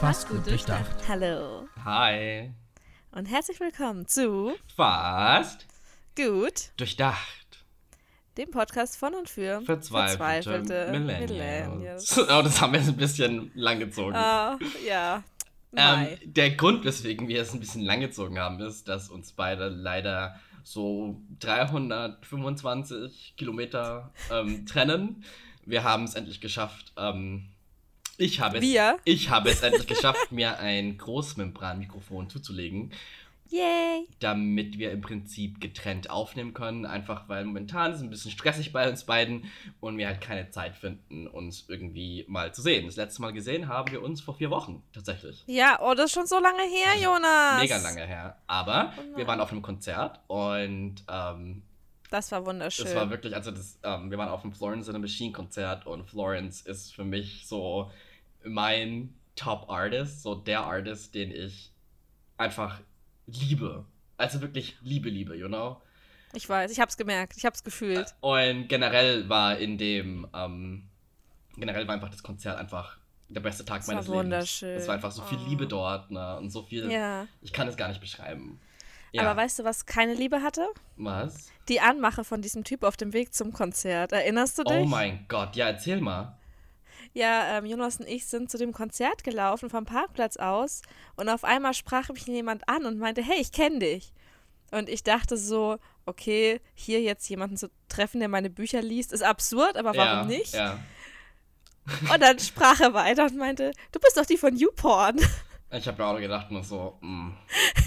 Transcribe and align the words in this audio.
Fast 0.00 0.28
gut 0.28 0.46
durchdacht. 0.46 0.94
Hallo 1.08 1.66
Hi. 1.84 2.52
und 3.12 3.26
herzlich 3.26 3.58
willkommen 3.60 4.06
zu 4.06 4.52
Fast 4.76 5.66
Gut, 6.16 6.70
durchdacht. 6.76 7.64
dem 8.36 8.50
Podcast 8.50 8.96
von 8.96 9.14
und 9.14 9.28
für 9.28 9.60
Verzweifelte, 9.62 10.88
Millennials. 10.92 11.30
Millennials. 11.30 12.18
Oh, 12.30 12.42
das 12.42 12.60
haben 12.60 12.72
wir 12.72 12.80
jetzt 12.80 12.88
ein 12.88 12.96
bisschen 12.96 13.50
langgezogen. 13.54 14.14
Ah, 14.14 14.58
ja. 14.86 15.22
ähm, 15.74 16.16
der 16.24 16.52
Grund, 16.52 16.84
weswegen 16.84 17.26
wir 17.28 17.42
es 17.42 17.52
ein 17.52 17.60
bisschen 17.60 17.82
langgezogen 17.82 18.38
haben, 18.38 18.60
ist, 18.60 18.88
dass 18.88 19.08
uns 19.10 19.32
beide 19.32 19.68
leider 19.68 20.38
so 20.62 21.20
325 21.40 23.34
Kilometer 23.36 24.12
ähm, 24.30 24.66
trennen. 24.66 25.24
Wir 25.64 25.82
haben 25.84 26.04
es 26.04 26.14
endlich 26.14 26.40
geschafft. 26.40 26.92
Ähm, 26.96 27.48
ich 28.18 28.40
habe 28.40 28.58
es, 28.58 28.62
Wir? 28.62 28.98
ich 29.04 29.30
habe 29.30 29.50
es 29.50 29.62
endlich 29.62 29.86
geschafft, 29.86 30.30
mir 30.32 30.58
ein 30.58 30.98
Großmembranmikrofon 30.98 32.28
zuzulegen. 32.28 32.92
Yay. 33.50 34.06
damit 34.20 34.76
wir 34.78 34.90
im 34.92 35.00
Prinzip 35.00 35.58
getrennt 35.58 36.10
aufnehmen 36.10 36.52
können. 36.52 36.84
Einfach 36.84 37.30
weil 37.30 37.46
momentan 37.46 37.92
ist 37.92 37.96
es 37.96 38.02
ein 38.02 38.10
bisschen 38.10 38.30
stressig 38.30 38.74
bei 38.74 38.86
uns 38.90 39.04
beiden 39.04 39.46
und 39.80 39.96
wir 39.96 40.06
halt 40.06 40.20
keine 40.20 40.50
Zeit 40.50 40.76
finden, 40.76 41.26
uns 41.26 41.64
irgendwie 41.66 42.26
mal 42.28 42.52
zu 42.52 42.60
sehen. 42.60 42.84
Das 42.84 42.96
letzte 42.96 43.22
Mal 43.22 43.32
gesehen 43.32 43.66
haben 43.66 43.90
wir 43.90 44.02
uns 44.02 44.20
vor 44.20 44.34
vier 44.34 44.50
Wochen 44.50 44.82
tatsächlich. 44.92 45.44
Ja, 45.46 45.78
oh, 45.80 45.94
das 45.94 46.06
ist 46.06 46.12
schon 46.12 46.26
so 46.26 46.38
lange 46.38 46.60
her, 46.60 47.02
Jonas. 47.02 47.62
Mega 47.62 47.78
lange 47.78 48.06
her. 48.06 48.36
Aber 48.46 48.92
Oh 48.98 49.16
wir 49.16 49.26
waren 49.26 49.40
auf 49.40 49.50
einem 49.50 49.62
Konzert 49.62 50.20
und 50.26 50.96
ähm, 51.10 51.62
Das 52.10 52.30
war 52.30 52.44
wunderschön. 52.44 52.84
das 52.84 52.94
war 52.94 53.08
wirklich, 53.08 53.34
also 53.34 53.50
das, 53.50 53.78
ähm, 53.82 54.10
wir 54.10 54.18
waren 54.18 54.28
auf 54.28 54.42
dem 54.42 54.52
Florence 54.52 54.88
in 54.88 54.94
a 54.94 54.98
Machine 54.98 55.32
Konzert 55.32 55.86
und 55.86 56.04
Florence 56.06 56.60
ist 56.60 56.94
für 56.94 57.04
mich 57.04 57.46
so 57.46 57.90
mein 58.48 59.14
Top 59.36 59.68
Artist, 59.68 60.22
so 60.22 60.34
der 60.34 60.60
Artist, 60.60 61.14
den 61.14 61.30
ich 61.30 61.72
einfach 62.36 62.80
liebe. 63.26 63.84
Also 64.16 64.40
wirklich 64.40 64.76
liebe, 64.82 65.10
liebe, 65.10 65.36
you 65.36 65.46
know? 65.48 65.80
ich 66.34 66.48
weiß, 66.48 66.70
ich 66.70 66.80
hab's 66.80 66.96
gemerkt, 66.96 67.34
ich 67.36 67.44
hab's 67.44 67.64
gefühlt. 67.64 68.14
Und 68.20 68.68
generell 68.68 69.28
war 69.28 69.56
in 69.58 69.78
dem, 69.78 70.26
ähm, 70.34 70.88
generell 71.56 71.86
war 71.86 71.94
einfach 71.94 72.10
das 72.10 72.22
Konzert 72.22 72.58
einfach 72.58 72.98
der 73.28 73.40
beste 73.40 73.64
Tag 73.64 73.86
war 73.86 73.94
meines 73.94 74.08
wunderschön. 74.08 74.68
Lebens. 74.70 74.82
Es 74.82 74.88
war 74.88 74.94
einfach 74.94 75.10
so 75.12 75.22
viel 75.22 75.38
Oh. 75.38 75.48
Liebe 75.48 75.66
dort, 75.66 76.10
ne? 76.10 76.36
Und 76.38 76.50
so 76.50 76.62
viel. 76.62 76.90
Ja. 76.90 77.26
Ich 77.42 77.52
kann 77.52 77.68
es 77.68 77.76
gar 77.76 77.88
nicht 77.88 78.00
beschreiben. 78.00 78.58
Ja. 79.12 79.22
Aber 79.22 79.40
weißt 79.40 79.58
du, 79.58 79.64
was 79.64 79.84
keine 79.84 80.14
Liebe 80.14 80.42
hatte? 80.42 80.66
was? 80.96 81.48
Die 81.68 81.80
Anmache 81.80 82.24
von 82.24 82.40
diesem 82.40 82.64
Typ 82.64 82.82
auf 82.82 82.96
dem 82.96 83.12
Weg 83.12 83.34
zum 83.34 83.52
Konzert. 83.52 84.12
Erinnerst 84.12 84.58
du 84.58 84.64
dich? 84.64 84.78
Oh 84.78 84.84
mein 84.86 85.26
Gott, 85.28 85.56
ja, 85.56 85.66
erzähl 85.66 86.00
mal. 86.00 86.37
Ja, 87.18 87.58
ähm, 87.58 87.66
Jonas 87.66 87.98
und 87.98 88.06
ich 88.06 88.26
sind 88.26 88.48
zu 88.48 88.58
dem 88.58 88.72
Konzert 88.72 89.24
gelaufen 89.24 89.70
vom 89.70 89.84
Parkplatz 89.84 90.36
aus 90.36 90.82
und 91.16 91.28
auf 91.28 91.42
einmal 91.42 91.74
sprach 91.74 92.10
mich 92.10 92.24
jemand 92.28 92.68
an 92.68 92.86
und 92.86 93.00
meinte, 93.00 93.24
hey, 93.24 93.40
ich 93.40 93.50
kenne 93.50 93.80
dich. 93.80 94.12
Und 94.70 94.88
ich 94.88 95.02
dachte 95.02 95.36
so, 95.36 95.78
okay, 96.06 96.60
hier 96.74 97.00
jetzt 97.00 97.28
jemanden 97.28 97.56
zu 97.56 97.70
treffen, 97.88 98.20
der 98.20 98.28
meine 98.28 98.50
Bücher 98.50 98.82
liest, 98.82 99.12
ist 99.12 99.24
absurd, 99.24 99.76
aber 99.76 99.96
warum 99.96 100.30
ja, 100.30 100.36
nicht? 100.36 100.54
Ja. 100.54 100.78
Und 102.14 102.22
dann 102.22 102.38
sprach 102.38 102.78
er 102.78 102.94
weiter 102.94 103.24
und 103.24 103.36
meinte, 103.36 103.72
du 103.90 103.98
bist 103.98 104.16
doch 104.16 104.26
die 104.26 104.36
von 104.36 104.54
YouPorn. 104.54 105.16
Ich 105.72 105.88
habe 105.88 106.00
mir 106.00 106.08
auch 106.08 106.20
gedacht, 106.20 106.52
nur 106.52 106.62
so, 106.62 106.98
mm. 107.00 107.32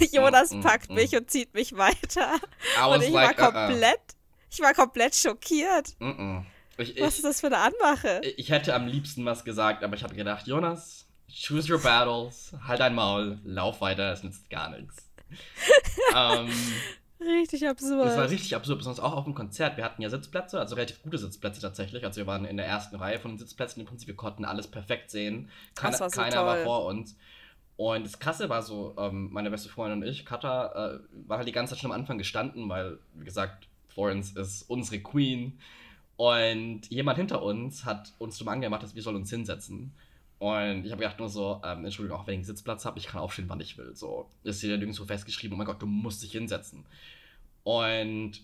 Jonas 0.12 0.50
Mm, 0.50 0.60
packt 0.60 0.90
mm. 0.90 0.94
mich 0.94 1.16
und 1.16 1.30
zieht 1.30 1.54
mich 1.54 1.74
weiter. 1.74 2.38
Und 2.86 3.02
ich 3.02 3.08
like, 3.08 3.38
war 3.38 3.46
uh, 3.46 3.48
uh. 3.48 3.66
komplett, 3.66 4.00
ich 4.50 4.60
war 4.60 4.74
komplett 4.74 5.14
schockiert. 5.14 5.96
-mm. 5.98 6.44
Ich, 6.82 7.00
Was 7.00 7.16
ist 7.16 7.24
das 7.24 7.40
für 7.40 7.46
eine 7.48 7.58
Anmache? 7.58 8.20
ich 8.36 8.50
hätte 8.50 8.74
am 8.74 8.86
liebsten 8.86 9.24
was 9.24 9.44
gesagt, 9.44 9.82
aber 9.84 9.96
ich 9.96 10.02
habe 10.04 10.14
gedacht, 10.14 10.46
Jonas, 10.46 11.06
choose 11.28 11.72
your 11.72 11.80
battles, 11.80 12.52
halt 12.66 12.80
dein 12.80 12.94
Maul, 12.94 13.38
lauf 13.44 13.80
weiter, 13.80 14.12
es 14.12 14.22
nützt 14.22 14.50
gar 14.50 14.70
nichts. 14.70 15.10
ähm, 16.16 16.50
Richtig 17.24 17.68
absurd. 17.68 18.06
Das 18.06 18.16
war 18.16 18.28
richtig 18.28 18.54
absurd, 18.54 18.78
besonders 18.78 19.00
auch 19.02 19.12
auf 19.12 19.24
dem 19.24 19.34
Konzert. 19.34 19.76
Wir 19.76 19.84
hatten 19.84 20.02
ja 20.02 20.10
Sitzplätze, 20.10 20.58
also 20.58 20.74
relativ 20.74 21.02
gute 21.02 21.18
Sitzplätze 21.18 21.60
tatsächlich. 21.60 22.04
Also 22.04 22.20
wir 22.20 22.26
waren 22.26 22.44
in 22.44 22.56
der 22.56 22.66
ersten 22.66 22.96
Reihe 22.96 23.18
von 23.18 23.32
den 23.32 23.38
Sitzplätzen. 23.38 23.80
Im 23.80 23.86
Prinzip, 23.86 24.08
wir 24.08 24.16
konnten 24.16 24.44
alles 24.44 24.66
perfekt 24.66 25.10
sehen. 25.10 25.48
Keiner, 25.74 25.92
Das 25.92 26.00
war 26.00 26.10
so 26.10 26.20
keiner 26.20 26.44
war 26.44 26.56
toll. 26.56 26.64
vor 26.64 26.86
uns. 26.86 27.16
Und 27.76 28.04
das 28.04 28.18
Krasse 28.18 28.48
war 28.48 28.62
so, 28.62 28.94
ähm, 28.98 29.30
meine 29.32 29.50
beste 29.50 29.68
Freundin 29.68 30.02
und 30.02 30.08
ich, 30.08 30.26
Katha, 30.26 30.94
äh, 30.94 30.98
war 31.26 31.38
halt 31.38 31.48
die 31.48 31.52
ganze 31.52 31.74
Zeit 31.74 31.80
schon 31.80 31.90
am 31.92 31.98
Anfang 31.98 32.18
gestanden, 32.18 32.68
weil, 32.68 32.98
wie 33.14 33.24
gesagt, 33.24 33.68
Florence 33.88 34.32
ist 34.32 34.62
unsere 34.68 35.00
Queen. 35.00 35.58
Und 36.22 36.82
jemand 36.88 37.18
hinter 37.18 37.42
uns 37.42 37.84
hat 37.84 38.12
uns 38.18 38.36
zum 38.36 38.46
angemacht, 38.46 38.84
dass 38.84 38.94
wir 38.94 39.02
sollen 39.02 39.16
uns 39.16 39.30
hinsetzen. 39.30 39.92
Und 40.38 40.84
ich 40.84 40.92
habe 40.92 41.02
gedacht 41.02 41.18
nur 41.18 41.28
so, 41.28 41.60
ähm, 41.64 41.84
Entschuldigung, 41.84 42.16
auch 42.16 42.28
wenn 42.28 42.34
ich 42.34 42.38
einen 42.38 42.44
Sitzplatz 42.44 42.84
habe, 42.84 43.00
ich 43.00 43.08
kann 43.08 43.20
aufstehen, 43.20 43.48
wann 43.48 43.58
ich 43.58 43.76
will. 43.76 43.96
So 43.96 44.30
ist 44.44 44.60
hier 44.60 44.78
nirgendwo 44.78 45.04
festgeschrieben, 45.04 45.56
oh 45.56 45.58
mein 45.58 45.66
Gott, 45.66 45.82
du 45.82 45.86
musst 45.86 46.22
dich 46.22 46.30
hinsetzen. 46.30 46.86
Und 47.64 48.40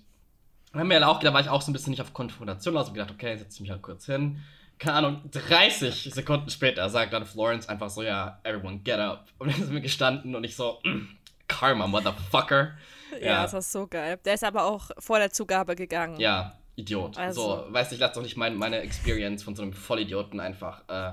dann 0.73 0.81
haben 0.81 0.91
wir 0.91 1.09
auch, 1.09 1.21
da 1.21 1.33
war 1.33 1.41
ich 1.41 1.49
auch 1.49 1.63
so 1.63 1.71
ein 1.71 1.73
bisschen 1.73 1.93
nicht 1.93 2.03
auf 2.03 2.13
Konfrontation 2.13 2.77
und 2.77 2.95
gedacht, 2.95 3.13
okay, 3.13 3.37
setze 3.37 3.55
ich 3.55 3.61
mich 3.61 3.71
halt 3.71 3.83
kurz 3.83 4.07
hin. 4.07 4.41
Keine 4.81 4.97
Ahnung, 4.97 5.31
30 5.31 6.11
Sekunden 6.13 6.51
später 6.51 6.91
sagt 6.91 7.13
dann 7.13 7.27
Florence 7.27 7.69
einfach 7.69 7.91
so, 7.91 8.03
ja, 8.03 8.41
everyone 8.43 8.81
get 8.81 8.99
up. 8.99 9.29
Und 9.39 9.53
dann 9.53 9.63
sind 9.63 9.73
wir 9.73 9.81
gestanden 9.81 10.35
und 10.35 10.43
ich 10.43 10.57
so, 10.57 10.81
mm, 10.83 11.07
Karma, 11.47 11.87
motherfucker. 11.87 12.77
ja, 13.13 13.19
ja. 13.25 13.43
das 13.45 13.53
war 13.53 13.63
so 13.63 13.87
geil. 13.87 14.19
Der 14.25 14.35
ist 14.35 14.43
aber 14.43 14.65
auch 14.65 14.91
vor 14.99 15.21
der 15.21 15.31
Zugabe 15.31 15.77
gegangen. 15.77 16.19
Ja, 16.19 16.59
Idiot. 16.79 17.17
Also- 17.19 17.65
So, 17.67 17.73
weißt 17.73 17.91
du, 17.91 17.95
ich 17.97 18.01
lasse 18.01 18.15
doch 18.15 18.23
nicht 18.23 18.37
mein, 18.37 18.55
meine 18.55 18.79
Experience 18.79 19.43
von 19.43 19.55
so 19.57 19.63
einem 19.63 19.73
Vollidioten 19.73 20.41
einfach, 20.41 20.83
äh, 20.89 21.09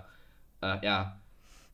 äh, 0.61 0.85
ja, 0.85 1.19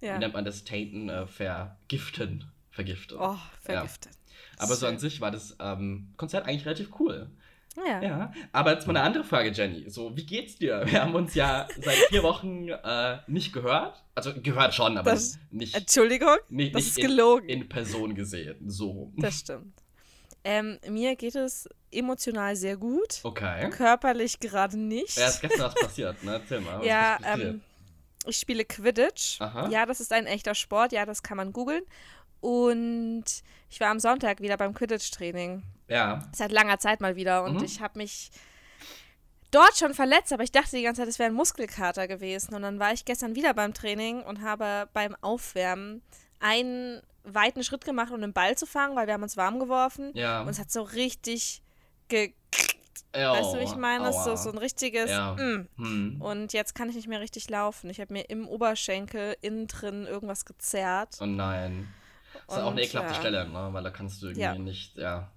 ja. 0.02 0.16
wie 0.16 0.20
nennt 0.20 0.34
man 0.34 0.46
das, 0.46 0.64
tainten, 0.64 1.10
äh, 1.10 1.28
vergiften. 1.28 2.46
Vergiften. 2.72 3.18
Oh, 3.20 3.36
vergiftet. 3.62 4.14
Aber 4.58 4.76
so 4.76 4.88
an 4.88 4.98
sich 4.98 5.20
war 5.22 5.32
das 5.32 5.58
ähm, 5.60 6.14
Konzert 6.18 6.48
eigentlich 6.48 6.66
relativ 6.66 6.90
cool. 7.00 7.30
Ja. 7.78 8.02
Ja, 8.02 8.34
aber 8.52 8.74
jetzt 8.74 8.86
mal 8.86 8.96
eine 8.98 9.06
andere 9.06 9.24
Frage, 9.24 9.50
Jenny. 9.52 9.90
So, 9.90 10.16
wie 10.18 10.26
geht's 10.26 10.58
dir? 10.58 10.84
Wir 10.86 11.02
haben 11.02 11.16
uns 11.16 11.36
ja 11.36 11.68
seit 11.82 11.96
vier 12.10 12.22
Wochen 12.24 12.68
äh, 12.68 13.18
nicht 13.28 13.54
gehört. 13.54 14.04
Also 14.14 14.34
gehört 14.42 14.74
schon, 14.74 14.98
aber 14.98 15.12
Das- 15.12 15.40
nicht, 15.52 15.74
Entschuldigung, 15.76 16.36
nicht, 16.50 16.76
das 16.76 16.82
nicht 16.84 16.92
ist 16.92 16.98
in, 17.00 17.08
gelogen. 17.08 17.48
in 17.50 17.70
Person 17.70 18.14
gesehen. 18.16 18.70
So. 18.70 19.14
das 19.18 19.40
stimmt. 19.40 19.81
Ähm, 20.44 20.80
mir 20.88 21.16
geht 21.16 21.36
es 21.36 21.70
emotional 21.92 22.56
sehr 22.56 22.78
gut. 22.78 23.20
Okay. 23.24 23.70
Körperlich 23.70 24.40
gerade 24.40 24.78
nicht. 24.78 25.18
Ja, 25.18 25.28
ist 25.28 25.42
gestern 25.42 25.62
was 25.68 25.76
passiert, 25.76 26.24
ne? 26.24 26.34
Erzähl 26.34 26.62
mal. 26.62 26.84
Ja, 26.86 27.18
ähm, 27.26 27.62
ich 28.26 28.38
spiele 28.38 28.66
Quidditch. 28.66 29.40
Aha. 29.42 29.70
Ja, 29.70 29.86
das 29.86 30.00
ist 30.00 30.12
ein 30.14 30.26
echter 30.26 30.56
Sport. 30.56 30.92
Ja, 30.94 31.06
das 31.06 31.22
kann 31.24 31.38
man 31.38 31.54
googeln. 31.54 31.84
Und 32.40 33.26
ich 33.70 33.80
war 33.80 33.90
am 33.90 34.00
Sonntag 34.00 34.42
wieder 34.42 34.58
beim 34.58 34.74
Quidditch-Training. 34.74 35.62
ja. 35.88 36.28
Seit 36.34 36.52
langer 36.52 36.80
Zeit 36.80 37.02
mal 37.02 37.16
wieder. 37.16 37.44
Und 37.44 37.58
Mhm. 37.58 37.64
ich 37.64 37.80
habe 37.82 38.00
mich 38.00 38.32
dort 39.52 39.78
schon 39.78 39.94
verletzt, 39.94 40.34
aber 40.34 40.44
ich 40.44 40.52
dachte 40.52 40.76
die 40.76 40.82
ganze 40.84 41.02
Zeit, 41.02 41.10
es 41.10 41.20
wäre 41.20 41.30
ein 41.30 41.36
Muskelkater 41.36 42.08
gewesen. 42.08 42.56
Und 42.56 42.64
dann 42.64 42.80
war 42.80 42.94
ich 42.94 43.06
gestern 43.06 43.36
wieder 43.36 43.54
beim 43.54 43.74
Training 43.74 44.24
und 44.24 44.42
habe 44.42 44.90
beim 44.94 45.16
Aufwärmen 45.22 46.02
einen 46.40 47.02
weiten 47.24 47.64
Schritt 47.64 47.86
gemacht, 47.86 48.12
um 48.12 48.22
den 48.22 48.34
Ball 48.34 48.58
zu 48.58 48.66
fangen, 48.66 48.96
weil 48.96 49.08
wir 49.08 49.14
haben 49.14 49.24
uns 49.24 49.38
warm 49.38 49.60
geworfen. 49.60 50.12
Ja. 50.16 50.42
Und 50.42 50.50
es 50.50 50.60
hat 50.60 50.72
so 50.72 50.82
richtig 50.82 51.62
ge 52.08 52.34
Oh, 53.14 53.20
Weißt 53.20 53.54
du, 53.54 53.60
wie 53.60 53.64
ich 53.64 53.76
meine? 53.76 54.06
Das 54.06 54.16
ist 54.16 54.24
so, 54.24 54.36
so 54.38 54.52
ein 54.52 54.58
richtiges 54.58 55.10
Ja. 55.10 55.34
mm. 55.34 55.68
Hm. 55.76 56.22
Und 56.22 56.54
jetzt 56.54 56.76
kann 56.76 56.88
ich 56.88 56.96
nicht 56.96 57.10
mehr 57.10 57.20
richtig 57.20 57.50
laufen. 57.50 57.90
Ich 57.90 58.00
habe 58.00 58.14
mir 58.14 58.22
im 58.30 58.48
Oberschenkel 58.48 59.36
innen 59.42 59.68
drin 59.68 60.06
irgendwas 60.06 60.46
gezerrt. 60.46 61.18
Oh 61.20 61.26
nein. 61.26 61.94
Das 62.48 62.58
ist 62.58 62.64
auch 62.64 62.72
eine 62.72 62.82
ekelhafte 62.82 63.14
ja. 63.14 63.20
Stelle, 63.20 63.50
ne? 63.50 63.70
Weil 63.72 63.84
da 63.84 63.90
kannst 63.90 64.22
du 64.22 64.28
irgendwie 64.28 64.42
Ja. 64.42 64.56
nicht, 64.56 64.96
ja. 64.98 65.30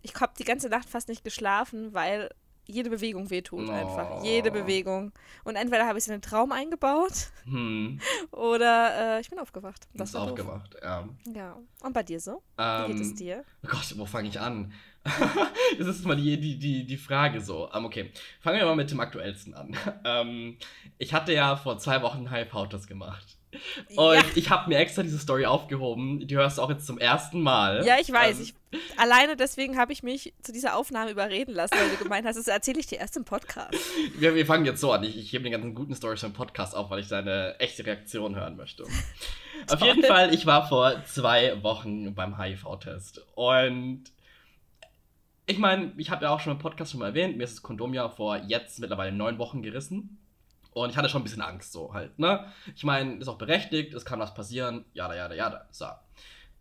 Ich 0.00 0.14
habe 0.14 0.32
die 0.38 0.44
ganze 0.44 0.70
Nacht 0.70 0.88
fast 0.88 1.08
nicht 1.08 1.22
geschlafen, 1.22 1.92
weil 1.92 2.30
jede 2.66 2.90
Bewegung 2.90 3.28
wehtut 3.30 3.68
Oh. 3.68 3.72
einfach. 3.72 4.22
Jede 4.24 4.50
Bewegung. 4.50 5.12
Und 5.44 5.56
entweder 5.56 5.86
habe 5.86 5.98
ich 5.98 6.04
es 6.04 6.08
in 6.08 6.14
den 6.14 6.22
Traum 6.22 6.52
eingebaut 6.52 7.30
Hm. 7.44 8.00
oder 8.30 9.16
äh, 9.16 9.20
ich 9.20 9.30
bin 9.30 9.38
aufgewacht. 9.38 9.86
Das 9.94 10.10
ist 10.10 10.16
aufgewacht, 10.16 10.76
ja. 10.82 11.08
Ja. 11.34 11.56
Und 11.82 11.92
bei 11.92 12.02
dir 12.02 12.20
so? 12.20 12.42
Wie 12.56 12.62
Ähm, 12.62 12.92
geht 12.92 13.00
es 13.00 13.14
dir? 13.14 13.44
Oh 13.64 13.68
Gott, 13.68 13.94
wo 13.96 14.06
fange 14.06 14.28
ich 14.28 14.38
an? 14.40 14.72
das 15.78 15.88
ist 15.88 16.04
mal 16.06 16.14
die, 16.16 16.38
die, 16.40 16.58
die, 16.58 16.86
die 16.86 16.96
Frage 16.96 17.40
so. 17.40 17.68
Ähm, 17.74 17.84
okay, 17.84 18.12
fangen 18.40 18.58
wir 18.58 18.66
mal 18.66 18.76
mit 18.76 18.90
dem 18.90 19.00
aktuellsten 19.00 19.54
an. 19.54 19.76
Ähm, 20.04 20.56
ich 20.98 21.12
hatte 21.14 21.32
ja 21.32 21.56
vor 21.56 21.78
zwei 21.78 22.02
Wochen 22.02 22.30
Hype-Autos 22.30 22.86
gemacht. 22.86 23.36
Und 23.96 24.14
ja. 24.14 24.24
ich 24.34 24.50
habe 24.50 24.68
mir 24.68 24.78
extra 24.78 25.02
diese 25.02 25.18
Story 25.18 25.44
aufgehoben. 25.44 26.26
Die 26.26 26.36
hörst 26.36 26.58
du 26.58 26.62
auch 26.62 26.70
jetzt 26.70 26.86
zum 26.86 26.98
ersten 26.98 27.40
Mal. 27.40 27.84
ja, 27.84 27.96
ich 28.00 28.10
weiß. 28.10 28.38
Ähm, 28.38 28.42
Ich, 28.42 28.54
alleine 28.98 29.36
deswegen 29.36 29.76
habe 29.76 29.92
ich 29.92 30.02
mich 30.02 30.32
zu 30.42 30.52
dieser 30.52 30.76
Aufnahme 30.76 31.10
überreden 31.10 31.54
lassen, 31.54 31.74
weil 31.74 31.90
du 31.90 32.02
gemeint 32.02 32.26
hast, 32.26 32.36
das 32.36 32.48
erzähle 32.48 32.80
ich 32.80 32.86
dir 32.86 32.98
erst 32.98 33.16
im 33.16 33.24
Podcast. 33.24 33.74
wir, 34.18 34.34
wir 34.34 34.46
fangen 34.46 34.64
jetzt 34.64 34.80
so 34.80 34.92
an. 34.92 35.04
Ich, 35.04 35.18
ich 35.18 35.32
hebe 35.32 35.44
den 35.44 35.52
ganzen 35.52 35.74
guten 35.74 35.94
Stories 35.94 36.20
vom 36.20 36.32
Podcast 36.32 36.74
auf, 36.74 36.90
weil 36.90 37.00
ich 37.00 37.08
seine 37.08 37.58
echte 37.58 37.84
Reaktion 37.84 38.34
hören 38.34 38.56
möchte. 38.56 38.84
Auf 39.70 39.80
jeden 39.80 40.02
Fall, 40.02 40.34
ich 40.34 40.46
war 40.46 40.68
vor 40.68 41.04
zwei 41.04 41.62
Wochen 41.62 42.14
beim 42.14 42.38
HIV-Test. 42.38 43.24
Und 43.34 44.04
ich 45.46 45.58
meine, 45.58 45.92
ich 45.98 46.10
habe 46.10 46.24
ja 46.24 46.30
auch 46.30 46.40
schon 46.40 46.52
im 46.52 46.58
Podcast 46.58 46.92
schon 46.92 47.00
mal 47.00 47.08
erwähnt, 47.08 47.36
mir 47.36 47.44
ist 47.44 47.56
das 47.56 47.62
Kondom 47.62 47.94
ja 47.94 48.08
vor 48.08 48.38
jetzt 48.38 48.80
mittlerweile 48.80 49.12
neun 49.12 49.38
Wochen 49.38 49.62
gerissen. 49.62 50.21
Und 50.72 50.90
ich 50.90 50.96
hatte 50.96 51.08
schon 51.08 51.20
ein 51.20 51.24
bisschen 51.24 51.42
Angst, 51.42 51.72
so 51.72 51.92
halt, 51.92 52.18
ne? 52.18 52.46
Ich 52.74 52.84
meine, 52.84 53.16
ist 53.16 53.28
auch 53.28 53.38
berechtigt, 53.38 53.92
es 53.92 54.04
kann 54.04 54.20
was 54.20 54.32
passieren, 54.34 54.84
jada, 54.94 55.14
jada, 55.14 55.34
jada. 55.34 55.66
So. 55.70 55.86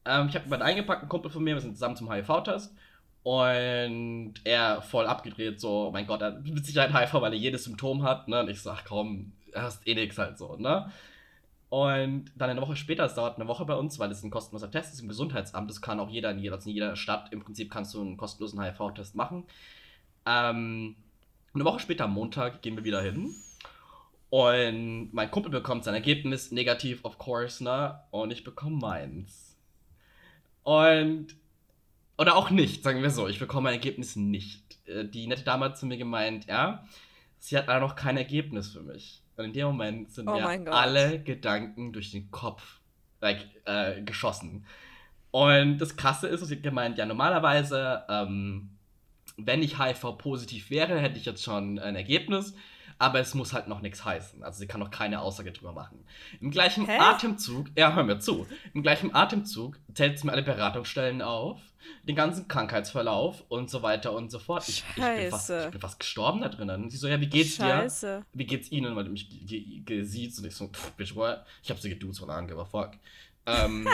Ähm, 0.05 0.27
ich 0.27 0.35
habe 0.35 0.45
jemanden 0.45 0.65
eingepackt, 0.65 1.01
einen 1.01 1.09
Kumpel 1.09 1.31
von 1.31 1.43
mir, 1.43 1.55
wir 1.55 1.61
sind 1.61 1.75
zusammen 1.75 1.95
zum 1.95 2.11
HIV-Test. 2.11 2.75
Und 3.23 4.33
er 4.43 4.81
voll 4.81 5.05
abgedreht, 5.05 5.61
so, 5.61 5.87
oh 5.87 5.91
mein 5.91 6.07
Gott, 6.07 6.21
er 6.21 6.27
hat 6.27 6.43
mit 6.43 6.65
Sicherheit 6.65 6.93
HIV, 6.93 7.21
weil 7.21 7.33
er 7.33 7.39
jedes 7.39 7.65
Symptom 7.65 8.03
hat, 8.03 8.27
ne? 8.27 8.41
Und 8.41 8.49
ich 8.49 8.61
sag, 8.61 8.83
komm, 8.85 9.33
er 9.51 9.63
hast 9.63 9.87
eh 9.87 9.93
nix 9.93 10.17
halt 10.17 10.37
so, 10.37 10.57
ne? 10.57 10.91
Und 11.69 12.33
dann 12.35 12.49
eine 12.49 12.61
Woche 12.61 12.75
später, 12.75 13.05
es 13.05 13.15
dauert 13.15 13.37
eine 13.37 13.47
Woche 13.47 13.63
bei 13.63 13.75
uns, 13.75 13.97
weil 13.97 14.11
es 14.11 14.23
ein 14.23 14.29
kostenloser 14.31 14.69
Test 14.69 14.93
ist 14.93 14.99
im 14.99 15.07
Gesundheitsamt. 15.07 15.69
Das 15.69 15.81
kann 15.81 16.01
auch 16.01 16.09
jeder 16.09 16.31
in 16.31 16.39
jeder, 16.39 16.59
in 16.65 16.71
jeder 16.71 16.95
Stadt. 16.97 17.31
Im 17.31 17.41
Prinzip 17.41 17.71
kannst 17.71 17.93
du 17.93 18.01
einen 18.01 18.17
kostenlosen 18.17 18.61
HIV-Test 18.61 19.15
machen. 19.15 19.45
Ähm, 20.25 20.97
eine 21.53 21.63
Woche 21.63 21.79
später, 21.79 22.05
am 22.05 22.13
Montag, 22.13 22.61
gehen 22.61 22.75
wir 22.75 22.83
wieder 22.83 23.01
hin. 23.01 23.33
Und 24.31 25.09
mein 25.11 25.29
Kumpel 25.29 25.51
bekommt 25.51 25.83
sein 25.83 25.93
Ergebnis 25.93 26.51
negativ, 26.51 27.03
of 27.03 27.17
course, 27.17 27.61
ne? 27.61 27.99
Und 28.11 28.31
ich 28.31 28.45
bekomme 28.45 28.77
meins. 28.77 29.57
Und. 30.63 31.35
Oder 32.17 32.37
auch 32.37 32.49
nicht, 32.49 32.81
sagen 32.81 33.01
wir 33.01 33.09
so. 33.09 33.27
Ich 33.27 33.39
bekomme 33.39 33.63
mein 33.65 33.73
Ergebnis 33.73 34.15
nicht. 34.15 34.79
Äh, 34.87 35.03
die 35.03 35.27
nette 35.27 35.43
Dame 35.43 35.65
hat 35.65 35.77
zu 35.77 35.85
mir 35.85 35.97
gemeint, 35.97 36.45
ja, 36.45 36.87
sie 37.39 37.57
hat 37.57 37.67
leider 37.67 37.81
noch 37.81 37.97
kein 37.97 38.15
Ergebnis 38.15 38.71
für 38.71 38.81
mich. 38.81 39.21
Und 39.35 39.45
in 39.45 39.53
dem 39.53 39.67
Moment 39.67 40.11
sind 40.11 40.29
Oh 40.29 40.35
mir 40.35 40.71
alle 40.71 41.21
Gedanken 41.21 41.91
durch 41.91 42.11
den 42.11 42.31
Kopf 42.31 42.79
like, 43.19 43.49
äh, 43.65 44.01
geschossen. 44.01 44.65
Und 45.31 45.79
das 45.79 45.97
Krasse 45.97 46.29
ist, 46.29 46.45
sie 46.45 46.55
hat 46.55 46.63
gemeint, 46.63 46.97
ja, 46.97 47.05
normalerweise, 47.05 48.05
ähm, 48.07 48.77
wenn 49.35 49.61
ich 49.61 49.77
HIV-positiv 49.77 50.69
wäre, 50.69 50.99
hätte 50.99 51.17
ich 51.17 51.25
jetzt 51.25 51.43
schon 51.43 51.79
ein 51.79 51.97
Ergebnis, 51.97 52.55
aber 52.97 53.19
es 53.19 53.33
muss 53.33 53.53
halt 53.53 53.67
noch 53.67 53.81
nichts 53.81 54.05
heißen. 54.05 54.43
Also 54.43 54.59
sie 54.59 54.67
kann 54.67 54.79
noch 54.79 54.91
keine 54.91 55.21
Aussage 55.21 55.51
drüber 55.51 55.73
machen. 55.73 56.03
Im 56.39 56.51
gleichen 56.51 56.85
Hä? 56.85 56.97
Atemzug, 56.99 57.67
ja, 57.75 57.93
hör 57.93 58.03
mir 58.03 58.19
zu, 58.19 58.47
im 58.73 58.83
gleichen 58.83 59.13
Atemzug 59.13 59.77
zählt 59.93 60.19
sie 60.19 60.25
mir 60.25 60.33
alle 60.33 60.43
Beratungsstellen 60.43 61.21
auf, 61.21 61.59
den 62.03 62.15
ganzen 62.15 62.47
Krankheitsverlauf 62.47 63.43
und 63.49 63.69
so 63.69 63.81
weiter 63.81 64.13
und 64.13 64.31
so 64.31 64.39
fort. 64.39 64.67
Ich, 64.67 64.83
ich, 64.89 64.95
bin, 64.95 65.29
fast, 65.29 65.49
ich 65.49 65.71
bin 65.71 65.81
fast 65.81 65.99
gestorben 65.99 66.41
da 66.41 66.49
drinnen. 66.49 66.89
Sie 66.89 66.97
so, 66.97 67.07
ja, 67.07 67.19
wie 67.19 67.27
geht's 67.27 67.57
dir? 67.57 67.63
Scheiße. 67.63 68.25
Wie 68.33 68.45
geht's 68.45 68.71
Ihnen? 68.71 68.95
Weil 68.95 69.05
du 69.05 69.11
mich 69.11 69.29
gesiezt 69.85 70.39
und 70.39 70.45
ich 70.45 70.55
so, 70.55 70.67
pff, 70.67 70.91
bitch, 70.91 71.15
what? 71.15 71.43
Ich 71.63 71.69
hab 71.69 71.79
sie 71.79 71.89
geduzt 71.89 72.19
von 72.19 72.29
an, 72.29 72.47
give 72.47 72.59
a 72.59 72.65
fuck. 72.65 72.91
Ähm, 73.45 73.87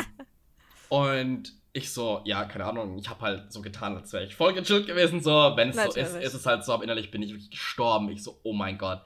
und 0.89 1.53
ich 1.77 1.91
so, 1.91 2.21
ja, 2.25 2.45
keine 2.45 2.65
Ahnung, 2.65 2.97
ich 2.97 3.09
hab 3.09 3.21
halt 3.21 3.51
so 3.51 3.61
getan, 3.61 3.95
als 3.95 4.11
wäre 4.13 4.25
ich 4.25 4.35
voll 4.35 4.53
gechillt 4.53 4.87
gewesen, 4.87 5.21
so. 5.21 5.53
Wenn 5.55 5.69
es 5.69 5.75
so 5.75 5.91
ist, 5.93 6.15
ist 6.15 6.33
es 6.33 6.45
halt 6.45 6.63
so, 6.65 6.73
aber 6.73 6.83
innerlich 6.83 7.11
bin 7.11 7.21
ich 7.21 7.31
wirklich 7.31 7.51
gestorben. 7.51 8.09
Ich 8.09 8.23
so, 8.23 8.39
oh 8.43 8.53
mein 8.53 8.77
Gott. 8.77 9.01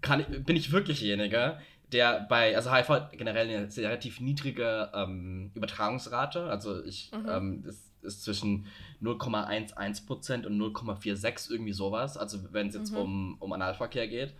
Kann 0.00 0.20
ich, 0.20 0.26
bin 0.44 0.56
ich 0.56 0.72
wirklich 0.72 1.00
derjenige, 1.00 1.58
der 1.92 2.20
bei, 2.28 2.56
also 2.56 2.72
HIV 2.74 2.88
hat 2.88 3.12
generell 3.18 3.48
eine 3.48 3.68
relativ 3.76 4.20
niedrige 4.20 4.90
ähm, 4.94 5.50
Übertragungsrate. 5.54 6.44
Also 6.44 6.82
ich, 6.84 7.10
Mhm. 7.12 7.28
ähm, 7.28 7.62
das 7.64 7.90
ist 8.02 8.24
zwischen 8.24 8.66
0,11% 9.02 10.46
und 10.46 10.58
0,46% 10.60 11.50
irgendwie 11.52 11.72
sowas. 11.72 12.16
Also 12.16 12.38
wenn 12.52 12.68
es 12.68 12.74
jetzt 12.74 12.92
Mhm. 12.92 12.98
um, 12.98 13.36
um 13.40 13.52
Analverkehr 13.52 14.08
geht. 14.08 14.34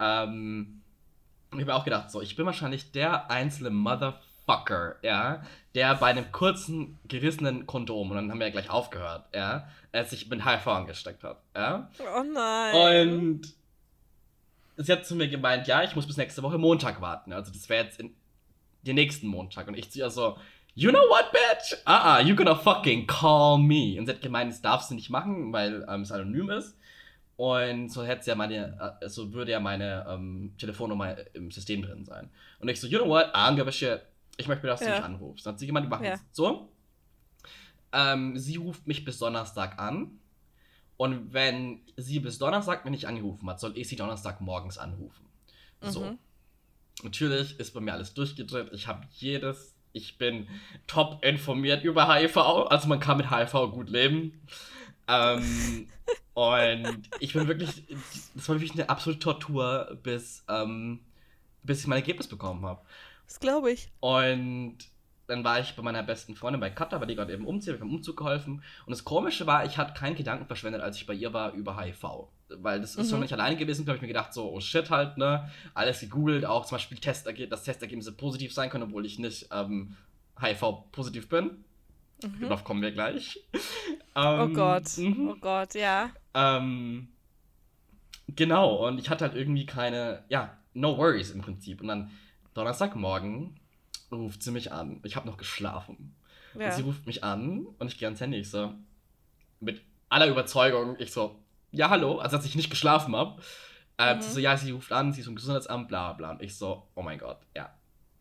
Ähm, 0.00 0.80
ich 1.52 1.60
habe 1.60 1.66
mir 1.66 1.74
auch 1.74 1.84
gedacht, 1.84 2.10
so, 2.10 2.20
ich 2.20 2.34
bin 2.36 2.46
wahrscheinlich 2.46 2.90
der 2.92 3.30
einzelne 3.30 3.70
Motherfucker, 3.70 4.20
ja, 5.02 5.42
der 5.74 5.94
bei 5.96 6.08
einem 6.08 6.30
kurzen, 6.32 6.98
gerissenen 7.08 7.66
Kondom, 7.66 8.10
und 8.10 8.16
dann 8.16 8.30
haben 8.30 8.38
wir 8.38 8.46
ja 8.46 8.52
gleich 8.52 8.70
aufgehört, 8.70 9.26
ja, 9.34 9.68
äh, 9.92 10.04
sich 10.04 10.28
mit 10.28 10.44
HIV 10.44 10.66
angesteckt 10.66 11.24
hat, 11.24 11.40
ja. 11.56 11.90
Oh 12.00 12.22
nein. 12.22 13.08
Und 13.08 13.54
sie 14.76 14.92
hat 14.92 15.06
zu 15.06 15.14
mir 15.14 15.28
gemeint, 15.28 15.66
ja, 15.66 15.82
ich 15.82 15.94
muss 15.94 16.06
bis 16.06 16.16
nächste 16.16 16.42
Woche 16.42 16.58
Montag 16.58 17.00
warten. 17.00 17.32
Also 17.32 17.52
das 17.52 17.68
wäre 17.68 17.84
jetzt 17.84 18.00
in 18.00 18.14
den 18.82 18.96
nächsten 18.96 19.26
Montag. 19.26 19.68
Und 19.68 19.74
ich 19.74 19.90
zu 19.90 19.98
ihr 19.98 20.10
so, 20.10 20.36
you 20.74 20.90
know 20.90 21.00
what, 21.08 21.30
bitch? 21.32 21.76
Ah, 21.84 22.16
ah, 22.16 22.20
you 22.20 22.34
gonna 22.34 22.54
fucking 22.54 23.06
call 23.06 23.58
me. 23.58 23.98
Und 23.98 24.06
sie 24.06 24.12
hat 24.12 24.22
gemeint, 24.22 24.52
das 24.52 24.62
darfst 24.62 24.90
du 24.90 24.94
nicht 24.94 25.10
machen, 25.10 25.52
weil 25.52 25.86
ähm, 25.88 26.02
es 26.02 26.12
anonym 26.12 26.50
ist. 26.50 26.76
Und 27.36 27.88
so 27.88 28.04
hätte 28.04 28.28
ja 28.28 28.36
meine, 28.36 28.96
äh, 29.00 29.08
so 29.08 29.32
würde 29.32 29.52
ja 29.52 29.60
meine 29.60 30.06
ähm, 30.08 30.54
Telefonnummer 30.58 31.16
im 31.34 31.50
System 31.50 31.82
drin 31.82 32.04
sein. 32.04 32.30
Und 32.60 32.68
ich 32.68 32.80
so, 32.80 32.86
you 32.86 32.98
know 32.98 33.08
what, 33.08 33.26
I 33.34 33.48
don't 33.48 33.56
give 33.56 33.68
a 33.68 33.72
shit. 33.72 34.02
Ich 34.36 34.48
möchte, 34.48 34.66
dass 34.66 34.80
du 34.80 34.86
Ja. 34.86 34.96
mich 34.96 35.04
anrufst. 35.04 35.46
Dann 35.46 35.54
hat 35.54 35.60
sie 35.60 35.66
gemeint, 35.66 35.86
wir 35.86 35.90
machen 35.90 36.04
Ja. 36.04 36.18
so. 36.32 36.68
Ähm, 37.92 38.36
sie 38.38 38.56
ruft 38.56 38.86
mich 38.86 39.04
bis 39.04 39.18
Donnerstag 39.18 39.78
an. 39.78 40.18
Und 40.96 41.32
wenn 41.32 41.80
sie 41.96 42.20
bis 42.20 42.38
Donnerstag 42.38 42.84
mich 42.84 42.92
nicht 42.92 43.08
angerufen 43.08 43.48
hat, 43.48 43.60
soll 43.60 43.76
ich 43.76 43.88
sie 43.88 43.96
Donnerstag 43.96 44.40
morgens 44.40 44.78
anrufen. 44.78 45.26
So. 45.80 46.04
Mhm. 46.04 46.18
Natürlich 47.02 47.58
ist 47.58 47.72
bei 47.74 47.80
mir 47.80 47.92
alles 47.92 48.14
durchgedreht. 48.14 48.70
Ich 48.72 48.86
habe 48.86 49.06
jedes, 49.10 49.74
ich 49.92 50.18
bin 50.18 50.48
top 50.86 51.24
informiert 51.24 51.84
über 51.84 52.12
HIV. 52.12 52.36
Also 52.70 52.88
man 52.88 53.00
kann 53.00 53.16
mit 53.16 53.30
HIV 53.30 53.52
gut 53.72 53.88
leben. 53.90 54.40
Ähm, 55.08 55.88
und 56.34 57.08
ich 57.20 57.32
bin 57.32 57.46
wirklich, 57.48 57.84
das 58.34 58.48
war 58.48 58.54
wirklich 58.56 58.72
eine 58.72 58.88
absolute 58.88 59.20
Tortur, 59.20 59.98
bis, 60.02 60.44
ähm, 60.48 61.00
bis 61.62 61.80
ich 61.80 61.86
mein 61.86 61.98
Ergebnis 61.98 62.28
bekommen 62.28 62.64
habe. 62.64 62.80
Das 63.26 63.40
glaube 63.40 63.72
ich. 63.72 63.90
Und 64.00 64.76
dann 65.26 65.42
war 65.42 65.58
ich 65.58 65.74
bei 65.74 65.82
meiner 65.82 66.02
besten 66.02 66.36
Freundin 66.36 66.60
bei 66.60 66.68
Katha, 66.70 67.00
weil 67.00 67.06
die 67.06 67.14
gerade 67.14 67.32
eben 67.32 67.46
umzieht, 67.46 67.68
ich 67.74 67.80
habe 67.80 67.86
beim 67.88 67.94
Umzug 67.96 68.16
geholfen. 68.18 68.62
Und 68.84 68.90
das 68.90 69.04
Komische 69.04 69.46
war, 69.46 69.64
ich 69.64 69.78
hatte 69.78 69.98
keinen 69.98 70.16
Gedanken 70.16 70.46
verschwendet, 70.46 70.82
als 70.82 70.96
ich 70.98 71.06
bei 71.06 71.14
ihr 71.14 71.32
war 71.32 71.52
über 71.52 71.80
HIV. 71.80 72.28
Weil 72.50 72.80
das 72.82 72.94
ist 72.94 73.06
Mhm. 73.06 73.10
schon 73.10 73.20
nicht 73.20 73.32
alleine 73.32 73.56
gewesen, 73.56 73.86
da 73.86 73.90
habe 73.92 73.96
ich 73.96 74.02
mir 74.02 74.08
gedacht, 74.08 74.34
so, 74.34 74.52
oh 74.52 74.60
shit 74.60 74.90
halt, 74.90 75.16
ne? 75.16 75.50
Alles 75.72 76.00
gegoogelt, 76.00 76.44
auch 76.44 76.66
zum 76.66 76.76
Beispiel 76.76 76.98
Testerge 76.98 77.48
dass 77.48 77.64
Testergebnisse 77.64 78.12
positiv 78.12 78.52
sein 78.52 78.68
können, 78.68 78.84
obwohl 78.84 79.06
ich 79.06 79.18
nicht 79.18 79.48
ähm, 79.50 79.96
HIV-positiv 80.40 81.28
bin. 81.30 81.64
Mhm. 82.22 82.40
Darauf 82.42 82.62
kommen 82.64 82.82
wir 82.82 82.92
gleich. 82.92 83.40
Oh 84.16 84.44
Ähm, 84.44 84.54
Gott. 84.54 84.84
mhm. 84.96 85.28
Oh 85.30 85.34
Gott, 85.40 85.74
ja. 85.74 86.10
Ähm, 86.34 87.08
genau, 88.28 88.86
und 88.86 88.98
ich 88.98 89.10
hatte 89.10 89.24
halt 89.24 89.34
irgendwie 89.36 89.66
keine, 89.66 90.22
ja, 90.28 90.56
no 90.72 90.96
worries 90.96 91.30
im 91.32 91.40
Prinzip. 91.40 91.80
Und 91.80 91.88
dann 91.88 92.10
Donnerstagmorgen 92.54 93.58
ruft 94.10 94.42
sie 94.42 94.50
mich 94.50 94.72
an. 94.72 95.00
Ich 95.04 95.16
habe 95.16 95.26
noch 95.26 95.36
geschlafen. 95.36 96.14
Und 96.54 96.60
ja. 96.60 96.70
sie 96.70 96.82
ruft 96.82 97.06
mich 97.06 97.24
an 97.24 97.66
und 97.78 97.88
ich 97.88 97.98
gehe 97.98 98.06
ans 98.08 98.20
Handy. 98.20 98.38
Ich 98.38 98.50
so, 98.50 98.72
mit 99.60 99.82
aller 100.08 100.28
Überzeugung, 100.28 100.96
ich 100.98 101.12
so, 101.12 101.38
ja, 101.72 101.90
hallo, 101.90 102.18
also 102.18 102.36
als 102.36 102.46
ich 102.46 102.54
nicht 102.54 102.70
geschlafen 102.70 103.14
habe. 103.16 103.40
Äh, 103.98 104.14
Mhm. 104.16 104.20
sie 104.22 104.30
so, 104.30 104.40
ja, 104.40 104.56
sie 104.56 104.70
ruft 104.70 104.92
an, 104.92 105.12
sie 105.12 105.20
ist 105.20 105.26
vom 105.26 105.34
Gesundheitsamt, 105.36 105.88
bla 105.88 106.12
bla. 106.12 106.30
Und 106.32 106.42
ich 106.42 106.56
so, 106.56 106.86
oh 106.94 107.02
mein 107.02 107.18
Gott, 107.18 107.38
ja. 107.56 107.74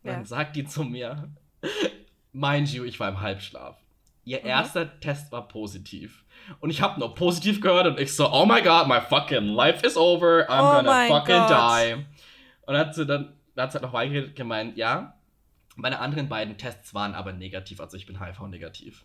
Dann 0.04 0.20
Ja. 0.22 0.26
sagt 0.26 0.56
die 0.56 0.66
zu 0.66 0.84
mir, 0.84 1.30
mind 2.32 2.70
you, 2.74 2.84
ich 2.84 3.00
war 3.00 3.10
im 3.10 3.22
Halbschlaf. 3.22 3.78
Ihr 4.25 4.40
Mhm. 4.40 4.46
erster 4.48 5.00
Test 5.00 5.32
war 5.32 5.48
positiv. 5.48 6.24
Und 6.60 6.70
ich 6.70 6.82
habe 6.82 7.00
nur 7.00 7.13
positiv 7.13 7.62
gehört 7.62 7.88
und 7.88 8.00
ich 8.00 8.16
so, 8.16 8.32
oh 8.32 8.46
my 8.46 8.62
god, 8.62 8.88
my 8.88 9.00
fucking 9.02 9.46
life 9.46 9.86
is 9.86 9.98
over, 9.98 10.48
I'm 10.50 10.62
Oh 10.70 10.75
gonna 10.78 11.08
fucking 11.08 11.36
Gott. 11.36 11.50
die. 11.50 11.94
Und 12.66 12.74
dann 12.74 12.78
hat 12.78 12.96
sie 12.96 13.06
dann, 13.06 13.34
dann 13.55 13.63
hat 13.63 13.72
sie 13.72 13.75
halt 13.77 13.83
noch 13.83 13.93
weitergeredet 13.93 14.36
gemeint, 14.36 14.77
ja, 14.77 15.17
meine 15.75 16.00
anderen 16.00 16.29
beiden 16.29 16.57
Tests 16.57 16.93
waren 16.93 17.15
aber 17.15 17.33
negativ, 17.33 17.79
also 17.79 17.98
ich 17.98 18.05
bin 18.05 18.19
HIV-negativ. 18.24 19.03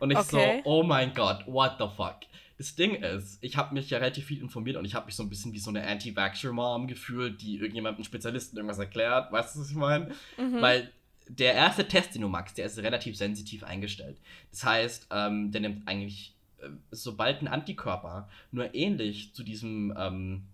Und 0.00 0.10
ich 0.10 0.18
Okay. 0.18 0.60
so, 0.64 0.70
oh 0.70 0.82
mein 0.82 1.14
Gott, 1.14 1.46
what 1.46 1.76
the 1.78 1.86
fuck. 1.96 2.16
Das 2.58 2.74
Ding 2.74 2.94
ist, 2.96 3.38
ich 3.42 3.56
habe 3.56 3.74
mich 3.74 3.90
ja 3.90 3.98
relativ 3.98 4.26
viel 4.26 4.40
informiert 4.40 4.76
und 4.76 4.84
ich 4.84 4.94
habe 4.94 5.06
mich 5.06 5.16
so 5.16 5.22
ein 5.22 5.28
bisschen 5.28 5.52
wie 5.52 5.58
so 5.58 5.70
eine 5.70 5.86
Anti-Vaxxer-Mom 5.86 6.86
gefühlt, 6.86 7.40
die 7.42 7.56
irgendjemandem 7.56 8.04
Spezialisten 8.04 8.56
irgendwas 8.56 8.78
erklärt. 8.78 9.32
Weißt 9.32 9.54
du, 9.56 9.60
was 9.60 9.70
ich 9.70 9.76
meine? 9.76 10.14
Mhm. 10.36 10.60
Weil 10.60 10.92
der 11.28 11.54
erste 11.54 11.86
Test, 11.88 12.14
den 12.14 12.22
du 12.22 12.28
magst, 12.28 12.58
der 12.58 12.66
ist 12.66 12.78
relativ 12.78 13.16
sensitiv 13.16 13.64
eingestellt. 13.64 14.18
Das 14.50 14.64
heißt, 14.64 15.08
ähm, 15.10 15.50
der 15.52 15.62
nimmt 15.62 15.88
eigentlich, 15.88 16.34
äh, 16.58 16.68
sobald 16.90 17.40
ein 17.42 17.48
Antikörper 17.48 18.28
nur 18.52 18.74
ähnlich 18.74 19.34
zu 19.34 19.42
diesem 19.42 19.92
ähm, 19.96 20.46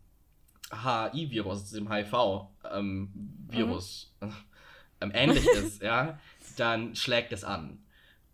HI-Virus, 0.71 1.71
dem 1.71 1.91
HIV-Virus 1.91 4.15
ähm, 4.21 5.11
ähnlich 5.13 5.47
ist, 5.57 5.83
ja, 5.83 6.19
dann 6.57 6.95
schlägt 6.95 7.33
es 7.33 7.45
an. 7.45 7.83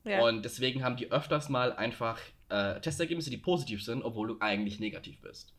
ja. 0.04 0.22
Und 0.22 0.44
deswegen 0.44 0.84
haben 0.84 0.96
die 0.96 1.10
öfters 1.10 1.48
mal 1.48 1.72
einfach 1.72 2.18
äh, 2.48 2.80
Testergebnisse, 2.80 3.30
die 3.30 3.38
positiv 3.38 3.82
sind, 3.82 4.02
obwohl 4.02 4.28
du 4.28 4.36
eigentlich 4.40 4.80
negativ 4.80 5.20
bist. 5.20 5.52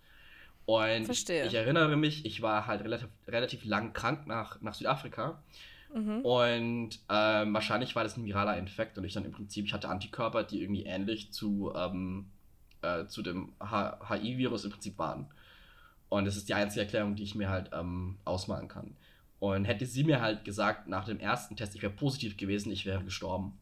Und 0.66 1.06
Verstehe. 1.06 1.48
ich 1.48 1.54
erinnere 1.54 1.96
mich, 1.96 2.26
ich 2.26 2.42
war 2.42 2.68
halt 2.68 2.84
relativ, 2.84 3.08
relativ 3.28 3.64
lang 3.64 3.94
krank 3.94 4.28
nach, 4.28 4.62
nach 4.62 4.74
Südafrika. 4.74 5.42
mhm. 5.94 6.22
Und 6.22 7.00
ähm, 7.10 7.54
wahrscheinlich 7.54 7.96
war 7.96 8.04
das 8.04 8.18
ein 8.18 8.26
viraler 8.26 8.58
Infekt 8.58 8.98
und 8.98 9.06
ich 9.06 9.14
dann 9.14 9.24
im 9.24 9.32
Prinzip, 9.32 9.66
ich 9.66 9.74
hatte 9.74 9.88
Antikörper, 9.88 10.44
die 10.44 10.62
irgendwie 10.62 10.84
ähnlich 10.84 11.32
zu, 11.32 11.74
ähm, 11.74 12.30
äh, 12.82 13.06
zu 13.06 13.22
dem 13.22 13.54
HI-Virus 13.62 14.66
im 14.66 14.72
Prinzip 14.72 14.98
waren. 14.98 15.28
Und 16.10 16.26
das 16.26 16.38
ist 16.38 16.48
die 16.50 16.54
einzige 16.54 16.82
Erklärung, 16.82 17.16
die 17.16 17.24
ich 17.24 17.36
mir 17.36 17.50
halt 17.50 17.72
ähm, 17.74 18.18
ausmalen 18.26 18.68
kann. 18.68 18.96
Und 19.40 19.66
hätte 19.66 19.86
sie 19.86 20.04
mir 20.04 20.22
halt 20.22 20.46
gesagt, 20.46 20.88
nach 20.88 21.06
dem 21.06 21.20
ersten 21.20 21.56
Test, 21.56 21.76
ich 21.76 21.82
wäre 21.82 21.94
positiv 21.94 22.38
gewesen, 22.38 22.72
ich 22.72 22.86
wäre 22.86 23.04
gestorben. 23.04 23.54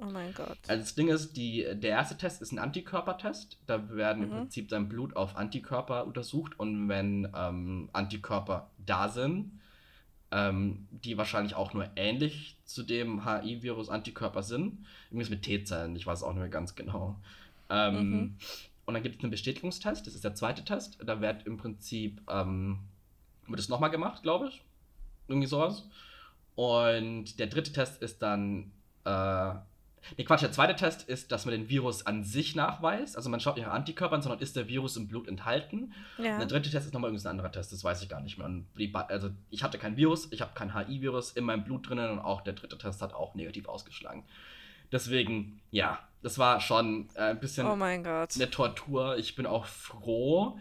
Oh 0.00 0.04
mein 0.04 0.32
Gott. 0.34 0.56
Also 0.68 0.82
das 0.82 0.94
Ding 0.94 1.08
ist, 1.08 1.36
die, 1.36 1.66
der 1.74 1.90
erste 1.90 2.16
Test 2.16 2.40
ist 2.42 2.52
ein 2.52 2.58
Antikörpertest. 2.58 3.58
Da 3.66 3.88
werden 3.90 4.22
im 4.24 4.28
Mhm. 4.30 4.34
Prinzip 4.34 4.68
dein 4.68 4.88
Blut 4.88 5.16
auf 5.16 5.36
Antikörper 5.36 6.06
untersucht 6.06 6.58
und 6.60 6.88
wenn 6.88 7.28
ähm, 7.34 7.88
Antikörper 7.92 8.70
da 8.84 9.08
sind, 9.08 9.58
ähm, 10.30 10.86
die 10.90 11.16
wahrscheinlich 11.16 11.54
auch 11.54 11.72
nur 11.72 11.88
ähnlich 11.96 12.58
zu 12.64 12.82
dem 12.82 13.24
HIV-Virus 13.24 13.88
Antikörper 13.88 14.42
sind. 14.42 14.84
Irgendwas 15.10 15.30
mit 15.30 15.42
T-Zellen, 15.42 15.96
ich 15.96 16.06
weiß 16.06 16.22
auch 16.22 16.32
nicht 16.32 16.40
mehr 16.40 16.48
ganz 16.48 16.74
genau. 16.74 17.16
Ähm, 17.70 18.10
mhm. 18.10 18.36
Und 18.88 18.94
dann 18.94 19.02
gibt 19.02 19.16
es 19.16 19.22
einen 19.22 19.30
Bestätigungstest, 19.30 20.06
das 20.06 20.14
ist 20.14 20.24
der 20.24 20.34
zweite 20.34 20.64
Test. 20.64 20.96
Da 21.04 21.20
wird 21.20 21.46
im 21.46 21.58
Prinzip, 21.58 22.22
ähm, 22.26 22.78
wird 23.46 23.60
es 23.60 23.68
nochmal 23.68 23.90
gemacht, 23.90 24.22
glaube 24.22 24.48
ich. 24.48 24.62
Irgendwie 25.28 25.46
sowas. 25.46 25.86
Und 26.54 27.38
der 27.38 27.48
dritte 27.48 27.70
Test 27.70 28.00
ist 28.00 28.22
dann 28.22 28.72
äh, 29.04 29.54
Nee, 30.16 30.24
Quatsch, 30.24 30.40
der 30.40 30.52
zweite 30.52 30.74
Test 30.74 31.06
ist, 31.06 31.32
dass 31.32 31.44
man 31.44 31.52
den 31.52 31.68
Virus 31.68 32.06
an 32.06 32.24
sich 32.24 32.56
nachweist. 32.56 33.14
Also 33.14 33.28
man 33.28 33.40
schaut 33.40 33.56
nicht 33.56 33.66
nach 33.66 33.74
Antikörpern, 33.74 34.22
sondern 34.22 34.40
ist 34.40 34.56
der 34.56 34.68
Virus 34.68 34.96
im 34.96 35.06
Blut 35.06 35.28
enthalten. 35.28 35.92
Ja. 36.16 36.32
Und 36.32 36.38
der 36.38 36.46
dritte 36.46 36.70
Test 36.70 36.86
ist 36.86 36.94
nochmal 36.94 37.10
irgendein 37.10 37.32
anderer 37.32 37.52
Test, 37.52 37.74
das 37.74 37.84
weiß 37.84 38.02
ich 38.02 38.08
gar 38.08 38.22
nicht 38.22 38.38
mehr. 38.38 38.48
also 39.08 39.28
ich 39.50 39.62
hatte 39.62 39.76
kein 39.76 39.98
Virus, 39.98 40.32
ich 40.32 40.40
habe 40.40 40.52
kein 40.54 40.74
HI-Virus 40.74 41.32
in 41.32 41.44
meinem 41.44 41.64
Blut 41.64 41.90
drinnen 41.90 42.08
und 42.08 42.20
auch 42.20 42.40
der 42.40 42.54
dritte 42.54 42.78
Test 42.78 43.02
hat 43.02 43.12
auch 43.12 43.34
negativ 43.34 43.68
ausgeschlagen. 43.68 44.24
Deswegen, 44.90 45.60
ja, 45.70 45.98
das 46.22 46.38
war 46.38 46.60
schon 46.60 47.08
äh, 47.14 47.30
ein 47.30 47.40
bisschen 47.40 47.66
oh 47.66 47.76
eine 48.40 48.50
Tortur. 48.50 49.16
Ich 49.18 49.36
bin 49.36 49.46
auch 49.46 49.66
froh, 49.66 50.58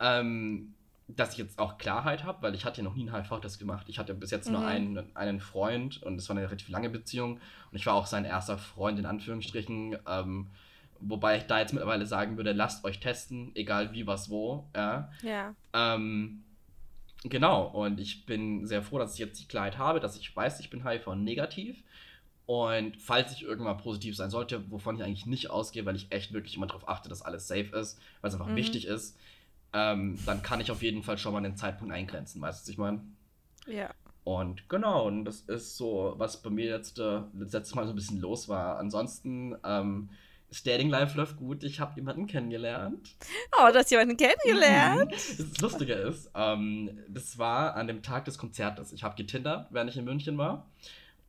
ähm, 0.00 0.74
dass 1.08 1.32
ich 1.32 1.38
jetzt 1.38 1.58
auch 1.58 1.78
Klarheit 1.78 2.24
habe, 2.24 2.42
weil 2.42 2.54
ich 2.54 2.64
hatte 2.64 2.78
ja 2.78 2.84
noch 2.84 2.94
nie 2.94 3.08
einen 3.08 3.14
HIV-Test 3.14 3.58
gemacht. 3.58 3.86
Ich 3.88 3.98
hatte 3.98 4.14
bis 4.14 4.30
jetzt 4.30 4.46
mhm. 4.46 4.52
nur 4.54 4.66
einen, 4.66 5.16
einen 5.16 5.40
Freund 5.40 6.02
und 6.02 6.16
es 6.16 6.28
war 6.28 6.36
eine 6.36 6.46
relativ 6.46 6.68
lange 6.68 6.90
Beziehung 6.90 7.34
und 7.34 7.76
ich 7.76 7.86
war 7.86 7.94
auch 7.94 8.06
sein 8.06 8.24
erster 8.24 8.58
Freund 8.58 8.98
in 8.98 9.06
Anführungsstrichen. 9.06 9.96
Ähm, 10.06 10.48
wobei 11.00 11.38
ich 11.38 11.44
da 11.44 11.60
jetzt 11.60 11.72
mittlerweile 11.72 12.04
sagen 12.04 12.36
würde, 12.36 12.52
lasst 12.52 12.84
euch 12.84 13.00
testen, 13.00 13.52
egal 13.54 13.92
wie, 13.92 14.06
was, 14.06 14.28
wo. 14.30 14.68
Ja. 14.74 15.10
ja. 15.22 15.54
Ähm, 15.72 16.42
genau, 17.22 17.68
und 17.68 18.00
ich 18.00 18.26
bin 18.26 18.66
sehr 18.66 18.82
froh, 18.82 18.98
dass 18.98 19.14
ich 19.14 19.20
jetzt 19.20 19.40
die 19.40 19.48
Klarheit 19.48 19.78
habe, 19.78 20.00
dass 20.00 20.18
ich 20.18 20.34
weiß, 20.34 20.60
ich 20.60 20.70
bin 20.70 20.84
HIV-negativ. 20.84 21.82
Und 22.48 22.96
falls 22.96 23.30
ich 23.32 23.42
irgendwann 23.42 23.76
positiv 23.76 24.16
sein 24.16 24.30
sollte, 24.30 24.70
wovon 24.70 24.96
ich 24.96 25.02
eigentlich 25.02 25.26
nicht 25.26 25.50
ausgehe, 25.50 25.84
weil 25.84 25.96
ich 25.96 26.10
echt 26.10 26.32
wirklich 26.32 26.56
immer 26.56 26.66
darauf 26.66 26.88
achte, 26.88 27.10
dass 27.10 27.20
alles 27.20 27.46
safe 27.46 27.76
ist, 27.76 28.00
weil 28.22 28.28
es 28.28 28.34
einfach 28.34 28.48
mhm. 28.48 28.56
wichtig 28.56 28.86
ist, 28.86 29.18
ähm, 29.74 30.18
dann 30.24 30.42
kann 30.42 30.58
ich 30.58 30.70
auf 30.70 30.82
jeden 30.82 31.02
Fall 31.02 31.18
schon 31.18 31.34
mal 31.34 31.42
den 31.42 31.58
Zeitpunkt 31.58 31.92
eingrenzen, 31.92 32.40
weißt 32.40 32.58
du, 32.58 32.62
was 32.62 32.68
ich 32.70 32.78
meine? 32.78 33.02
Ja. 33.66 33.90
Und 34.24 34.66
genau, 34.70 35.06
und 35.06 35.26
das 35.26 35.42
ist 35.42 35.76
so, 35.76 36.14
was 36.16 36.40
bei 36.40 36.48
mir 36.48 36.64
jetzt 36.64 36.98
äh, 36.98 37.20
letztes 37.38 37.74
Mal 37.74 37.84
so 37.84 37.92
ein 37.92 37.96
bisschen 37.96 38.18
los 38.18 38.48
war. 38.48 38.78
Ansonsten, 38.78 39.54
ähm, 39.62 40.08
das 40.48 40.62
Dating 40.62 40.88
Life 40.88 41.18
läuft 41.18 41.36
gut. 41.36 41.62
Ich 41.64 41.80
habe 41.80 41.96
jemanden 41.96 42.26
kennengelernt. 42.26 43.14
Oh, 43.58 43.70
du 43.70 43.78
hast 43.78 43.90
jemanden 43.90 44.16
kennengelernt. 44.16 45.12
das 45.38 45.60
Lustige 45.60 45.92
ist, 45.92 46.30
ähm, 46.34 46.98
das 47.08 47.36
war 47.36 47.74
an 47.74 47.88
dem 47.88 48.02
Tag 48.02 48.24
des 48.24 48.38
Konzertes. 48.38 48.94
Ich 48.94 49.02
habe 49.02 49.16
getindert, 49.16 49.66
während 49.70 49.90
ich 49.90 49.98
in 49.98 50.06
München 50.06 50.38
war. 50.38 50.66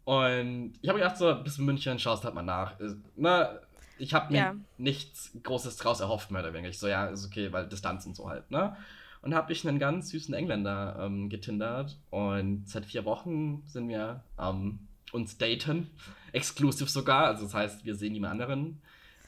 Und 0.09 0.73
ich 0.81 0.89
habe 0.89 0.97
gedacht, 0.97 1.17
so, 1.17 1.35
bis 1.35 1.59
in 1.59 1.65
München 1.65 1.99
schaust 1.99 2.23
halt 2.23 2.33
mal 2.33 2.41
nach. 2.41 2.73
Na, 3.15 3.59
ich 3.99 4.11
habe 4.15 4.33
mir 4.33 4.39
ja. 4.39 4.55
nichts 4.79 5.37
Großes 5.43 5.77
draus 5.77 5.99
erhofft, 5.99 6.31
mehr 6.31 6.41
oder 6.41 6.51
weniger. 6.51 6.69
Ich 6.69 6.79
so, 6.79 6.87
ja, 6.87 7.05
ist 7.05 7.27
okay, 7.27 7.53
weil 7.53 7.67
Distanz 7.67 8.07
und 8.07 8.15
so 8.15 8.27
halt, 8.27 8.49
ne? 8.49 8.75
Und 9.21 9.35
habe 9.35 9.53
ich 9.53 9.67
einen 9.67 9.77
ganz 9.77 10.09
süßen 10.09 10.33
Engländer 10.33 10.97
ähm, 10.99 11.29
getindert 11.29 11.95
und 12.09 12.67
seit 12.67 12.87
vier 12.87 13.05
Wochen 13.05 13.61
sind 13.67 13.87
wir 13.87 14.23
ähm, 14.39 14.79
uns 15.11 15.37
daten, 15.37 15.91
exklusiv 16.31 16.89
sogar, 16.89 17.25
also 17.25 17.43
das 17.43 17.53
heißt, 17.53 17.85
wir 17.85 17.93
sehen 17.93 18.13
niemand 18.13 18.31
anderen. 18.31 18.81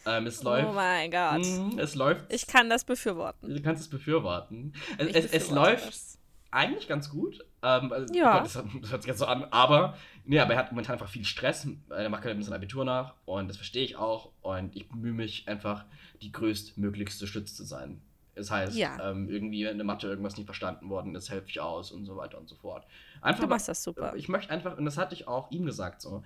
Ähm, 0.07 0.25
es 0.25 0.41
oh 0.41 0.45
läuft. 0.45 0.67
Oh 0.67 0.73
mein 0.73 1.11
Gott. 1.11 1.45
Mh, 1.45 1.79
es 1.79 1.93
läuft. 1.93 2.33
Ich 2.33 2.47
kann 2.47 2.71
das 2.71 2.85
befürworten. 2.85 3.53
Du 3.53 3.61
kannst 3.61 3.83
es 3.83 3.88
befürworten. 3.88 4.73
Es, 4.97 5.25
es, 5.25 5.31
es 5.31 5.51
läuft 5.51 5.89
das. 5.89 6.17
Eigentlich 6.51 6.88
ganz 6.88 7.10
gut. 7.10 7.39
Ähm, 7.63 7.91
also, 7.91 8.13
ja. 8.13 8.39
Gott, 8.39 8.46
das, 8.46 8.53
das, 8.81 8.91
hört 8.91 9.01
sich 9.03 9.10
jetzt 9.10 9.20
so 9.20 9.25
an, 9.25 9.46
aber 9.51 9.96
Nee, 10.25 10.39
aber 10.39 10.53
er 10.53 10.60
hat 10.60 10.72
momentan 10.72 10.93
einfach 10.93 11.10
viel 11.10 11.25
Stress. 11.25 11.67
Er 11.89 12.10
macht 12.10 12.22
gerade 12.22 12.36
ein 12.36 12.38
bisschen 12.38 12.53
Abitur 12.53 12.86
nach 12.86 13.15
und 13.25 13.48
das 13.48 13.58
verstehe 13.58 13.84
ich 13.84 13.96
auch. 13.96 14.31
Und 14.41 14.75
ich 14.75 14.88
bemühe 14.88 15.13
mich 15.13 15.48
einfach, 15.48 15.86
die 16.22 16.31
größtmöglichste 16.31 17.25
Stütze 17.25 17.55
zu 17.55 17.63
sein. 17.63 18.01
Das 18.36 18.51
heißt, 18.51 18.77
ja. 18.77 19.12
ähm, 19.12 19.27
irgendwie 19.29 19.65
in 19.65 19.77
der 19.77 19.86
Mathe 19.86 20.08
irgendwas 20.08 20.38
nicht 20.38 20.46
verstanden 20.46 20.89
worden 20.89 21.15
ist, 21.15 21.29
helfe 21.29 21.50
ich 21.50 21.60
aus 21.60 21.91
und 21.91 22.05
so 22.05 22.15
weiter 22.15 22.38
und 22.38 22.48
so 22.48 22.55
fort. 22.55 22.86
Einfach, 23.22 23.43
du 23.43 23.50
machst 23.50 23.67
das 23.67 23.84
super. 23.84 24.13
Ich 24.15 24.29
möchte 24.29 24.51
einfach, 24.51 24.77
und 24.77 24.86
das 24.86 24.98
hatte 24.98 25.15
ich 25.15 25.27
auch 25.27 25.51
ihm 25.51 25.65
gesagt 25.65 26.01
so, 26.01 26.24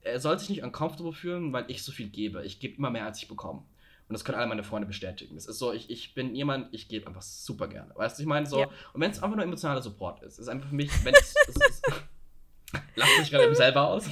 er 0.00 0.20
soll 0.20 0.38
sich 0.38 0.48
nicht 0.48 0.62
uncomfortable 0.62 1.12
fühlen, 1.12 1.52
weil 1.52 1.64
ich 1.68 1.82
so 1.82 1.92
viel 1.92 2.08
gebe. 2.08 2.44
Ich 2.44 2.60
gebe 2.60 2.76
immer 2.76 2.90
mehr, 2.90 3.04
als 3.04 3.20
ich 3.20 3.28
bekomme. 3.28 3.62
Und 4.08 4.14
das 4.14 4.24
können 4.24 4.38
alle 4.38 4.46
meine 4.46 4.64
Freunde 4.64 4.86
bestätigen. 4.86 5.36
Es 5.36 5.46
ist 5.46 5.58
so, 5.58 5.72
ich, 5.72 5.90
ich 5.90 6.14
bin 6.14 6.34
jemand, 6.34 6.72
ich 6.72 6.88
gebe 6.88 7.06
einfach 7.06 7.20
super 7.20 7.68
gerne. 7.68 7.92
Weißt 7.94 8.18
du, 8.18 8.22
ich 8.22 8.28
meine 8.28 8.46
so, 8.46 8.60
ja. 8.60 8.68
und 8.94 9.00
wenn 9.00 9.10
es 9.10 9.22
einfach 9.22 9.36
nur 9.36 9.44
emotionaler 9.44 9.82
Support 9.82 10.22
ist, 10.22 10.38
ist 10.38 10.48
einfach 10.48 10.68
für 10.68 10.74
mich, 10.74 10.90
wenn 11.04 11.14
es, 11.14 11.34
Lacht 12.96 13.10
sich 13.20 13.30
gerade 13.30 13.44
eben 13.44 13.54
selber 13.54 13.88
aus? 13.88 14.04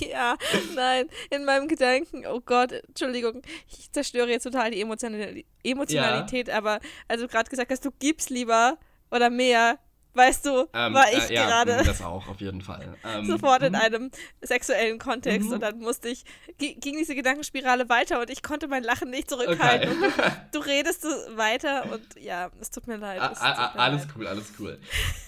ja, 0.00 0.36
nein, 0.74 1.08
in 1.30 1.44
meinem 1.44 1.68
Gedanken, 1.68 2.26
oh 2.26 2.40
Gott, 2.40 2.72
Entschuldigung, 2.72 3.42
ich 3.68 3.92
zerstöre 3.92 4.28
jetzt 4.28 4.44
total 4.44 4.70
die 4.70 4.80
Emotionalität, 4.80 6.48
ja. 6.48 6.56
aber 6.56 6.80
als 7.08 7.20
du 7.20 7.28
gerade 7.28 7.48
gesagt 7.48 7.70
hast, 7.70 7.84
du 7.84 7.90
gibst 7.98 8.30
lieber 8.30 8.78
oder 9.10 9.30
mehr, 9.30 9.78
Weißt 10.12 10.44
du, 10.44 10.66
ähm, 10.74 10.92
war 10.94 11.12
ich 11.12 11.30
äh, 11.30 11.34
ja, 11.34 11.46
gerade. 11.46 11.84
Das 11.90 12.02
auch, 12.02 12.26
auf 12.28 12.40
jeden 12.40 12.60
Fall. 12.62 12.96
Ähm, 13.04 13.26
sofort 13.26 13.62
in 13.62 13.72
mhm. 13.72 13.78
einem 13.78 14.10
sexuellen 14.40 14.98
Kontext 14.98 15.48
mhm. 15.48 15.54
und 15.54 15.60
dann 15.60 15.78
musste 15.78 16.08
ich, 16.08 16.24
ging 16.58 16.98
diese 16.98 17.14
Gedankenspirale 17.14 17.88
weiter 17.88 18.20
und 18.20 18.28
ich 18.30 18.42
konnte 18.42 18.66
mein 18.68 18.82
Lachen 18.82 19.10
nicht 19.10 19.30
zurückhalten. 19.30 20.02
Okay. 20.02 20.30
Du, 20.52 20.60
du, 20.60 20.66
redest 20.66 21.04
weiter 21.36 21.84
und 21.92 22.02
ja, 22.20 22.50
es 22.60 22.70
tut 22.70 22.86
mir 22.86 22.96
leid. 22.96 23.20
Tut 23.20 23.40
mir 23.40 23.80
alles 23.80 24.02
leid. 24.02 24.14
cool, 24.16 24.26
alles 24.26 24.52
cool. 24.58 24.78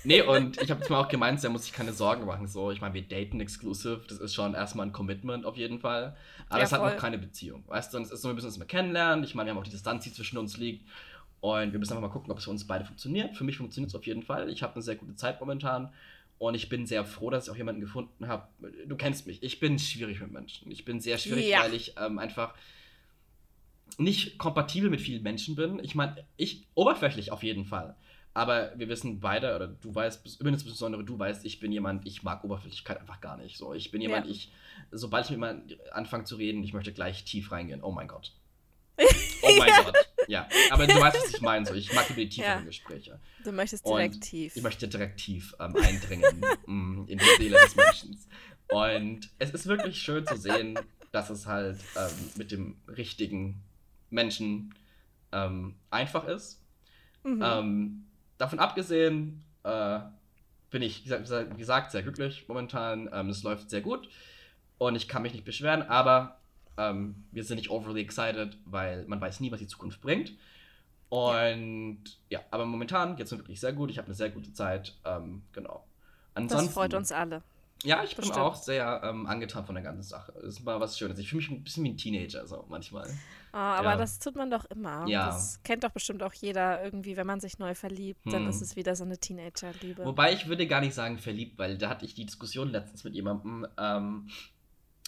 Nee, 0.05 0.23
und 0.23 0.61
ich 0.61 0.71
habe 0.71 0.81
jetzt 0.81 0.91
mal 0.91 1.01
auch 1.01 1.09
gemeint, 1.09 1.43
da 1.43 1.49
muss 1.49 1.65
ich 1.65 1.73
keine 1.73 1.93
Sorgen 1.93 2.27
machen. 2.27 2.49
So, 2.49 2.71
ich 2.71 2.81
meine, 2.81 2.95
wir 2.95 3.03
daten 3.03 3.41
exclusive, 3.41 4.03
das 4.09 4.19
ist 4.19 4.35
schon 4.35 4.55
erstmal 4.55 4.87
ein 4.87 4.93
Commitment 4.93 5.47
auf 5.47 5.57
jeden 5.57 5.79
Fall. 5.79 6.17
Aber 6.49 6.59
ja, 6.59 6.65
es 6.65 6.73
hat 6.73 6.83
noch 6.83 6.97
keine 6.97 7.19
Beziehung. 7.19 7.65
Weißt 7.69 7.93
du, 7.93 7.99
und 7.99 8.05
es 8.05 8.11
ist 8.11 8.23
so, 8.23 8.29
wir 8.29 8.35
müssen 8.35 8.47
uns 8.47 8.59
mal 8.59 8.67
kennenlernen. 8.67 9.25
Ich 9.25 9.35
meine, 9.35 9.49
wir 9.49 9.55
haben 9.55 9.61
auch 9.61 9.65
die 9.65 9.71
Distanz, 9.71 10.05
die 10.05 10.13
zwischen 10.13 10.39
uns 10.39 10.57
liegt. 10.57 10.87
Und 11.43 11.73
wir 11.73 11.81
müssen 11.81 11.93
einfach 11.93 12.09
mal 12.09 12.13
gucken, 12.13 12.31
ob 12.31 12.39
es 12.39 12.45
für 12.45 12.51
uns 12.51 12.69
beide 12.69 12.85
funktioniert. 12.85 13.37
Für 13.37 13.43
mich 13.43 13.57
funktioniert 13.57 13.91
es 13.91 13.97
auf 13.97 14.07
jeden 14.07 14.23
Fall. 14.23 14.49
Ich 14.49 14.63
habe 14.63 14.75
eine 14.75 14.83
sehr 14.83 14.95
gute 14.95 15.17
Zeit 15.17 15.41
momentan. 15.41 15.93
Und 16.39 16.55
ich 16.55 16.69
bin 16.69 16.87
sehr 16.87 17.05
froh, 17.05 17.31
dass 17.31 17.47
ich 17.47 17.51
auch 17.51 17.57
jemanden 17.57 17.81
gefunden 17.81 18.29
habe. 18.29 18.47
Du 18.87 18.95
kennst 18.97 19.27
mich. 19.27 19.43
Ich 19.43 19.59
bin 19.59 19.77
schwierig 19.81 20.21
mit 20.21 20.31
Menschen. 20.31 20.71
Ich 20.71 20.85
bin 20.85 21.01
sehr 21.01 21.19
schwierig, 21.19 21.49
ja. 21.49 21.63
weil 21.63 21.75
ich 21.75 21.95
ähm, 21.99 22.21
einfach 22.21 22.55
nicht 23.99 24.39
kompatibel 24.39 24.89
mit 24.89 25.01
vielen 25.01 25.25
Menschen 25.25 25.57
bin. 25.57 25.81
Ich 25.83 25.97
meine, 25.97 26.25
ich 26.37 26.69
oberflächlich 26.75 27.33
auf 27.33 27.43
jeden 27.43 27.65
Fall. 27.65 27.97
Aber 28.35 28.73
wir 28.77 28.89
wissen 28.89 29.19
beide, 29.19 29.57
oder 29.57 29.67
du 29.67 29.93
weißt, 29.93 30.41
insbesondere 30.41 31.03
du 31.03 31.19
weißt, 31.19 31.45
ich 31.45 31.59
bin 31.59 31.73
jemand, 31.73 32.07
ich 32.07 32.23
mag 32.23 32.45
Oberflächlichkeit 32.45 33.01
einfach 33.01 33.21
gar 33.21 33.37
nicht. 33.37 33.59
So, 33.59 33.75
ich 33.75 33.91
bin 33.91 34.01
jemand, 34.01 34.27
ja. 34.27 34.33
ich, 34.33 34.53
sobald 34.93 35.25
ich 35.25 35.31
mit 35.33 35.39
jemandem 35.39 35.79
anfange 35.91 36.23
zu 36.23 36.37
reden, 36.37 36.63
ich 36.63 36.73
möchte 36.73 36.93
gleich 36.93 37.25
tief 37.25 37.51
reingehen. 37.51 37.83
Oh 37.83 37.91
mein 37.91 38.07
Gott. 38.07 38.33
Oh 39.45 39.57
mein 39.59 39.73
Gott. 39.85 39.97
Ja, 40.29 40.49
aber 40.71 40.87
du 40.87 41.01
weißt, 41.01 41.17
was 41.17 41.35
ich 41.35 41.41
meine. 41.41 41.67
So. 41.67 41.75
Ich 41.75 41.93
mag 41.93 42.07
die 42.09 42.29
tieferen 42.29 42.61
ja. 42.61 42.65
Gespräche. 42.65 43.21
Du 43.45 43.53
möchtest 43.53 43.87
direkt 43.87 44.21
tief. 44.21 44.57
Ich 44.57 44.63
möchte 44.63 44.89
direkt 44.89 45.19
tief 45.19 45.55
ähm, 45.61 45.77
eindringen 45.77 46.45
mm, 46.67 47.05
in 47.09 47.19
die 47.19 47.25
Seele 47.39 47.59
des 47.61 47.77
Menschen. 47.77 48.19
Und 48.69 49.31
es 49.39 49.51
ist 49.51 49.67
wirklich 49.67 50.01
schön 50.01 50.27
zu 50.27 50.37
sehen, 50.37 50.79
dass 51.11 51.31
es 51.31 51.47
halt 51.47 51.79
ähm, 51.97 52.31
mit 52.37 52.51
dem 52.53 52.77
richtigen 52.89 53.63
Menschen 54.11 54.75
ähm, 55.33 55.77
einfach 55.91 56.27
ist. 56.27 56.61
Mhm. 57.25 57.43
Ähm, 57.45 58.07
davon 58.39 58.59
abgesehen 58.59 59.45
äh, 59.65 60.01
bin 60.71 60.83
ich, 60.83 61.05
wie 61.05 61.59
gesagt, 61.59 61.93
sehr 61.93 62.03
glücklich 62.03 62.47
momentan. 62.49 63.09
Ähm, 63.13 63.29
es 63.29 63.43
läuft 63.43 63.71
sehr 63.71 63.83
gut 63.83 64.09
und 64.79 64.97
ich 64.97 65.09
kann 65.09 65.23
mich 65.23 65.33
nicht 65.33 65.45
beschweren, 65.45 65.83
aber 65.83 66.41
ähm, 66.77 67.25
wir 67.31 67.45
sind 67.45 67.57
nicht 67.57 67.71
overly 67.71 68.01
excited, 68.01 68.57
weil 68.65 69.05
man 69.07 69.21
weiß 69.21 69.41
nie, 69.41 69.51
was 69.53 69.61
die 69.61 69.67
Zukunft 69.67 70.01
bringt. 70.01 70.33
Und 71.09 72.05
ja, 72.31 72.39
ja 72.39 72.45
aber 72.51 72.65
momentan 72.65 73.17
geht 73.17 73.27
es 73.27 73.33
mir 73.33 73.39
wirklich 73.39 73.61
sehr 73.61 73.73
gut. 73.73 73.91
Ich 73.91 73.99
habe 73.99 74.07
eine 74.07 74.15
sehr 74.15 74.31
gute 74.31 74.53
Zeit. 74.53 74.95
Ähm, 75.05 75.43
genau. 75.53 75.85
Ansonsten, 76.35 76.67
das 76.67 76.75
freut 76.75 76.95
uns 76.95 77.13
alle. 77.13 77.43
Ja, 77.85 78.05
ich 78.05 78.15
Bestimmt. 78.15 78.35
bin 78.35 78.43
auch 78.43 78.55
sehr 78.55 79.03
ähm, 79.05 79.27
angetan 79.27 79.67
von 79.67 79.75
der 79.75 79.83
ganzen 79.83 80.03
Sache. 80.05 80.33
Es 80.47 80.65
war 80.65 80.81
was 80.81 80.97
Schönes. 80.97 81.19
Ich 81.19 81.29
fühle 81.29 81.43
mich 81.43 81.51
ein 81.51 81.65
bisschen 81.65 81.85
wie 81.85 81.91
ein 81.91 81.97
Teenager, 81.97 82.47
so 82.47 82.65
manchmal. 82.69 83.09
Oh, 83.53 83.57
aber 83.57 83.91
ja. 83.91 83.97
das 83.97 84.19
tut 84.19 84.37
man 84.37 84.51
doch 84.51 84.65
immer. 84.67 85.07
Ja. 85.09 85.27
Das 85.27 85.61
kennt 85.63 85.85
doch 85.85 85.91
bestimmt 85.91 86.23
auch 86.23 86.33
jeder 86.33 86.83
irgendwie, 86.85 87.17
wenn 87.17 87.27
man 87.27 87.41
sich 87.41 87.59
neu 87.59 87.75
verliebt, 87.75 88.25
hm. 88.25 88.33
dann 88.33 88.49
ist 88.49 88.63
es 88.63 88.77
wieder 88.77 88.95
so 88.95 89.05
eine 89.05 89.19
Teenager-Liebe. 89.19 90.05
Wobei 90.05 90.33
ich 90.33 90.47
würde 90.47 90.67
gar 90.67 90.81
nicht 90.81 90.95
sagen 90.95 91.19
verliebt, 91.19 91.59
weil 91.59 91.77
da 91.77 91.91
hatte 91.91 92.05
ich 92.05 92.15
die 92.15 92.25
Diskussion 92.25 92.71
letztens 92.71 93.05
mit 93.05 93.15
jemandem. 93.15 93.67
Ähm, 93.79 94.29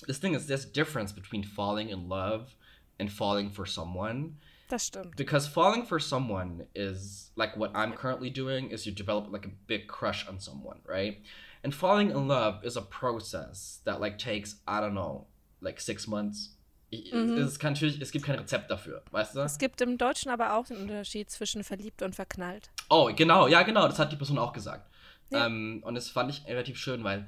this 0.07 0.19
thing 0.19 0.35
is 0.35 0.47
there's 0.47 0.65
a 0.65 0.73
difference 0.73 1.13
between 1.13 1.43
falling 1.43 1.89
in 1.89 2.09
love 2.09 2.55
and 2.99 3.11
falling 3.11 3.51
for 3.51 3.67
someone. 3.67 4.37
Das 4.69 4.85
stimmt. 4.85 5.17
Because 5.17 5.47
falling 5.47 5.85
for 5.85 6.01
someone 6.01 6.67
is 6.75 7.31
like 7.37 7.57
what 7.57 7.71
I'm 7.75 7.93
currently 7.93 8.31
doing 8.31 8.71
is 8.71 8.87
you 8.87 8.93
develop 8.93 9.31
like 9.31 9.47
a 9.47 9.53
big 9.67 9.89
crush 9.89 10.27
on 10.27 10.41
someone, 10.41 10.79
right? 10.87 11.21
And 11.63 11.75
falling 11.75 12.11
in 12.11 12.29
love 12.29 12.65
is 12.65 12.77
a 12.77 12.83
process 12.83 13.81
that 13.85 14.01
like 14.01 14.19
takes 14.19 14.57
I 14.67 14.81
don't 14.81 14.95
know 14.95 15.27
like 15.61 15.81
six 15.81 16.07
months. 16.07 16.51
Mhm. 16.93 17.39
Es, 17.39 17.59
kann 17.59 17.73
es 17.75 18.13
gibt 18.13 18.25
kein 18.25 18.39
Rezept 18.39 18.71
dafür, 18.71 19.03
weißt 19.11 19.35
du? 19.35 19.41
Es 19.41 19.59
gibt 19.59 19.81
im 19.81 19.99
Deutschen 19.99 20.31
aber 20.31 20.55
auch 20.55 20.67
den 20.67 20.77
Unterschied 20.77 21.29
zwischen 21.29 21.65
verliebt 21.65 22.03
und 22.03 22.15
verknallt. 22.15 22.71
Oh, 22.89 23.11
genau, 23.15 23.49
ja, 23.49 23.63
genau, 23.63 23.89
das 23.89 23.99
hat 23.99 24.13
die 24.13 24.17
Person 24.17 24.39
auch 24.39 24.53
gesagt. 24.53 24.89
Ja. 25.31 25.47
Ähm, 25.47 25.83
und 25.85 25.97
das 25.97 26.09
fand 26.09 26.31
ich 26.31 26.47
relativ 26.47 26.79
schön, 26.79 27.03
weil 27.03 27.27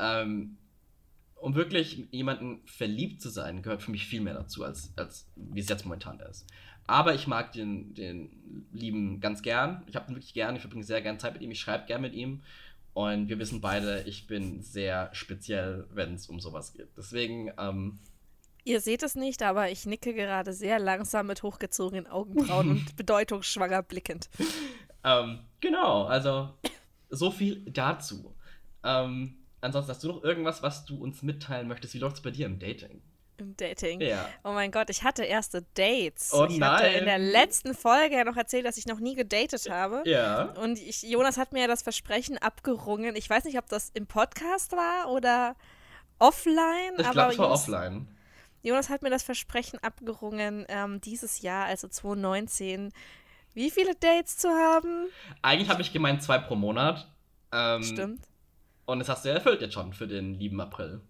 ähm, 0.00 0.56
um 1.40 1.54
wirklich 1.54 2.06
jemanden 2.10 2.60
verliebt 2.66 3.20
zu 3.20 3.30
sein, 3.30 3.62
gehört 3.62 3.82
für 3.82 3.90
mich 3.90 4.06
viel 4.06 4.20
mehr 4.20 4.34
dazu, 4.34 4.64
als, 4.64 4.92
als 4.96 5.26
wie 5.36 5.60
es 5.60 5.68
jetzt 5.68 5.84
momentan 5.84 6.20
ist. 6.20 6.46
Aber 6.86 7.14
ich 7.14 7.26
mag 7.26 7.52
den, 7.52 7.94
den 7.94 8.66
Lieben 8.72 9.20
ganz 9.20 9.42
gern. 9.42 9.82
Ich 9.86 9.96
habe 9.96 10.10
ihn 10.10 10.16
wirklich 10.16 10.34
gern. 10.34 10.56
Ich 10.56 10.62
verbringe 10.62 10.84
sehr 10.84 11.00
gern 11.02 11.18
Zeit 11.18 11.34
mit 11.34 11.42
ihm. 11.42 11.50
Ich 11.50 11.60
schreibe 11.60 11.86
gern 11.86 12.02
mit 12.02 12.14
ihm. 12.14 12.42
Und 12.92 13.28
wir 13.28 13.38
wissen 13.38 13.60
beide, 13.60 14.02
ich 14.02 14.26
bin 14.26 14.62
sehr 14.62 15.08
speziell, 15.12 15.86
wenn 15.92 16.14
es 16.14 16.28
um 16.28 16.40
sowas 16.40 16.72
geht. 16.72 16.88
Deswegen, 16.96 17.52
ähm, 17.58 17.98
Ihr 18.64 18.80
seht 18.80 19.02
es 19.02 19.14
nicht, 19.14 19.42
aber 19.42 19.70
ich 19.70 19.86
nicke 19.86 20.12
gerade 20.12 20.52
sehr 20.52 20.78
langsam 20.78 21.28
mit 21.28 21.42
hochgezogenen 21.42 22.06
Augenbrauen 22.06 22.70
und 22.70 22.96
bedeutungsschwanger 22.96 23.82
blickend. 23.82 24.28
ähm, 25.02 25.40
genau, 25.60 26.04
also 26.04 26.50
so 27.08 27.30
viel 27.30 27.62
dazu. 27.70 28.34
Ähm, 28.84 29.39
ansonsten 29.60 29.90
hast 29.90 30.04
du 30.04 30.08
noch 30.08 30.24
irgendwas, 30.24 30.62
was 30.62 30.84
du 30.84 31.02
uns 31.02 31.22
mitteilen 31.22 31.68
möchtest? 31.68 31.94
Wie 31.94 31.98
läuft 31.98 32.16
es 32.16 32.22
bei 32.22 32.30
dir 32.30 32.46
im 32.46 32.58
Dating? 32.58 33.02
Im 33.40 33.56
Dating. 33.56 34.00
Ja. 34.02 34.28
Oh 34.44 34.52
mein 34.52 34.70
Gott, 34.70 34.90
ich 34.90 35.02
hatte 35.02 35.24
erste 35.24 35.64
Dates. 35.74 36.30
Oh 36.34 36.46
ich 36.48 36.60
hatte 36.60 36.86
in 36.86 37.06
der 37.06 37.18
nein. 37.18 37.30
letzten 37.30 37.74
Folge 37.74 38.16
ja 38.16 38.24
noch 38.24 38.36
erzählt, 38.36 38.66
dass 38.66 38.76
ich 38.76 38.86
noch 38.86 39.00
nie 39.00 39.14
gedatet 39.14 39.70
habe. 39.70 40.02
Ja. 40.04 40.52
Und 40.60 40.78
ich, 40.78 41.02
Jonas 41.02 41.38
hat 41.38 41.52
mir 41.52 41.62
ja 41.62 41.66
das 41.66 41.82
Versprechen 41.82 42.36
abgerungen. 42.36 43.16
Ich 43.16 43.30
weiß 43.30 43.44
nicht, 43.44 43.56
ob 43.56 43.66
das 43.68 43.90
im 43.94 44.06
Podcast 44.06 44.72
war 44.72 45.10
oder 45.10 45.56
offline. 46.18 46.92
Ich 46.98 47.10
glaube, 47.10 47.32
es 47.32 47.38
war 47.38 47.46
Jonas, 47.46 47.60
offline. 47.62 48.08
Jonas 48.62 48.90
hat 48.90 49.00
mir 49.02 49.10
das 49.10 49.22
Versprechen 49.22 49.78
abgerungen, 49.82 50.66
ähm, 50.68 51.00
dieses 51.00 51.40
Jahr, 51.40 51.64
also 51.64 51.88
2019, 51.88 52.92
wie 53.54 53.70
viele 53.70 53.94
Dates 53.94 54.36
zu 54.36 54.50
haben. 54.50 55.06
Eigentlich 55.40 55.70
habe 55.70 55.80
ich 55.80 55.94
gemeint 55.94 56.22
zwei 56.22 56.38
pro 56.38 56.56
Monat. 56.56 57.08
Ähm, 57.52 57.82
Stimmt. 57.82 58.29
Und 58.90 58.98
das 58.98 59.08
hast 59.08 59.24
du 59.24 59.28
ja 59.28 59.36
erfüllt 59.36 59.60
jetzt 59.60 59.74
schon 59.74 59.92
für 59.92 60.06
den 60.06 60.34
lieben 60.34 60.60
April. 60.60 61.00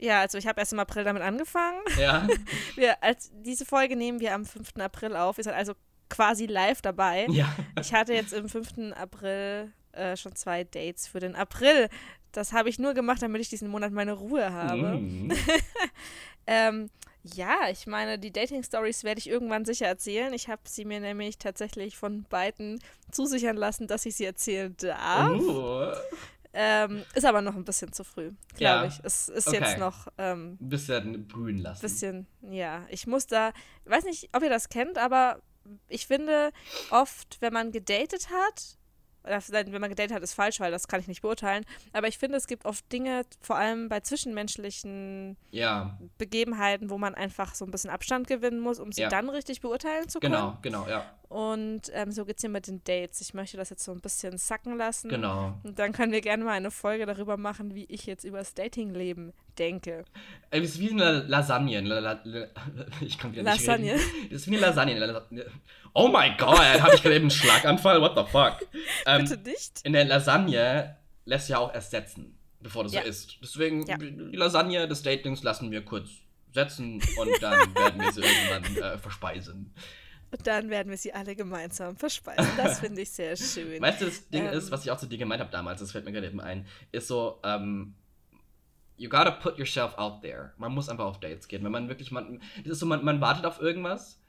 Ja, 0.00 0.20
also 0.20 0.38
ich 0.38 0.46
habe 0.46 0.60
erst 0.60 0.72
im 0.72 0.78
April 0.78 1.04
damit 1.04 1.22
angefangen. 1.22 1.80
Ja. 1.98 2.26
Wir, 2.76 3.02
als, 3.02 3.30
diese 3.34 3.64
Folge 3.64 3.96
nehmen 3.96 4.20
wir 4.20 4.34
am 4.34 4.44
5. 4.44 4.76
April 4.78 5.16
auf. 5.16 5.38
Ihr 5.38 5.44
seid 5.44 5.54
also 5.54 5.74
quasi 6.10 6.46
live 6.46 6.82
dabei. 6.82 7.26
ja. 7.30 7.54
Ich 7.80 7.92
hatte 7.92 8.12
jetzt 8.12 8.32
im 8.32 8.48
5. 8.48 8.92
April 8.96 9.72
äh, 9.92 10.16
schon 10.16 10.34
zwei 10.34 10.64
Dates 10.64 11.06
für 11.06 11.20
den 11.20 11.34
April. 11.34 11.88
Das 12.32 12.52
habe 12.52 12.68
ich 12.68 12.78
nur 12.78 12.94
gemacht, 12.94 13.22
damit 13.22 13.40
ich 13.40 13.48
diesen 13.48 13.68
Monat 13.68 13.92
meine 13.92 14.12
Ruhe 14.12 14.52
habe. 14.52 14.98
Mm. 14.98 15.32
Ähm, 16.46 16.90
ja, 17.22 17.70
ich 17.70 17.86
meine, 17.86 18.18
die 18.18 18.30
Dating-Stories 18.30 19.02
werde 19.02 19.18
ich 19.18 19.30
irgendwann 19.30 19.64
sicher 19.64 19.86
erzählen. 19.86 20.32
Ich 20.34 20.48
habe 20.48 20.60
sie 20.66 20.84
mir 20.84 21.00
nämlich 21.00 21.38
tatsächlich 21.38 21.96
von 21.96 22.24
beiden 22.24 22.80
zusichern 23.10 23.56
lassen, 23.56 23.86
dass 23.86 24.04
ich 24.04 24.16
sie 24.16 24.26
erzählen 24.26 24.76
darf. 24.76 25.40
Uh. 25.40 25.86
Ähm, 26.56 27.04
ist 27.14 27.24
aber 27.24 27.42
noch 27.42 27.56
ein 27.56 27.64
bisschen 27.64 27.92
zu 27.92 28.04
früh, 28.04 28.30
glaube 28.54 28.58
Ja. 28.58 28.84
ich. 28.84 29.00
Es 29.02 29.28
ist 29.28 29.48
Okay. 29.48 29.58
jetzt 29.60 29.78
noch 29.78 30.06
ähm, 30.18 30.56
Ein 30.60 30.68
bisschen 30.68 31.26
brühen 31.26 31.58
lassen. 31.58 31.80
bisschen, 31.82 32.26
ja, 32.42 32.86
ich 32.88 33.06
muss 33.08 33.26
da, 33.26 33.52
ich 33.84 33.90
weiß 33.90 34.04
nicht, 34.04 34.28
ob 34.32 34.42
ihr 34.44 34.50
das 34.50 34.68
kennt, 34.68 34.96
aber 34.96 35.40
ich 35.88 36.06
finde 36.06 36.52
oft, 36.90 37.38
wenn 37.40 37.52
man 37.52 37.72
gedatet 37.72 38.28
hat, 38.30 38.78
oder 39.24 39.40
wenn 39.72 39.80
man 39.80 39.88
gedatet 39.90 40.14
hat, 40.14 40.22
ist 40.22 40.34
falsch, 40.34 40.60
weil 40.60 40.70
das 40.70 40.86
kann 40.86 41.00
ich 41.00 41.08
nicht 41.08 41.22
beurteilen, 41.22 41.64
aber 41.92 42.06
ich 42.08 42.18
finde, 42.18 42.36
es 42.36 42.46
gibt 42.46 42.66
oft 42.66 42.84
Dinge, 42.92 43.22
vor 43.40 43.56
allem 43.56 43.88
bei 43.88 43.98
zwischenmenschlichen 44.00 45.36
Ja, 45.50 45.98
Begebenheiten, 46.18 46.90
wo 46.90 46.98
man 46.98 47.14
einfach 47.14 47.54
so 47.54 47.64
ein 47.64 47.70
bisschen 47.70 47.90
Abstand 47.90 48.26
gewinnen 48.26 48.60
muss, 48.60 48.78
um 48.78 48.92
sie 48.92 49.02
Ja. 49.02 49.08
dann 49.08 49.28
richtig 49.28 49.60
beurteilen 49.60 50.08
zu 50.08 50.20
können. 50.20 50.34
genau, 50.34 50.58
genau, 50.62 50.86
ja. 50.88 51.04
Und 51.34 51.90
ähm, 51.94 52.12
so 52.12 52.24
geht 52.24 52.36
es 52.36 52.42
hier 52.42 52.48
mit 52.50 52.68
den 52.68 52.84
Dates. 52.84 53.20
Ich 53.20 53.34
möchte 53.34 53.56
das 53.56 53.68
jetzt 53.68 53.82
so 53.82 53.90
ein 53.90 54.00
bisschen 54.00 54.38
sacken 54.38 54.76
lassen. 54.76 55.08
Genau. 55.08 55.58
Und 55.64 55.80
dann 55.80 55.90
können 55.92 56.12
wir 56.12 56.20
gerne 56.20 56.44
mal 56.44 56.52
eine 56.52 56.70
Folge 56.70 57.06
darüber 57.06 57.36
machen, 57.36 57.74
wie 57.74 57.86
ich 57.86 58.06
jetzt 58.06 58.22
über 58.22 58.38
das 58.38 58.54
Datingleben 58.54 59.32
denke. 59.58 60.04
Ey, 60.52 60.60
Das 60.60 60.70
ist 60.70 60.78
wie 60.78 60.92
eine 60.92 61.22
Lasagne. 61.26 61.80
La, 61.80 61.98
la, 61.98 62.20
la, 62.22 62.46
ich 63.00 63.18
kann 63.18 63.32
wieder 63.32 63.42
nicht 63.42 63.66
Lasagne? 63.66 63.94
reden. 63.94 64.02
Das 64.30 64.42
ist 64.42 64.46
wie 64.48 64.52
eine 64.56 64.66
Lasagne. 64.66 64.96
La- 64.96 65.06
la- 65.06 65.26
Oh 65.92 66.06
mein 66.06 66.36
Gott, 66.36 66.56
habe 66.80 66.94
ich 66.94 67.02
gerade 67.02 67.16
eben 67.16 67.24
einen 67.24 67.30
Schlaganfall? 67.32 68.00
What 68.00 68.12
the 68.16 68.30
fuck? 68.30 68.58
Ähm, 69.06 69.24
Bitte 69.24 69.38
nicht? 69.50 69.80
in 69.82 69.92
der 69.92 70.04
Lasagne 70.04 70.96
lässt 71.24 71.48
ja 71.48 71.58
auch 71.58 71.74
erst 71.74 71.90
setzen, 71.90 72.38
bevor 72.60 72.84
du 72.84 72.90
Ja. 72.90 73.02
so 73.02 73.08
isst. 73.08 73.38
Deswegen, 73.42 73.84
Ja. 73.86 73.96
die 73.98 74.36
Lasagne 74.36 74.86
des 74.86 75.02
Datings 75.02 75.42
lassen 75.42 75.72
wir 75.72 75.84
kurz 75.84 76.10
setzen 76.52 77.02
und 77.16 77.42
dann 77.42 77.58
werden 77.74 78.00
wir 78.00 78.12
sie 78.12 78.20
irgendwann 78.22 78.76
äh, 78.76 78.98
verspeisen. 78.98 79.74
Und 80.30 80.46
dann 80.46 80.68
werden 80.70 80.90
wir 80.90 80.96
sie 80.98 81.12
alle 81.12 81.36
gemeinsam 81.36 81.96
verspeisen. 81.96 82.46
Das 82.56 82.80
finde 82.80 83.02
ich 83.02 83.10
sehr 83.10 83.36
schön. 83.36 83.80
Weißt 83.82 84.00
du, 84.00 84.06
das 84.06 84.28
Ding 84.28 84.46
Ähm. 84.46 84.52
ist, 84.52 84.70
was 84.70 84.84
ich 84.84 84.90
auch 84.90 84.98
zu 84.98 85.06
dir 85.06 85.18
gemeint 85.18 85.40
habe 85.40 85.50
damals, 85.50 85.80
das 85.80 85.92
fällt 85.92 86.04
mir 86.04 86.12
gerade 86.12 86.26
eben 86.26 86.40
ein, 86.40 86.66
ist 86.92 87.06
so, 87.06 87.40
ähm, 87.44 87.94
you 88.96 89.08
gotta 89.08 89.30
put 89.30 89.58
yourself 89.58 89.96
out 89.96 90.22
there. 90.22 90.52
Man 90.56 90.72
muss 90.72 90.88
einfach 90.88 91.04
auf 91.04 91.20
Dates 91.20 91.48
gehen. 91.48 91.64
Wenn 91.64 91.72
man 91.72 91.88
wirklich, 91.88 92.10
man, 92.10 92.40
das 92.58 92.72
ist 92.74 92.80
so, 92.80 92.86
man, 92.86 93.04
man 93.04 93.20
wartet 93.20 93.46
auf 93.46 93.60
irgendwas, 93.60 94.20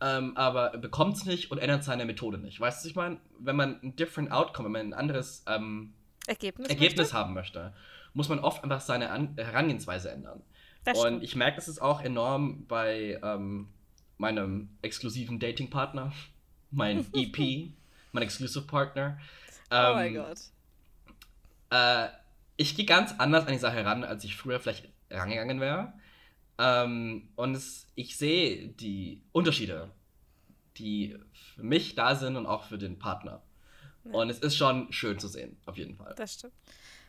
ähm, 0.00 0.36
aber 0.36 0.76
bekommt 0.78 1.16
es 1.16 1.24
nicht 1.24 1.50
und 1.50 1.58
ändert 1.58 1.84
seine 1.84 2.04
Methode 2.04 2.38
nicht. 2.38 2.60
Weißt 2.60 2.78
du, 2.78 2.84
was 2.84 2.90
ich 2.90 2.96
meine? 2.96 3.18
Wenn 3.38 3.56
man 3.56 3.80
ein 3.82 3.96
different 3.96 4.30
outcome, 4.30 4.66
wenn 4.66 4.72
man 4.72 4.86
ein 4.88 4.94
anderes 4.94 5.44
ähm, 5.48 5.94
Ergebnis? 6.26 6.68
Ergebnis 6.68 6.98
möchte? 7.08 7.14
haben 7.16 7.34
möchte, 7.34 7.72
muss 8.12 8.28
man 8.28 8.38
oft 8.40 8.62
einfach 8.62 8.80
seine 8.80 9.10
An 9.10 9.34
Herangehensweise 9.36 10.10
ändern. 10.10 10.42
Das 10.84 10.98
Und 10.98 11.06
stimmt. 11.06 11.22
ich 11.24 11.36
merke, 11.36 11.56
das 11.56 11.68
ist 11.68 11.80
auch 11.80 12.00
enorm 12.02 12.66
bei 12.66 13.18
ähm, 13.22 13.68
meinem 14.18 14.68
exklusiven 14.82 15.38
Dating-Partner, 15.38 16.12
mein 16.70 17.06
EP, 17.14 17.70
mein 18.12 18.22
Exclusive 18.22 18.66
Partner. 18.66 19.18
oh 19.70 19.74
mein 19.94 20.14
Ähm, 20.14 20.14
Gott. 20.14 20.38
Äh, 21.70 22.08
ich 22.56 22.74
gehe 22.76 22.86
ganz 22.86 23.12
anders 23.18 23.46
an 23.46 23.52
die 23.52 23.58
Sache 23.58 23.84
ran, 23.84 24.04
als 24.04 24.24
ich 24.24 24.36
früher 24.36 24.60
vielleicht 24.60 24.88
rangegangen 25.10 25.60
wäre. 25.60 25.92
Ähm, 26.58 27.28
und 27.36 27.54
es, 27.54 27.86
ich 27.94 28.16
sehe 28.16 28.68
die 28.68 29.22
Unterschiede, 29.32 29.90
die 30.78 31.16
für 31.54 31.62
mich 31.62 31.94
da 31.94 32.14
sind 32.14 32.36
und 32.36 32.46
auch 32.46 32.64
für 32.64 32.78
den 32.78 32.98
Partner. 32.98 33.42
Ja. 34.04 34.12
Und 34.12 34.30
es 34.30 34.38
ist 34.38 34.56
schon 34.56 34.90
schön 34.92 35.18
zu 35.18 35.28
sehen, 35.28 35.56
auf 35.66 35.76
jeden 35.76 35.96
Fall. 35.96 36.14
Das 36.16 36.34
stimmt. 36.34 36.54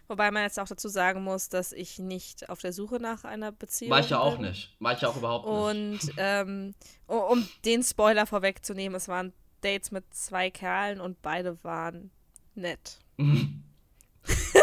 Wobei 0.07 0.31
man 0.31 0.43
jetzt 0.43 0.59
auch 0.59 0.67
dazu 0.67 0.87
sagen 0.87 1.23
muss, 1.23 1.49
dass 1.49 1.73
ich 1.73 1.99
nicht 1.99 2.49
auf 2.49 2.59
der 2.61 2.71
Suche 2.73 2.95
nach 2.97 3.23
einer 3.25 3.51
Beziehung 3.51 3.91
War 3.91 3.99
ich 3.99 4.09
ja 4.09 4.19
auch 4.19 4.37
bin. 4.37 4.47
nicht. 4.47 4.75
War 4.79 4.93
ich 4.93 5.01
ja 5.01 5.09
auch 5.09 5.17
überhaupt 5.17 5.45
nicht. 5.45 6.03
Und 6.07 6.13
ähm, 6.17 6.73
um 7.07 7.47
den 7.65 7.83
Spoiler 7.83 8.25
vorwegzunehmen, 8.25 8.95
es 8.95 9.07
waren 9.07 9.33
Dates 9.61 9.91
mit 9.91 10.05
zwei 10.13 10.49
Kerlen 10.49 11.01
und 11.01 11.21
beide 11.21 11.61
waren 11.63 12.11
nett. 12.55 12.99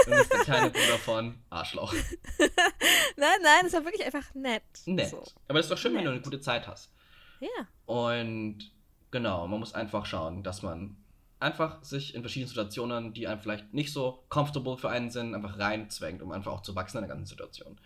Du 0.07 0.11
bist 0.11 0.31
der 0.31 0.41
kleine 0.41 0.71
Bruder 0.71 0.99
von 0.99 1.39
Arschloch. 1.49 1.95
Nein, 3.17 3.39
nein, 3.43 3.65
es 3.67 3.73
war 3.73 3.83
wirklich 3.87 4.05
einfach 4.05 4.35
nett. 4.35 4.63
Nett. 4.85 5.09
So. 5.09 5.25
Aber 5.49 5.59
es 5.59 5.65
ist 5.67 5.71
doch 5.73 5.79
schön, 5.79 5.95
wenn 5.95 6.05
du 6.05 6.11
Nett. 6.11 6.17
eine 6.17 6.23
gute 6.23 6.41
Zeit 6.43 6.67
hast. 6.69 6.91
Ja, 7.41 7.49
Und 7.87 8.71
genau, 9.11 9.47
man 9.47 9.61
muss 9.61 9.73
einfach 9.75 10.05
schauen, 10.05 10.43
dass 10.43 10.61
man 10.61 10.97
einfach 11.41 11.83
sich 11.85 12.15
in 12.15 12.23
verschiedenen 12.23 12.49
Situationen, 12.49 13.13
die 13.13 13.27
einem 13.27 13.41
vielleicht 13.41 13.73
nicht 13.75 13.93
so 13.93 14.25
comfortable 14.29 14.77
für 14.77 14.89
einen 14.89 15.11
sind, 15.11 15.35
einfach 15.35 15.59
reinzwängt, 15.59 16.23
um 16.23 16.33
einfach 16.33 16.53
auch 16.53 16.63
zu 16.63 16.75
wachsen 16.75 16.99
in 16.99 17.03
der 17.03 17.09
ganzen 17.15 17.27
Situation. 17.27 17.79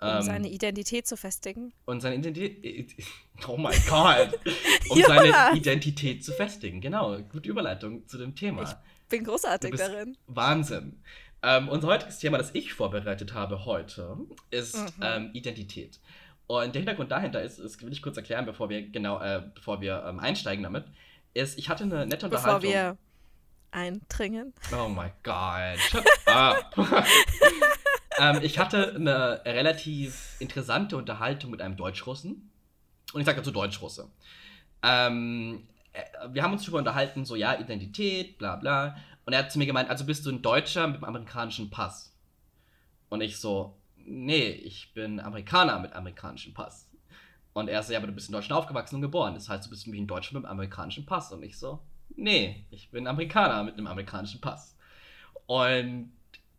um 0.00 0.08
Ähm, 0.08 0.22
seine 0.22 0.48
Identität 0.50 1.06
zu 1.06 1.16
festigen. 1.16 1.72
und 1.86 2.00
seine 2.00 2.16
Identität. 2.16 2.94
Oh 3.48 3.56
mein 3.56 3.78
Gott! 3.88 4.38
Um 4.90 4.98
Jonas! 5.00 5.06
seine 5.08 5.56
Identität 5.56 6.24
zu 6.24 6.32
festigen. 6.32 6.80
Genau, 6.80 7.18
gute 7.22 7.48
Überleitung 7.48 8.06
zu 8.06 8.18
dem 8.18 8.34
Thema. 8.34 8.78
Bin 9.08 9.24
großartig 9.24 9.74
darin. 9.76 10.16
Wahnsinn. 10.26 11.00
Ähm, 11.42 11.68
unser 11.68 11.88
heutiges 11.88 12.18
Thema, 12.18 12.38
das 12.38 12.54
ich 12.54 12.72
vorbereitet 12.72 13.34
habe 13.34 13.64
heute, 13.64 14.16
ist 14.50 14.76
Mhm. 14.76 15.02
ähm, 15.02 15.30
Identität. 15.32 15.98
Und 16.46 16.74
der 16.74 16.80
Hintergrund 16.82 17.10
dahinter 17.10 17.42
ist, 17.42 17.58
das 17.58 17.80
will 17.82 17.90
ich 17.92 18.02
kurz 18.02 18.16
erklären, 18.16 18.44
bevor 18.46 18.68
wir 18.68 18.82
genau, 18.90 19.20
äh, 19.20 19.42
bevor 19.54 19.80
wir 19.80 20.04
ähm, 20.06 20.20
einsteigen 20.20 20.62
damit, 20.62 20.84
ist, 21.34 21.58
ich 21.58 21.68
hatte 21.68 21.84
eine 21.84 22.06
nette 22.06 22.28
Bevor 22.28 22.56
Unterhaltung. 22.56 22.70
wir 22.70 22.98
eindringen. 23.70 24.52
Oh 24.72 24.88
my 24.88 25.10
God, 25.22 25.78
shut 25.90 26.06
up. 26.26 26.74
ähm, 28.18 28.40
ich 28.42 28.58
hatte 28.58 28.94
eine 28.94 29.42
relativ 29.44 30.36
interessante 30.38 30.96
Unterhaltung 30.96 31.50
mit 31.50 31.60
einem 31.60 31.76
Deutschrussen. 31.76 32.50
Und 33.12 33.20
ich 33.20 33.26
sage 33.26 33.38
dazu 33.38 33.50
Deutschrusse. 33.50 34.08
Ähm, 34.82 35.66
äh, 35.92 36.02
wir 36.30 36.42
haben 36.42 36.52
uns 36.52 36.62
darüber 36.62 36.78
unterhalten, 36.78 37.24
so 37.24 37.36
ja, 37.36 37.58
Identität, 37.58 38.38
bla 38.38 38.56
bla. 38.56 38.96
Und 39.24 39.32
er 39.32 39.40
hat 39.40 39.52
zu 39.52 39.58
mir 39.58 39.66
gemeint, 39.66 39.88
also 39.88 40.04
bist 40.04 40.26
du 40.26 40.30
ein 40.30 40.42
Deutscher 40.42 40.86
mit 40.86 40.96
einem 40.96 41.04
amerikanischen 41.04 41.70
Pass? 41.70 42.12
Und 43.08 43.20
ich 43.20 43.38
so, 43.38 43.76
nee, 43.96 44.48
ich 44.48 44.94
bin 44.94 45.20
Amerikaner 45.20 45.78
mit 45.78 45.92
amerikanischem 45.92 46.54
Pass. 46.54 46.88
Und 47.52 47.68
er 47.68 47.82
so, 47.82 47.92
ja, 47.92 47.98
aber 47.98 48.06
du 48.06 48.12
bist 48.12 48.28
in 48.28 48.32
Deutschland 48.32 48.58
aufgewachsen 48.58 48.96
und 48.96 49.02
geboren. 49.02 49.34
Das 49.34 49.48
heißt, 49.48 49.66
du 49.66 49.70
bist 49.70 49.84
für 49.84 49.90
mich 49.90 50.00
ein 50.00 50.06
Deutscher 50.06 50.34
mit 50.34 50.44
einem 50.44 50.52
amerikanischen 50.52 51.04
Pass. 51.04 51.32
Und 51.32 51.42
ich 51.42 51.58
so, 51.58 51.80
nee, 52.16 52.64
ich 52.70 52.90
bin 52.90 53.06
Amerikaner 53.06 53.62
mit 53.64 53.74
einem 53.74 53.86
amerikanischen 53.86 54.40
Pass. 54.40 54.76
Und 55.46 56.12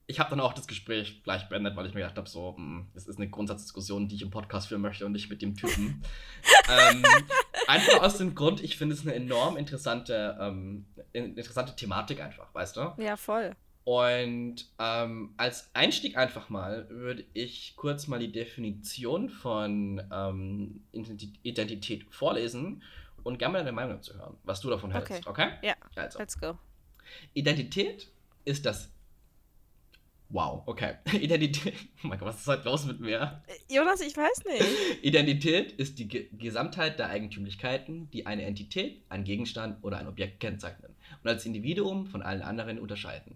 ich 0.06 0.20
habe 0.20 0.30
dann 0.30 0.40
auch 0.40 0.54
das 0.54 0.68
Gespräch 0.68 1.24
gleich 1.24 1.50
beendet, 1.50 1.76
weil 1.76 1.88
ich 1.88 1.94
mir 1.94 2.02
gedacht 2.02 2.18
habe, 2.18 2.30
so, 2.30 2.56
hm, 2.56 2.88
das 2.94 3.08
ist 3.08 3.18
eine 3.18 3.30
Grundsatzdiskussion, 3.30 4.08
die 4.08 4.16
ich 4.16 4.22
im 4.22 4.30
Podcast 4.30 4.68
führen 4.68 4.82
möchte 4.82 5.06
und 5.06 5.14
nicht 5.14 5.30
mit 5.30 5.42
dem 5.42 5.56
Typen. 5.56 6.04
ähm, 6.70 7.04
Einfach 7.68 8.02
aus 8.02 8.18
dem 8.18 8.36
Grund, 8.36 8.64
ich 8.64 8.78
finde 8.78 8.96
es 8.96 9.02
eine 9.02 9.16
enorm 9.16 9.58
interessante, 9.58 10.38
ähm, 10.40 10.86
interessante 11.14 11.76
Thematik 11.76 12.22
einfach, 12.22 12.54
weißt 12.54 12.78
du? 12.78 12.94
Ja, 12.98 13.16
voll. 13.16 13.56
Und 13.86 14.66
ähm, 14.80 15.34
als 15.36 15.70
Einstieg 15.74 16.18
einfach 16.18 16.50
mal 16.50 16.90
würde 16.90 17.26
ich 17.34 17.76
kurz 17.76 18.08
mal 18.08 18.20
die 18.20 18.32
Definition 18.32 19.30
von 19.30 20.02
ähm, 20.12 20.82
Identität 21.44 22.06
vorlesen 22.10 22.82
und 23.24 23.40
gerne 23.40 23.54
mal 23.54 23.60
deine 23.60 23.74
Meinung 23.74 23.98
dazu 23.98 24.16
hören, 24.16 24.38
was 24.44 24.62
du 24.62 24.70
davon 24.70 24.92
hältst. 24.92 25.28
Okay? 25.28 25.48
okay? 25.48 25.68
Ja. 25.68 25.76
Also. 25.96 26.20
Let's 26.20 26.40
go. 26.40 26.58
Identität 27.34 28.10
ist 28.46 28.66
das. 28.66 28.90
Wow, 30.30 30.64
okay. 30.66 30.96
Identität. 31.14 31.76
Oh 32.04 32.08
mein 32.08 32.18
Gott, 32.18 32.30
was 32.30 32.40
ist 32.40 32.48
heute 32.48 32.64
los 32.64 32.86
mit 32.86 33.02
mir? 33.02 33.44
Jonas, 33.70 34.02
ich 34.02 34.16
weiß 34.16 34.46
nicht. 34.46 34.66
Identität 35.04 35.74
ist 35.74 36.00
die 36.00 36.08
Ge 36.08 36.30
Gesamtheit 36.32 37.00
der 37.00 37.10
Eigentümlichkeiten, 37.10 38.10
die 38.12 38.26
eine 38.26 38.44
Entität, 38.44 39.04
ein 39.10 39.26
Gegenstand 39.26 39.84
oder 39.84 39.98
ein 39.98 40.08
Objekt 40.08 40.40
kennzeichnen 40.40 40.96
und 41.22 41.30
als 41.30 41.46
Individuum 41.46 42.08
von 42.08 42.22
allen 42.22 42.42
anderen 42.42 42.80
unterscheiden. 42.80 43.36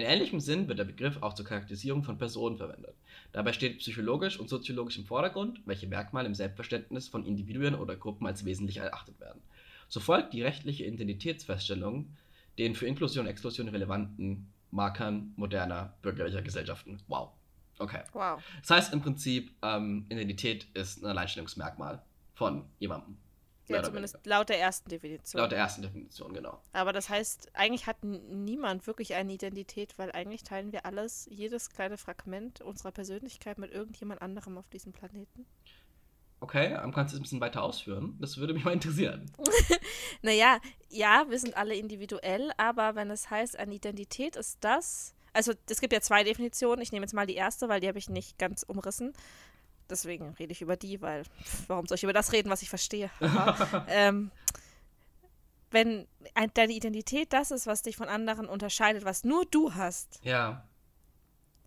In 0.00 0.06
ähnlichem 0.06 0.40
Sinn 0.40 0.66
wird 0.66 0.78
der 0.78 0.86
Begriff 0.86 1.18
auch 1.20 1.34
zur 1.34 1.44
Charakterisierung 1.44 2.02
von 2.02 2.16
Personen 2.16 2.56
verwendet. 2.56 2.94
Dabei 3.32 3.52
steht 3.52 3.80
psychologisch 3.80 4.40
und 4.40 4.48
soziologisch 4.48 4.96
im 4.96 5.04
Vordergrund, 5.04 5.60
welche 5.66 5.86
Merkmale 5.86 6.26
im 6.26 6.34
Selbstverständnis 6.34 7.08
von 7.08 7.26
Individuen 7.26 7.74
oder 7.74 7.96
Gruppen 7.96 8.26
als 8.26 8.46
wesentlich 8.46 8.78
erachtet 8.78 9.20
werden. 9.20 9.42
So 9.88 10.00
folgt 10.00 10.32
die 10.32 10.40
rechtliche 10.40 10.86
Identitätsfeststellung 10.86 12.16
den 12.56 12.74
für 12.74 12.86
Inklusion 12.86 13.26
und 13.26 13.30
Exklusion 13.30 13.68
relevanten 13.68 14.50
Markern 14.70 15.34
moderner 15.36 15.92
bürgerlicher 16.00 16.40
Gesellschaften. 16.40 17.02
Wow. 17.06 17.32
Okay. 17.78 18.00
Wow. 18.14 18.42
Das 18.62 18.70
heißt 18.70 18.94
im 18.94 19.02
Prinzip, 19.02 19.52
ähm, 19.60 20.06
Identität 20.08 20.66
ist 20.72 21.02
ein 21.02 21.08
Alleinstellungsmerkmal 21.08 22.00
von 22.34 22.64
jemandem. 22.78 23.18
Ja, 23.76 23.82
zumindest 23.82 24.18
laut 24.24 24.48
der 24.48 24.60
ersten 24.60 24.88
Definition. 24.88 25.40
Laut 25.40 25.52
der 25.52 25.58
ersten 25.58 25.82
Definition, 25.82 26.32
genau. 26.32 26.60
Aber 26.72 26.92
das 26.92 27.08
heißt, 27.08 27.50
eigentlich 27.54 27.86
hat 27.86 28.02
niemand 28.02 28.86
wirklich 28.86 29.14
eine 29.14 29.32
Identität, 29.32 29.98
weil 29.98 30.12
eigentlich 30.12 30.42
teilen 30.42 30.72
wir 30.72 30.86
alles, 30.86 31.26
jedes 31.30 31.70
kleine 31.70 31.98
Fragment 31.98 32.60
unserer 32.60 32.92
Persönlichkeit 32.92 33.58
mit 33.58 33.72
irgendjemand 33.72 34.22
anderem 34.22 34.58
auf 34.58 34.68
diesem 34.68 34.92
Planeten. 34.92 35.46
Okay, 36.40 36.78
ähm, 36.82 36.92
kannst 36.92 37.12
du 37.12 37.16
es 37.16 37.20
ein 37.20 37.22
bisschen 37.22 37.40
weiter 37.40 37.62
ausführen? 37.62 38.16
Das 38.18 38.38
würde 38.38 38.54
mich 38.54 38.64
mal 38.64 38.72
interessieren. 38.72 39.30
naja, 40.22 40.58
ja, 40.88 41.26
wir 41.28 41.38
sind 41.38 41.56
alle 41.56 41.74
individuell, 41.74 42.50
aber 42.56 42.94
wenn 42.94 43.10
es 43.10 43.28
heißt, 43.28 43.58
eine 43.58 43.74
Identität 43.74 44.36
ist 44.36 44.58
das. 44.60 45.14
Also, 45.32 45.52
es 45.68 45.80
gibt 45.80 45.92
ja 45.92 46.00
zwei 46.00 46.24
Definitionen. 46.24 46.82
Ich 46.82 46.92
nehme 46.92 47.04
jetzt 47.04 47.12
mal 47.12 47.26
die 47.26 47.34
erste, 47.34 47.68
weil 47.68 47.80
die 47.80 47.88
habe 47.88 47.98
ich 47.98 48.08
nicht 48.08 48.38
ganz 48.38 48.62
umrissen. 48.62 49.12
Deswegen 49.90 50.34
rede 50.38 50.52
ich 50.52 50.62
über 50.62 50.76
die, 50.76 51.00
weil 51.02 51.24
warum 51.66 51.86
soll 51.86 51.96
ich 51.96 52.04
über 52.04 52.12
das 52.12 52.32
reden, 52.32 52.50
was 52.50 52.62
ich 52.62 52.68
verstehe? 52.68 53.10
ähm, 53.88 54.30
wenn 55.70 56.06
deine 56.54 56.72
Identität 56.72 57.32
das 57.32 57.50
ist, 57.50 57.66
was 57.66 57.82
dich 57.82 57.96
von 57.96 58.08
anderen 58.08 58.46
unterscheidet, 58.46 59.04
was 59.04 59.24
nur 59.24 59.44
du 59.46 59.74
hast, 59.74 60.20
ja. 60.24 60.64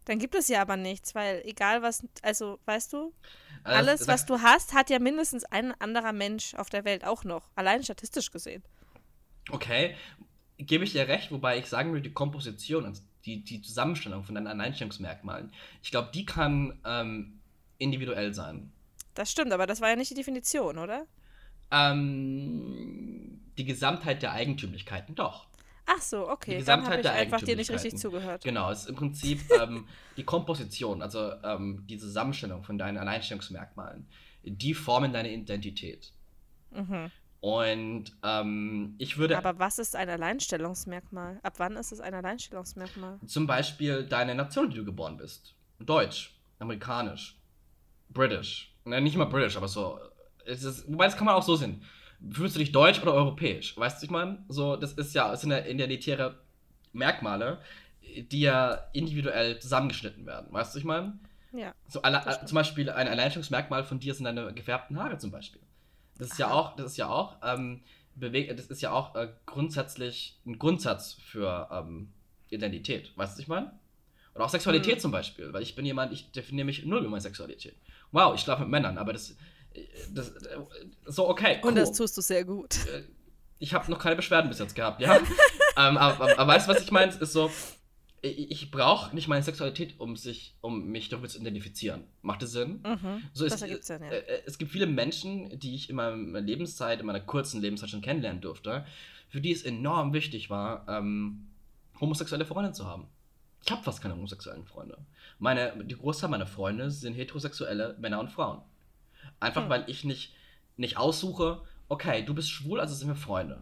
dann 0.05 0.19
gibt 0.19 0.35
es 0.35 0.47
ja 0.49 0.61
aber 0.61 0.77
nichts, 0.77 1.15
weil 1.15 1.41
egal 1.45 1.81
was, 1.81 2.05
also 2.21 2.59
weißt 2.65 2.93
du, 2.93 3.13
also 3.63 3.77
alles, 3.77 4.07
was 4.07 4.25
du 4.25 4.41
hast, 4.41 4.73
hat 4.73 4.89
ja 4.89 4.99
mindestens 4.99 5.45
ein 5.45 5.73
anderer 5.79 6.11
Mensch 6.11 6.53
auf 6.55 6.69
der 6.69 6.83
Welt 6.83 7.05
auch 7.05 7.23
noch, 7.23 7.49
allein 7.55 7.83
statistisch 7.83 8.31
gesehen. 8.31 8.63
Okay, 9.49 9.95
gebe 10.57 10.83
ich 10.83 10.91
dir 10.91 11.07
recht, 11.07 11.31
wobei 11.31 11.57
ich 11.57 11.67
sagen 11.67 11.91
würde, 11.91 12.03
die 12.03 12.13
Komposition, 12.13 12.85
also 12.85 13.01
die, 13.25 13.43
die 13.43 13.61
Zusammenstellung 13.61 14.23
von 14.23 14.35
deinen 14.35 14.47
Alleinstellungsmerkmalen, 14.47 15.51
ich 15.81 15.91
glaube, 15.91 16.11
die 16.13 16.25
kann 16.25 16.79
ähm, 16.85 17.39
individuell 17.77 18.33
sein. 18.33 18.71
Das 19.13 19.31
stimmt, 19.31 19.51
aber 19.51 19.67
das 19.67 19.81
war 19.81 19.89
ja 19.89 19.95
nicht 19.95 20.11
die 20.11 20.15
Definition, 20.15 20.77
oder? 20.77 21.05
Ähm, 21.71 23.41
die 23.57 23.65
Gesamtheit 23.65 24.21
der 24.21 24.33
Eigentümlichkeiten, 24.33 25.15
doch. 25.15 25.47
Ach 25.85 26.01
so, 26.01 26.29
okay. 26.29 26.51
Die 26.51 26.57
Gesamtheit 26.57 27.03
Dann 27.03 27.13
habe 27.13 27.23
ich 27.23 27.33
einfach 27.33 27.45
dir 27.45 27.55
nicht 27.55 27.69
richtig 27.71 27.97
zugehört. 27.97 28.43
Genau, 28.43 28.71
es 28.71 28.81
ist 28.81 28.89
im 28.89 28.95
Prinzip 28.95 29.41
ähm, 29.61 29.87
die 30.15 30.23
Komposition, 30.23 31.01
also 31.01 31.33
ähm, 31.43 31.83
die 31.89 31.97
Zusammenstellung 31.97 32.63
von 32.63 32.77
deinen 32.77 32.97
Alleinstellungsmerkmalen. 32.97 34.07
Die 34.43 34.73
formen 34.73 35.13
deine 35.13 35.31
Identität. 35.31 36.11
Mhm. 36.71 37.11
Und 37.41 38.05
ähm, 38.23 38.95
ich 38.97 39.17
würde. 39.17 39.37
Aber 39.37 39.59
was 39.59 39.77
ist 39.77 39.97
ein 39.97 40.09
Alleinstellungsmerkmal? 40.09 41.39
Ab 41.43 41.55
wann 41.57 41.75
ist 41.75 41.91
es 41.91 41.99
ein 41.99 42.13
Alleinstellungsmerkmal? 42.13 43.19
Zum 43.27 43.47
Beispiel 43.47 44.05
deine 44.05 44.33
Nation, 44.35 44.69
die 44.69 44.77
du 44.77 44.85
geboren 44.85 45.17
bist. 45.17 45.53
Deutsch, 45.79 46.33
amerikanisch, 46.59 47.37
British. 48.09 48.73
Nein, 48.85 49.03
nicht 49.03 49.15
mal 49.15 49.25
British, 49.25 49.57
aber 49.57 49.67
so. 49.67 49.99
Es 50.45 50.63
ist, 50.63 50.91
wobei, 50.91 51.05
das 51.05 51.15
kann 51.15 51.25
man 51.25 51.35
auch 51.35 51.43
so 51.43 51.55
sehen. 51.55 51.83
Fühlst 52.31 52.55
du 52.55 52.59
dich 52.59 52.71
deutsch 52.71 53.01
oder 53.01 53.13
europäisch? 53.13 53.77
Weißt 53.77 54.01
du, 54.01 54.05
ich 54.05 54.11
meine? 54.11 54.43
So, 54.49 54.75
das 54.75 54.93
ist 54.93 55.13
ja, 55.13 55.33
es 55.33 55.41
sind 55.41 55.51
ja 55.51 55.59
identitäre 55.59 56.39
Merkmale, 56.91 57.59
die 58.01 58.41
ja 58.41 58.73
individuell 58.93 59.59
zusammengeschnitten 59.59 60.25
werden. 60.25 60.51
Weißt 60.51 60.73
du, 60.73 60.79
ich 60.79 60.85
meine? 60.85 61.19
Ja. 61.53 61.73
So, 61.87 62.01
alle, 62.01 62.21
zum 62.45 62.55
Beispiel 62.55 62.89
ein 62.89 63.07
Alleinstellungsmerkmal 63.07 63.83
von 63.83 63.99
dir 63.99 64.13
sind 64.13 64.25
deine 64.25 64.53
gefärbten 64.53 64.99
Haare 64.99 65.17
zum 65.17 65.31
Beispiel. 65.31 65.61
Das 66.17 66.27
ist 66.27 66.41
Aha. 66.41 66.49
ja 66.49 66.51
auch, 66.51 66.75
das 66.75 66.87
ist 66.87 66.97
ja 66.97 67.09
auch, 67.09 67.37
ähm, 67.43 67.81
bewegt, 68.15 68.57
das 68.57 68.67
ist 68.67 68.81
ja 68.81 68.91
auch 68.91 69.15
äh, 69.15 69.29
grundsätzlich 69.45 70.39
ein 70.45 70.59
Grundsatz 70.59 71.13
für 71.13 71.69
ähm, 71.71 72.11
Identität. 72.49 73.11
Weißt 73.17 73.37
du, 73.37 73.41
ich 73.41 73.47
meine? 73.47 73.71
Oder 74.35 74.45
auch 74.45 74.49
Sexualität 74.49 74.95
mhm. 74.95 74.99
zum 74.99 75.11
Beispiel, 75.11 75.53
weil 75.53 75.61
ich 75.61 75.75
bin 75.75 75.85
jemand, 75.85 76.11
ich 76.11 76.31
definiere 76.31 76.65
mich 76.65 76.85
null 76.85 76.99
über 76.99 77.09
meine 77.09 77.21
Sexualität. 77.21 77.75
Wow, 78.13 78.33
ich 78.35 78.41
schlafe 78.41 78.61
mit 78.61 78.71
Männern, 78.71 78.97
aber 78.97 79.11
das, 79.11 79.35
das 80.13 80.31
so 81.05 81.27
okay. 81.27 81.59
Cool. 81.61 81.69
Und 81.69 81.75
das 81.75 81.91
tust 81.91 82.15
du 82.15 82.21
sehr 82.21 82.45
gut. 82.45 82.85
Äh, 82.87 83.03
ich 83.59 83.73
habe 83.73 83.89
noch 83.91 83.99
keine 83.99 84.15
Beschwerden 84.15 84.49
bis 84.49 84.59
jetzt 84.59 84.75
gehabt, 84.75 85.01
ja. 85.01 85.15
ähm, 85.77 85.97
aber, 85.97 85.97
aber, 85.97 86.39
aber, 86.39 86.53
weißt 86.53 86.67
du, 86.67 86.73
was 86.73 86.81
ich 86.81 86.91
meine? 86.91 87.11
Es 87.11 87.17
ist 87.17 87.33
so, 87.33 87.49
ich, 88.21 88.71
brauche 88.71 89.13
nicht 89.13 89.27
meine 89.27 89.43
Sexualität, 89.43 89.99
um 89.99 90.15
sich, 90.15 90.55
um 90.61 90.87
mich 90.87 91.09
darüber 91.09 91.27
zu 91.27 91.39
identifizieren. 91.39 92.03
Macht 92.21 92.41
das 92.41 92.51
Sinn? 92.51 92.81
Mhm, 92.85 93.23
so 93.33 93.45
es, 93.45 93.59
Sinn, 93.59 93.69
ja. 93.69 93.95
Äh, 94.09 94.19
äh, 94.19 94.41
es 94.45 94.57
gibt 94.57 94.71
viele 94.71 94.85
Menschen, 94.85 95.59
die 95.59 95.75
ich 95.75 95.89
in 95.89 95.97
meiner 95.97 96.39
Lebenszeit, 96.39 97.01
in 97.01 97.05
meiner 97.05 97.19
kurzen 97.19 97.61
Lebenszeit 97.61 97.89
schon 97.89 98.01
kennenlernen 98.01 98.41
durfte, 98.41 98.85
für 99.27 99.41
die 99.41 99.51
es 99.51 99.63
enorm 99.63 100.13
wichtig 100.13 100.49
war, 100.49 100.85
ähm, 100.87 101.49
homosexuelle 101.99 102.45
Freunde 102.45 102.71
zu 102.71 102.85
haben. 102.85 103.07
Ich 103.65 103.71
habe 103.71 103.83
fast 103.83 104.01
keine 104.01 104.15
homosexuellen 104.15 104.65
Freunde. 104.65 104.97
Meine, 105.43 105.73
die 105.83 105.97
Großteil 105.97 106.29
meiner 106.29 106.45
Freunde 106.45 106.89
sind 106.89 107.15
heterosexuelle 107.15 107.97
Männer 107.99 108.21
und 108.21 108.29
Frauen. 108.29 108.61
Einfach 109.41 109.63
hm. 109.63 109.69
weil 109.69 109.83
ich 109.87 110.05
nicht, 110.05 110.33
nicht 110.77 110.95
aussuche, 110.95 111.61
okay, 111.89 112.23
du 112.23 112.33
bist 112.33 112.49
schwul, 112.49 112.79
also 112.79 112.95
sind 112.95 113.09
wir 113.09 113.15
Freunde. 113.15 113.61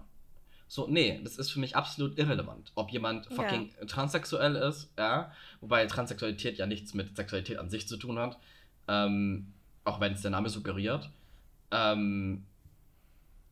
So, 0.68 0.86
nee, 0.88 1.20
das 1.24 1.38
ist 1.38 1.50
für 1.50 1.60
mich 1.60 1.76
absolut 1.76 2.20
irrelevant. 2.20 2.72
Ob 2.76 2.92
jemand 2.92 3.26
fucking 3.26 3.72
ja. 3.80 3.86
transsexuell 3.88 4.58
ist, 4.58 4.94
ja, 4.96 5.32
wobei 5.60 5.88
Transsexualität 5.88 6.60
ja 6.60 6.68
nichts 6.68 6.94
mit 6.94 7.16
Sexualität 7.16 7.58
an 7.58 7.72
sich 7.72 7.88
zu 7.88 7.98
tun 7.98 8.20
hat, 8.20 8.38
ähm, 8.88 9.52
auch 9.84 10.00
wenn 10.00 10.14
es 10.14 10.22
der 10.22 10.30
Name 10.30 10.50
suggeriert. 10.50 11.10
Ähm, 11.72 12.46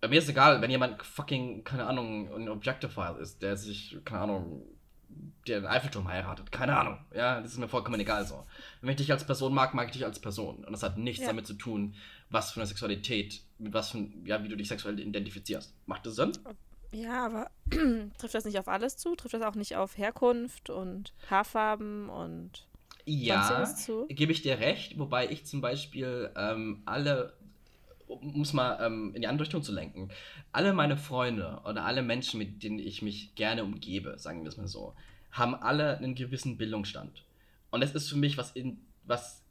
mir 0.08 0.20
ist 0.20 0.30
egal, 0.30 0.62
wenn 0.62 0.70
jemand 0.70 1.02
fucking, 1.02 1.63
keine 1.63 1.88
Ahnung, 1.88 2.32
ein 2.32 2.48
Objectifier 2.48 3.18
ist, 3.20 3.42
der 3.42 3.58
sich, 3.58 3.98
keine 4.06 4.22
Ahnung, 4.22 4.62
der 5.48 5.62
den 5.62 5.67
Eiffelturm 5.67 6.08
heiratet. 6.08 6.52
Keine 6.52 6.78
Ahnung. 6.78 7.00
Ja, 7.13 7.41
das 7.41 7.54
ist 7.54 7.58
mir 7.58 7.67
vollkommen 7.67 8.00
egal 8.00 8.26
so. 8.26 8.45
Wenn 8.82 8.91
ich 8.91 8.98
dich 8.98 9.12
als 9.12 9.24
Person 9.24 9.54
mag, 9.54 9.74
mag 9.74 9.88
ich 9.88 9.93
dich 9.93 10.06
als 10.06 10.19
Person. 10.19 10.63
Und 10.63 10.72
das 10.72 10.84
hat 10.84 10.98
nichts 10.98 11.22
ja. 11.22 11.28
damit 11.28 11.48
zu 11.48 11.54
tun, 11.54 11.95
was 12.30 12.52
für 12.52 12.60
eine 12.60 12.67
Sexualität, 12.67 13.41
mit 13.58 13.74
was 13.74 13.91
für, 13.91 14.08
ja, 14.26 14.43
wie 14.43 14.50
du 14.50 14.56
dich 14.56 14.67
sexuell 14.67 15.00
identifizierst. 15.00 15.74
Macht 15.86 16.06
das 16.06 16.15
Sinn? 16.15 16.32
Ja, 16.91 17.26
aber 17.26 17.52
trifft 18.17 18.34
das 18.34 18.45
nicht 18.45 18.60
auf 18.60 18.67
alles 18.67 18.98
zu? 18.98 19.15
Trifft 19.15 19.34
das 19.34 19.41
auch 19.41 19.56
nicht 19.56 19.76
auf 19.76 19.98
Herkunft 19.98 20.69
und 20.69 21.13
Haarfarben 21.30 22.10
und 22.10 22.67
ja, 23.06 23.65
gebe 24.10 24.32
ich 24.32 24.43
dir 24.43 24.60
recht, 24.60 25.00
wobei 25.00 25.30
ich 25.30 25.45
zum 25.45 25.62
Beispiel 25.62 26.32
ähm, 26.36 26.84
alle 26.86 27.34
um 28.10 28.41
es 28.41 28.54
mal 28.54 28.80
ähm, 28.82 29.13
in 29.13 29.22
die 29.22 29.28
andere 29.28 29.45
Richtung 29.45 29.63
zu 29.63 29.72
lenken, 29.72 30.10
alle 30.52 30.74
meine 30.74 30.98
Freunde 30.98 31.62
oder 31.65 31.86
alle 31.86 32.02
Menschen, 32.02 32.39
mit 32.39 32.63
denen 32.63 32.80
ich 32.80 33.02
mich 33.02 33.36
gerne 33.36 33.63
umgebe, 33.63 34.17
sagen 34.17 34.41
wir 34.43 34.50
es 34.50 34.58
mal 34.58 34.67
so, 34.67 34.93
haben 35.32 35.56
alle 35.56 35.98
einen 35.98 36.15
gewissen 36.15 36.58
Bildungsstand. 36.58 37.24
Und 37.72 37.82
das 37.82 37.93
ist 37.93 38.10
für 38.10 38.17
mich 38.17 38.38
was, 38.38 38.52
in, 38.52 38.80
was 39.06 39.43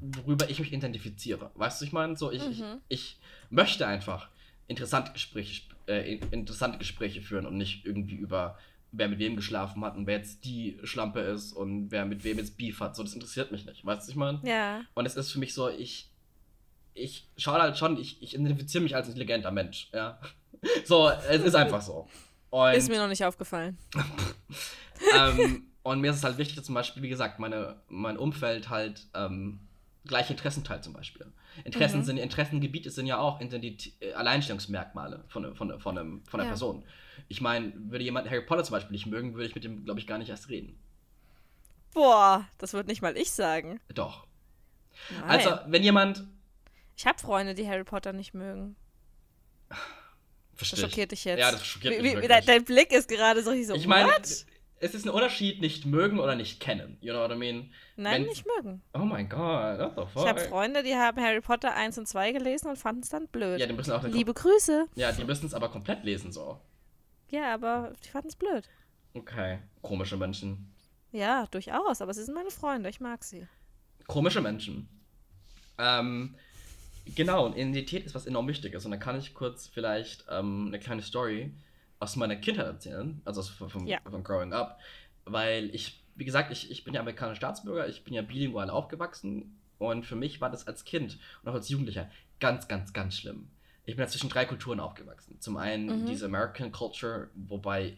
worüber 0.00 0.50
ich 0.50 0.58
mich 0.58 0.72
identifiziere. 0.72 1.50
Weißt 1.54 1.80
du, 1.80 1.84
ich 1.84 1.92
meine, 1.92 2.16
so, 2.16 2.30
ich, 2.30 2.42
mhm. 2.42 2.80
ich, 2.88 3.00
ich, 3.00 3.16
möchte 3.50 3.86
einfach 3.86 4.28
interessante 4.66 5.12
Gespräche, 5.12 5.62
äh, 5.86 6.16
interessante 6.30 6.78
Gespräche 6.78 7.22
führen 7.22 7.46
und 7.46 7.56
nicht 7.56 7.86
irgendwie 7.86 8.16
über 8.16 8.58
wer 8.92 9.08
mit 9.08 9.18
wem 9.18 9.36
geschlafen 9.36 9.82
hat 9.84 9.96
und 9.96 10.06
wer 10.06 10.18
jetzt 10.18 10.44
die 10.44 10.78
Schlampe 10.84 11.20
ist 11.20 11.52
und 11.54 11.90
wer 11.90 12.04
mit 12.04 12.24
wem 12.24 12.38
jetzt 12.38 12.58
Beef 12.58 12.80
hat. 12.80 12.94
So, 12.94 13.02
das 13.02 13.14
interessiert 13.14 13.50
mich 13.50 13.64
nicht. 13.64 13.84
Weißt 13.84 14.06
du, 14.06 14.10
ich 14.10 14.16
meine? 14.16 14.40
Ja. 14.44 14.82
Und 14.94 15.06
es 15.06 15.16
ist 15.16 15.32
für 15.32 15.38
mich 15.38 15.54
so, 15.54 15.70
ich, 15.70 16.10
ich 16.94 17.28
schaue 17.36 17.60
halt 17.60 17.76
schon, 17.78 17.98
ich, 17.98 18.22
ich 18.22 18.34
identifiziere 18.34 18.82
mich 18.82 18.94
als 18.94 19.08
intelligenter 19.08 19.50
Mensch, 19.50 19.88
ja. 19.92 20.18
So, 20.84 21.08
es 21.08 21.42
ist 21.42 21.54
einfach 21.56 21.82
so. 21.82 22.08
Und, 22.50 22.74
ist 22.74 22.88
mir 22.88 22.98
noch 22.98 23.08
nicht 23.08 23.24
aufgefallen. 23.24 23.78
ähm, 25.16 25.64
und 25.82 26.00
mir 26.00 26.12
ist 26.12 26.18
es 26.18 26.24
halt 26.24 26.38
wichtig, 26.38 26.54
dass 26.54 26.66
zum 26.66 26.76
Beispiel, 26.76 27.02
wie 27.02 27.08
gesagt, 27.08 27.40
meine, 27.40 27.80
mein 27.88 28.16
Umfeld 28.16 28.68
halt 28.70 29.06
ähm, 29.14 29.58
gleiche 30.04 30.32
Interessen 30.32 30.62
teilt 30.62 30.84
zum 30.84 30.92
Beispiel. 30.92 31.26
Interessen 31.64 32.00
Mhm. 32.00 32.04
sind, 32.04 32.16
Interessengebiete 32.18 32.90
sind 32.90 33.06
ja 33.06 33.18
auch 33.18 33.40
Identität, 33.40 33.92
äh, 34.00 34.12
Alleinstellungsmerkmale 34.12 35.24
von, 35.28 35.54
von, 35.56 35.80
von, 35.80 35.98
einem, 35.98 36.24
von 36.26 36.40
einer 36.40 36.46
Ja. 36.48 36.50
Person. 36.52 36.84
Ich 37.28 37.40
meine, 37.40 37.72
würde 37.76 38.04
jemand 38.04 38.30
Harry 38.30 38.42
Potter 38.42 38.64
zum 38.64 38.74
Beispiel 38.74 38.92
nicht 38.92 39.06
mögen, 39.06 39.34
würde 39.34 39.46
ich 39.46 39.54
mit 39.54 39.64
dem, 39.64 39.84
glaube 39.84 39.98
ich, 39.98 40.06
gar 40.06 40.18
nicht 40.18 40.28
erst 40.28 40.48
reden. 40.48 40.78
Boah, 41.94 42.46
das 42.58 42.72
würde 42.72 42.88
nicht 42.88 43.02
mal 43.02 43.16
ich 43.16 43.30
sagen. 43.32 43.80
Doch. 43.92 44.26
Nein. 45.10 45.30
Also, 45.30 45.58
wenn 45.66 45.82
jemand. 45.82 46.24
Ich 46.96 47.06
habe 47.06 47.18
Freunde, 47.18 47.54
die 47.54 47.66
Harry 47.68 47.84
Potter 47.84 48.12
nicht 48.12 48.34
mögen. 48.34 48.76
Das 49.68 49.78
Verstehe 50.54 50.78
ich. 50.78 50.90
schockiert 50.90 51.12
dich 51.12 51.24
jetzt. 51.24 51.40
Ja, 51.40 51.50
das 51.50 51.64
schockiert 51.66 51.94
wie, 51.98 52.02
mich 52.02 52.12
wirklich. 52.12 52.28
dein, 52.28 52.44
dein 52.44 52.64
Blick 52.64 52.92
ist 52.92 53.08
gerade 53.08 53.42
so, 53.42 53.50
ich 53.52 53.66
so, 53.66 53.74
Ich 53.74 53.86
meine, 53.86 54.12
es 54.20 54.94
ist 54.94 55.06
ein 55.06 55.10
Unterschied, 55.10 55.60
nicht 55.60 55.86
mögen 55.86 56.18
oder 56.18 56.34
nicht 56.34 56.60
kennen. 56.60 56.98
You 57.00 57.12
know 57.12 57.22
what 57.22 57.30
I 57.30 57.36
mean? 57.36 57.72
Nein, 57.96 58.22
wenn- 58.22 58.28
nicht 58.28 58.44
mögen. 58.56 58.82
Oh 58.94 58.98
mein 58.98 59.28
Gott, 59.28 59.78
what 59.78 59.92
the 59.96 60.12
fuck? 60.12 60.22
Ich 60.22 60.28
habe 60.28 60.40
Freunde, 60.40 60.82
die 60.82 60.94
haben 60.94 61.20
Harry 61.22 61.40
Potter 61.40 61.74
1 61.74 61.98
und 61.98 62.06
2 62.06 62.32
gelesen 62.32 62.68
und 62.68 62.76
fanden 62.76 63.02
es 63.02 63.08
dann 63.08 63.28
blöd. 63.28 63.60
Ja, 63.60 63.66
die 63.66 63.72
müssen 63.72 63.92
auch 63.92 64.02
Liebe 64.04 64.34
Grüße. 64.34 64.86
Ja, 64.94 65.12
die 65.12 65.24
müssen 65.24 65.46
es 65.46 65.54
aber 65.54 65.68
komplett 65.70 66.04
lesen, 66.04 66.32
so. 66.32 66.60
Ja, 67.30 67.54
aber 67.54 67.92
die 68.04 68.08
fanden 68.08 68.28
es 68.28 68.36
blöd. 68.36 68.68
Okay. 69.14 69.58
Komische 69.80 70.16
Menschen. 70.16 70.72
Ja, 71.12 71.46
durchaus, 71.50 72.00
aber 72.02 72.12
sie 72.14 72.24
sind 72.24 72.34
meine 72.34 72.50
Freunde, 72.50 72.88
ich 72.90 73.00
mag 73.00 73.22
sie. 73.24 73.46
Komische 74.06 74.40
Menschen. 74.40 74.88
Ähm, 75.78 76.34
genau, 77.04 77.46
und 77.46 77.56
Identität 77.56 78.04
ist 78.04 78.14
was 78.14 78.26
enorm 78.26 78.48
Wichtiges. 78.48 78.84
Und 78.84 78.90
da 78.90 78.96
kann 78.96 79.18
ich 79.18 79.34
kurz 79.34 79.66
vielleicht 79.68 80.24
ähm, 80.30 80.66
eine 80.68 80.78
kleine 80.78 81.02
Story 81.02 81.52
aus 82.00 82.16
meiner 82.16 82.36
Kindheit 82.36 82.66
erzählen, 82.66 83.20
also 83.24 83.42
vom, 83.42 83.86
Ja. 83.86 83.98
vom 84.08 84.24
Growing 84.24 84.52
Up. 84.52 84.78
Weil 85.24 85.74
ich, 85.74 86.02
wie 86.16 86.24
gesagt, 86.24 86.50
ich, 86.50 86.70
ich 86.70 86.84
bin 86.84 86.94
ja 86.94 87.00
amerikanischer 87.00 87.36
Staatsbürger, 87.36 87.88
ich 87.88 88.02
bin 88.04 88.14
ja 88.14 88.22
bilingual 88.22 88.70
aufgewachsen. 88.70 89.56
Und 89.78 90.06
für 90.06 90.16
mich 90.16 90.40
war 90.40 90.50
das 90.50 90.66
als 90.68 90.84
Kind 90.84 91.18
und 91.42 91.48
auch 91.50 91.54
als 91.54 91.68
Jugendlicher 91.68 92.08
ganz, 92.40 92.68
ganz, 92.68 92.92
ganz 92.92 93.16
schlimm. 93.16 93.48
Ich 93.84 93.96
bin 93.96 94.04
ja 94.04 94.08
zwischen 94.08 94.28
drei 94.30 94.44
Kulturen 94.44 94.78
aufgewachsen. 94.78 95.40
Zum 95.40 95.56
einen 95.56 96.02
Mhm. 96.02 96.06
diese 96.06 96.26
American 96.26 96.70
Culture, 96.70 97.30
wobei 97.34 97.96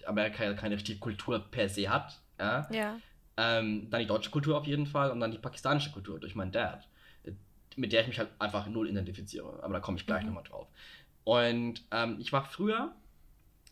äh, 0.00 0.04
Amerika 0.06 0.44
ja 0.44 0.54
keine 0.54 0.76
richtige 0.76 0.98
Kultur 1.00 1.40
per 1.50 1.68
se 1.68 1.88
hat. 1.90 2.20
Ja? 2.38 2.68
Ja. 2.70 2.98
Ähm, 3.36 3.88
dann 3.90 4.00
die 4.00 4.06
deutsche 4.06 4.30
Kultur 4.30 4.56
auf 4.56 4.66
jeden 4.66 4.86
Fall 4.86 5.10
und 5.10 5.18
dann 5.18 5.32
die 5.32 5.38
pakistanische 5.38 5.90
Kultur 5.90 6.20
durch 6.20 6.36
meinen 6.36 6.52
Dad, 6.52 6.86
mit 7.76 7.92
der 7.92 8.02
ich 8.02 8.08
mich 8.08 8.18
halt 8.18 8.30
einfach 8.38 8.66
null 8.66 8.88
identifiziere. 8.88 9.62
Aber 9.62 9.74
da 9.74 9.80
komme 9.80 9.98
ich 9.98 10.06
gleich 10.06 10.22
Mhm. 10.22 10.28
nochmal 10.28 10.44
drauf. 10.44 10.68
Und 11.24 11.82
ähm, 11.90 12.16
ich 12.20 12.32
war 12.32 12.44
früher 12.44 12.94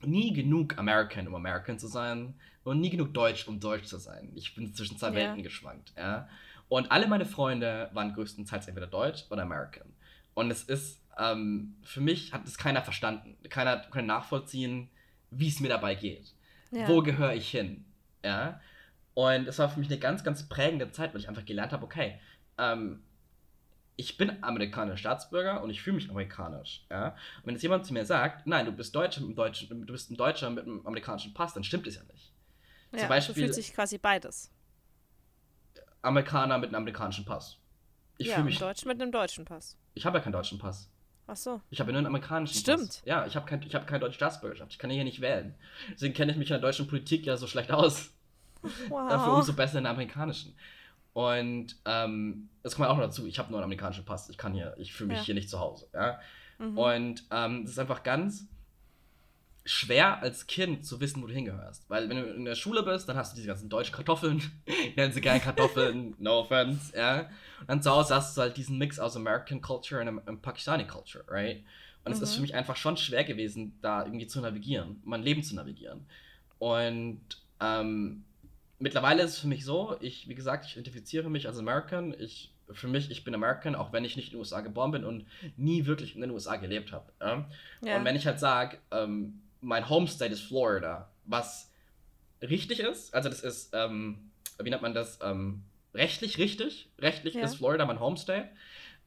nie 0.05 0.33
genug 0.33 0.79
American, 0.79 1.29
um 1.29 1.35
American 1.35 1.79
zu 1.79 1.87
sein 1.87 2.35
und 2.65 2.81
nie 2.81 2.91
genug 2.91 3.15
Deutsch, 3.15 3.47
um 3.47 3.61
Deutsch 3.61 3.85
zu 3.85 3.99
sein. 3.99 4.33
Ich 4.35 4.55
bin 4.55 4.75
zwischen 4.75 4.99
zwei 4.99 5.09
Ja. 5.09 5.15
Welten 5.15 5.43
geschwankt. 5.43 5.93
Ja? 5.97 6.29
Und 6.69 6.91
alle 6.91 7.07
meine 7.07 7.27
Freunde 7.27 7.91
waren 7.93 8.15
größtenteils 8.15 8.67
entweder 8.69 8.87
Deutsch 8.87 9.25
oder 9.31 9.43
American. 9.43 9.93
Und 10.35 10.51
es 10.51 10.65
ist, 10.65 11.01
ähm, 11.19 11.77
für 11.83 12.01
mich 12.01 12.33
hat 12.33 12.47
es 12.47 12.57
keiner 12.57 12.83
verstanden. 12.83 13.37
Keiner 13.51 13.77
konnte 13.91 14.07
nachvollziehen, 14.07 14.89
wie 15.31 15.49
es 15.49 15.61
mir 15.61 15.69
dabei 15.69 15.95
geht 15.95 16.33
ja. 16.73 16.89
wo 16.89 17.03
gehöre 17.03 17.35
ich 17.35 17.51
hin? 17.51 17.85
Ja. 18.25 18.61
Und 19.15 19.47
es 19.47 19.59
war 19.59 19.69
für 19.69 19.79
mich 19.79 19.89
eine 19.89 19.99
ganz, 19.99 20.25
ganz 20.25 20.49
prägende 20.49 20.91
Zeit, 20.91 21.13
weil 21.13 21.21
ich 21.21 21.29
einfach 21.29 21.45
gelernt 21.45 21.73
habe, 21.73 21.85
okay, 21.85 22.19
ähm, 22.59 23.03
ich 23.97 24.17
bin 24.17 24.43
amerikanischer 24.43 24.97
Staatsbürger 24.97 25.63
und 25.63 25.71
ich 25.71 25.83
fühle 25.83 25.97
mich 25.97 26.09
amerikanisch. 26.11 26.85
Ja. 26.91 27.09
Und 27.09 27.17
wenn 27.47 27.55
jetzt 27.55 27.63
jemand 27.63 27.87
zu 27.87 27.93
mir 27.93 28.05
sagt, 28.07 28.47
nein, 28.47 28.67
du 28.67 28.73
bist 28.73 28.95
Deutscher 28.95 29.21
deutschen, 29.21 29.69
du 29.87 29.93
bist 29.93 30.11
ein 30.11 30.17
Deutscher 30.17 30.51
mit 30.51 30.65
einem 30.65 30.87
amerikanischen 30.87 31.35
Pass, 31.35 31.55
dann 31.55 31.65
stimmt 31.65 31.87
es 31.87 31.97
ja 31.97 32.03
nicht. 32.05 32.33
ja, 32.93 33.01
zum 33.01 33.09
Beispiel- 33.09 33.35
so 33.35 33.41
fühlt 33.41 33.55
sich 33.55 33.73
quasi 33.73 33.99
beides. 33.99 34.51
Amerikaner 36.01 36.59
mit 36.59 36.69
einem 36.69 36.77
amerikanischen 36.77 37.25
Pass. 37.25 37.59
Ich 38.19 38.29
ja, 38.29 38.35
fühle 38.35 38.47
mich. 38.47 38.59
Deutschen 38.59 38.89
mit 38.89 39.01
einem 39.01 39.13
deutschen 39.13 39.45
Pass. 39.45 39.77
Ich 39.95 40.05
habe 40.07 40.19
ja 40.19 40.25
keinen 40.25 40.33
deutschen 40.33 40.59
Pass. 40.59 40.89
Ach 41.27 41.37
so. 41.37 41.61
Ich 41.71 41.79
habe 41.81 41.91
ja 41.91 41.93
nur 41.93 41.99
einen 41.99 42.07
amerikanischen 42.09 42.59
Stimmt. 42.59 42.89
Pass. 42.89 43.03
Ja, 43.05 43.27
ich 43.27 43.37
habe 43.37 43.47
kein, 43.47 43.63
ich 43.63 43.75
habe 43.75 43.87
keine 43.87 44.01
deutsche 44.01 44.17
Staatsbürgerschaft. 44.17 44.73
Ich 44.73 44.79
kann 44.79 44.91
hier 44.91 45.05
nicht 45.05 45.21
wählen. 45.21 45.55
Deswegen 45.93 46.15
kenne 46.15 46.33
ich 46.33 46.39
mich 46.39 46.49
in 46.51 46.55
der 46.55 46.61
deutschen 46.61 46.89
Politik 46.89 47.25
ja 47.27 47.37
so 47.37 47.47
schlecht 47.47 47.71
aus. 47.71 48.11
Wow. 48.89 49.09
Dafür 49.09 49.35
umso 49.35 49.53
besser 49.53 49.79
in 49.79 49.85
der 49.85 49.93
amerikanischen. 49.93 50.55
Und 51.13 51.77
ähm, 51.85 52.49
das 52.63 52.77
kommt 52.77 52.89
auch 52.89 52.97
noch 52.97 53.05
dazu, 53.05 53.27
ich 53.27 53.39
habe 53.39 53.51
nur 53.51 53.59
einen 53.59 53.65
amerikanischen 53.65 54.05
Pass. 54.05 54.29
Ich 54.31 54.39
kann 54.39 54.55
hier, 54.55 54.75
ich 54.79 54.93
fühle 54.93 55.09
mich 55.09 55.19
Ja. 55.19 55.25
hier 55.25 55.35
nicht 55.35 55.51
zu 55.51 55.61
Hause. 55.61 55.89
Ja? 55.93 56.19
Mhm. 56.59 56.79
Und 56.79 57.25
ähm, 57.31 57.63
das 57.65 57.73
ist 57.73 57.79
einfach 57.79 58.03
ganz 58.03 58.47
schwer 59.65 60.21
als 60.23 60.47
Kind 60.49 60.85
zu 60.85 61.01
wissen, 61.01 61.23
wo 61.23 61.27
du 61.29 61.35
hingehörst. 61.35 61.89
Weil 61.89 62.09
wenn 62.09 62.17
du 62.17 62.25
in 62.35 62.45
der 62.45 62.57
Schule 62.57 62.83
bist, 62.83 63.09
dann 63.09 63.17
hast 63.17 63.33
du 63.33 63.37
diese 63.37 63.47
ganzen 63.49 63.69
deutschen 63.69 63.95
Kartoffeln, 63.95 64.43
nennen 64.97 65.13
sie 65.13 65.21
gerne 65.21 65.39
Kartoffeln, 65.41 66.15
no 66.19 66.41
offense, 66.41 66.97
ja. 66.97 67.29
Und 67.61 67.69
dann 67.69 67.83
zu 67.83 67.91
Hause 67.91 68.15
hast 68.17 68.37
du 68.37 68.41
halt 68.41 68.57
diesen 68.57 68.77
Mix 68.79 68.99
aus 68.99 69.15
American 69.15 69.61
Culture 69.61 70.01
und, 70.01 70.19
und 70.27 70.43
Pakistani 70.43 70.85
Culture, 70.87 71.25
right? 71.29 71.63
Und 72.05 72.11
es 72.11 72.21
ist 72.21 72.31
Mhm. 72.33 72.35
für 72.37 72.41
mich 72.43 72.55
einfach 72.57 72.75
schon 72.77 72.97
schwer 72.97 73.23
gewesen, 73.23 73.79
da 73.81 74.05
irgendwie 74.05 74.27
zu 74.27 74.41
navigieren, 74.41 75.01
mein 75.05 75.23
Leben 75.23 75.45
zu 75.45 75.55
navigieren. 75.55 76.07
Und 76.59 77.21
ähm, 77.61 78.25
mittlerweile 78.83 79.23
ist 79.23 79.35
es 79.35 79.39
für 79.39 79.47
mich 79.47 79.65
so, 79.65 79.97
ich, 80.01 80.29
wie 80.29 80.35
gesagt, 80.35 80.67
ich 80.67 80.73
identifiziere 80.73 81.31
mich 81.31 81.47
als 81.47 81.57
American. 81.59 82.15
Ich, 82.19 82.53
für 82.71 82.89
mich, 82.89 83.11
ich 83.11 83.23
bin 83.23 83.35
American, 83.35 83.77
auch 83.77 83.93
wenn 83.93 84.05
ich 84.05 84.17
nicht 84.17 84.29
in 84.29 84.33
den 84.33 84.39
USA 84.41 84.61
geboren 84.61 84.91
bin 84.91 85.05
und 85.05 85.27
nie 85.57 85.87
wirklich 85.87 86.17
in 86.17 86.21
den 86.21 86.31
USA 86.31 86.57
gelebt 86.57 86.93
habe. 86.93 87.13
Ja? 87.21 87.49
ja. 87.85 87.97
Und 87.97 88.05
wenn 88.05 88.17
ich 88.17 88.27
halt 88.27 88.41
sage, 88.41 88.79
ähm, 88.91 89.41
mein 89.61 89.89
Homestate 89.89 90.33
ist 90.33 90.43
Florida, 90.43 91.09
was 91.25 91.71
richtig 92.43 92.81
ist, 92.81 93.15
also 93.15 93.29
das 93.29 93.41
ist, 93.41 93.71
ähm, 93.73 94.33
wie 94.61 94.71
nennt 94.71 94.83
man 94.83 94.95
das, 94.95 95.21
ähm, 95.23 95.63
rechtlich 95.95 96.39
richtig. 96.39 96.91
Rechtlich 96.99 97.35
Ja. 97.35 97.43
ist 97.43 97.55
Florida 97.55 97.87
mein 97.87 98.01
Homestate. 98.01 98.49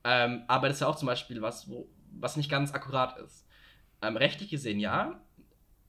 Ähm, 0.06 0.44
aber 0.48 0.68
das 0.70 0.78
ist 0.78 0.82
ja 0.82 0.88
auch 0.88 0.96
zum 0.96 1.08
Beispiel 1.08 1.42
was, 1.42 1.70
wo, 1.70 1.90
was 2.12 2.38
nicht 2.38 2.50
ganz 2.50 2.74
akkurat 2.74 3.18
ist. 3.20 3.46
Ähm, 4.02 4.16
rechtlich 4.16 4.50
gesehen 4.50 4.80
ja, 4.80 5.20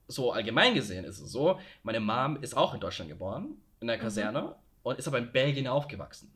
so 0.09 0.31
allgemein 0.31 0.73
gesehen 0.73 1.05
ist 1.05 1.19
es 1.19 1.31
so, 1.31 1.59
meine 1.83 1.99
Mom 1.99 2.41
ist 2.41 2.55
auch 2.55 2.73
in 2.73 2.79
Deutschland 2.79 3.09
geboren, 3.09 3.57
in 3.79 3.87
der 3.87 3.97
Mhm. 3.97 4.01
Kaserne, 4.01 4.55
und 4.83 4.97
ist 4.99 5.07
aber 5.07 5.17
in 5.17 5.31
Belgien 5.31 5.67
aufgewachsen. 5.67 6.31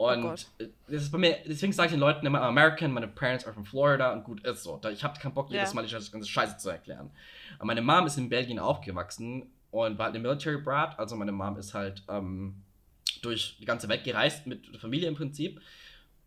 Oh 0.00 0.08
Und 0.10 0.46
äh, 0.58 0.68
das 0.86 1.02
ist 1.02 1.10
bei 1.12 1.18
mir, 1.18 1.38
deswegen 1.46 1.72
sage 1.72 1.88
ich 1.88 1.92
den 1.92 2.00
Leuten 2.00 2.24
immer 2.24 2.40
American, 2.42 2.92
meine 2.92 3.08
Parents 3.08 3.44
are 3.44 3.52
from 3.52 3.64
Florida 3.64 4.12
und 4.12 4.22
gut 4.24 4.44
ist 4.46 4.62
so. 4.62 4.80
Ich 4.92 5.02
habe 5.02 5.18
keinen 5.18 5.34
Bock, 5.34 5.50
jedes 5.50 5.70
Ja. 5.70 5.74
Mal 5.74 5.86
die 5.86 5.92
ganze 5.92 6.24
Scheiße 6.24 6.56
zu 6.58 6.70
erklären. 6.70 7.10
Aber 7.58 7.66
meine 7.66 7.82
Mom 7.82 8.06
ist 8.06 8.16
in 8.16 8.28
Belgien 8.28 8.58
aufgewachsen 8.60 9.50
und 9.72 9.98
war 9.98 10.06
halt 10.06 10.14
eine 10.14 10.22
Military 10.22 10.58
Brat. 10.58 10.98
Also 10.98 11.16
meine 11.16 11.32
Mom 11.32 11.56
ist 11.58 11.74
halt 11.74 12.04
ähm, 12.08 12.62
durch 13.22 13.56
die 13.60 13.64
ganze 13.64 13.88
Welt 13.88 14.04
gereist 14.04 14.46
mit 14.46 14.72
der 14.72 14.80
Familie 14.80 15.08
im 15.08 15.16
Prinzip. 15.16 15.60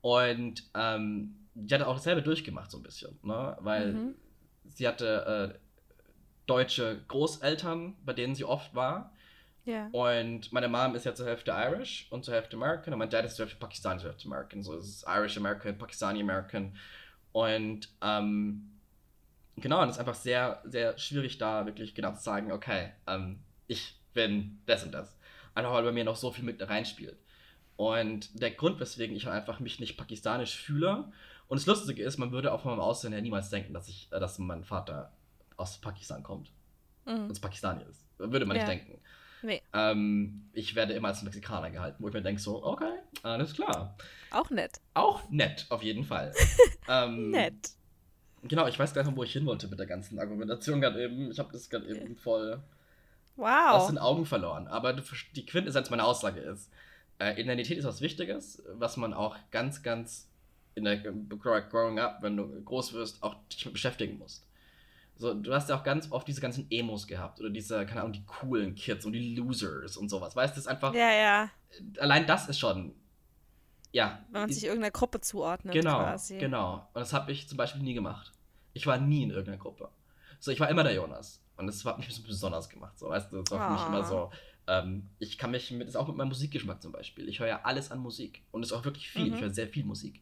Und 0.02 0.64
ähm, 0.76 1.36
die 1.54 1.74
hat 1.74 1.82
auch 1.84 1.96
dasselbe 1.96 2.22
durchgemacht, 2.22 2.70
so 2.72 2.78
ein 2.78 2.84
bisschen. 2.84 3.18
Ne? 3.24 3.58
Weil 3.62 3.94
Mhm. 3.94 4.16
sie 4.68 4.86
hatte 4.88 5.54
äh, 5.56 5.60
deutsche 6.46 7.04
Großeltern, 7.08 7.96
bei 8.06 8.12
denen 8.14 8.36
sie 8.36 8.44
oft 8.44 8.76
war. 8.76 9.14
Ja. 9.66 9.88
Und 9.92 10.52
meine 10.52 10.68
Mom 10.68 10.96
ist 10.96 11.06
ja 11.06 11.14
zur 11.14 11.28
Hälfte 11.28 11.52
Irish 11.52 12.08
und 12.10 12.26
zur 12.26 12.34
Hälfte 12.34 12.56
American. 12.56 12.94
Und 12.94 13.00
mein 13.00 13.10
Dad 13.10 13.26
ist 13.26 13.36
zur 13.36 13.46
Hälfte 13.46 13.60
Pakistani, 13.60 14.00
zur 14.00 14.10
Hälfte 14.10 14.28
American. 14.28 14.64
So 14.64 14.76
es 14.78 14.88
ist 14.88 15.06
Irish 15.08 15.38
American, 15.38 15.78
Pakistani 15.78 16.22
American. 16.22 16.76
Und 17.32 17.90
ähm, 18.02 18.72
genau, 19.56 19.82
und 19.82 19.90
es 19.90 19.96
ist 19.96 20.00
einfach 20.00 20.16
sehr, 20.16 20.62
sehr 20.66 20.98
schwierig, 20.98 21.38
da 21.38 21.66
wirklich 21.66 21.94
genau 21.96 22.14
zu 22.14 22.22
sagen, 22.22 22.52
okay, 22.52 22.92
ähm, 23.08 23.40
ich 23.68 24.00
bin 24.14 24.60
das 24.66 24.84
und 24.84 24.92
das. 24.92 25.18
Einfach 25.54 25.74
weil 25.74 25.84
bei 25.84 25.92
mir 25.92 26.04
noch 26.04 26.16
so 26.16 26.32
viel 26.32 26.44
mit 26.44 26.68
reinspielt. 26.68 27.18
Und 27.78 28.42
der 28.42 28.52
Grund, 28.52 28.80
weswegen 28.80 29.16
ich 29.16 29.26
halt 29.26 29.36
einfach 29.36 29.60
mich 29.60 29.80
nicht 29.80 29.98
pakistanisch 29.98 30.56
fühle. 30.56 31.12
Und 31.48 31.60
das 31.60 31.66
Lustige 31.66 32.04
ist, 32.04 32.18
man 32.18 32.32
würde 32.32 32.52
auch 32.52 32.62
von 32.62 32.72
meinem 32.72 32.82
Aussehen 32.82 33.12
her 33.14 33.22
niemals 33.22 33.50
denken, 33.50 33.74
dass 33.74 33.88
ich, 33.88 34.08
äh, 34.12 34.20
dass 34.20 34.40
mein 34.40 34.64
Vater 34.64 35.12
aus 35.58 35.80
Pakistan 35.80 36.24
kommt. 36.24 36.52
Mhm. 37.06 37.28
Als 37.30 37.40
Pakistani 37.40 37.84
ist. 37.90 38.06
Würde 38.18 38.46
man 38.46 38.56
Ja. 38.58 38.64
nicht 38.64 38.72
denken. 38.72 39.02
Nee, 39.44 39.62
Ähm, 39.74 40.50
ich 40.54 40.76
werde 40.76 40.94
immer 40.94 41.10
als 41.10 41.24
Mexikaner 41.24 41.70
gehalten, 41.72 42.04
wo 42.04 42.08
ich 42.08 42.14
mir 42.14 42.22
denke, 42.22 42.42
so, 42.42 42.64
okay, 42.64 43.00
alles 43.24 43.54
klar. 43.54 43.96
auch 44.32 44.50
nett. 44.50 44.80
Auch 44.94 45.30
nett, 45.30 45.66
auf 45.70 45.82
jeden 45.84 46.04
Fall. 46.04 46.34
ähm, 46.90 47.32
Nett. 47.32 47.72
Genau, 48.44 48.68
ich 48.68 48.78
weiß 48.80 48.94
gar 48.94 49.04
nicht, 49.04 49.16
wo 49.16 49.24
ich 49.24 49.34
hin 49.34 49.46
wollte 49.46 49.68
mit 49.68 49.78
der 49.80 49.86
ganzen 49.86 50.18
Argumentation 50.20 50.82
gerade 50.82 51.04
eben. 51.04 51.30
Ich 51.32 51.40
habe 51.40 51.52
das 51.54 51.70
gerade 51.70 51.88
eben 51.88 52.16
voll 52.16 52.54
aus 53.38 53.84
Wow. 53.84 53.88
den 53.88 53.98
Augen 53.98 54.26
verloren. 54.26 54.68
Aber 54.68 54.94
die 54.94 55.46
Quintessenz 55.46 55.90
meiner 55.90 56.06
Aussage 56.06 56.40
ist, 56.42 56.70
äh, 57.20 57.40
Identität 57.40 57.78
ist 57.78 57.86
was 57.86 58.02
Wichtiges, 58.02 58.62
was 58.74 58.98
man 58.98 59.14
auch 59.14 59.36
ganz, 59.52 59.84
ganz 59.84 60.28
in 60.76 60.86
der 60.86 60.98
grow- 60.98 61.70
Growing 61.70 62.00
Up, 62.00 62.20
wenn 62.22 62.36
du 62.38 62.62
groß 62.64 62.94
wirst, 62.94 63.22
auch 63.22 63.36
dich 63.52 63.64
mit 63.66 63.74
beschäftigen 63.74 64.18
musst. 64.18 64.44
So, 65.22 65.36
du 65.36 65.54
hast 65.54 65.70
ja 65.70 65.78
auch 65.80 65.84
ganz 65.84 66.12
oft 66.12 66.28
diese 66.28 66.42
ganzen 66.42 66.66
Emos 66.72 67.06
gehabt 67.06 67.40
oder 67.40 67.52
diese, 67.52 67.86
keine 67.86 68.02
Ahnung, 68.02 68.14
die 68.14 68.26
coolen 68.26 68.74
Kids 68.74 69.06
und 69.06 69.14
die 69.14 69.36
Losers 69.36 69.96
und 69.96 70.10
sowas. 70.10 70.36
Weißt 70.36 70.54
du, 70.54 70.58
das 70.58 70.66
ist 70.66 70.68
einfach, 70.68 70.94
Ja, 70.96 71.12
ja. 71.12 71.50
allein 72.00 72.26
das 72.26 72.50
ist 72.50 72.58
schon, 72.60 72.96
ja. 73.92 74.26
Wenn 74.32 74.42
man 74.42 74.48
die- 74.48 74.56
sich 74.56 74.64
irgendeiner 74.66 74.92
Gruppe 74.92 75.22
zuordnet 75.22 75.74
Genau, 75.76 76.00
quasi. 76.00 76.38
genau. 76.40 76.88
Und 76.94 77.02
das 77.02 77.14
habe 77.14 77.32
ich 77.32 77.48
zum 77.48 77.58
Beispiel 77.58 77.84
nie 77.84 77.94
gemacht. 77.94 78.32
Ich 78.74 78.88
war 78.88 78.98
nie 78.98 79.24
in 79.24 79.30
irgendeiner 79.30 79.58
Gruppe. 79.58 79.90
So, 80.40 80.50
ich 80.52 80.60
war 80.60 80.70
immer 80.70 80.84
der 80.84 80.94
Jonas. 80.96 81.40
Und 81.58 81.68
das 81.68 81.86
hat 81.86 81.98
mich 82.00 82.08
bisschen 82.08 82.24
besonders 82.26 82.68
gemacht. 82.68 82.98
So, 82.98 83.08
weißt 83.10 83.32
du, 83.32 83.42
das 83.44 83.52
war 83.52 83.68
für 83.68 83.74
mich 83.76 83.86
immer 83.88 84.04
so, 84.04 84.32
Ähm, 84.68 85.10
ich 85.20 85.38
kann 85.40 85.52
mich 85.52 85.70
mit, 85.72 85.82
das 85.82 85.90
ist 85.90 85.96
auch 85.96 86.08
mit 86.08 86.16
meinem 86.18 86.30
Musikgeschmack 86.30 86.82
zum 86.82 86.92
Beispiel. 86.92 87.28
Ich 87.28 87.40
höre 87.40 87.48
ja 87.48 87.62
alles 87.64 87.90
an 87.92 88.00
Musik. 88.00 88.44
Und 88.52 88.64
es 88.64 88.70
ist 88.72 88.78
auch 88.78 88.86
wirklich 88.86 89.10
viel. 89.10 89.26
Mhm. 89.28 89.34
Ich 89.36 89.42
höre 89.42 89.50
sehr 89.50 89.68
viel 89.68 89.84
Musik. 89.84 90.22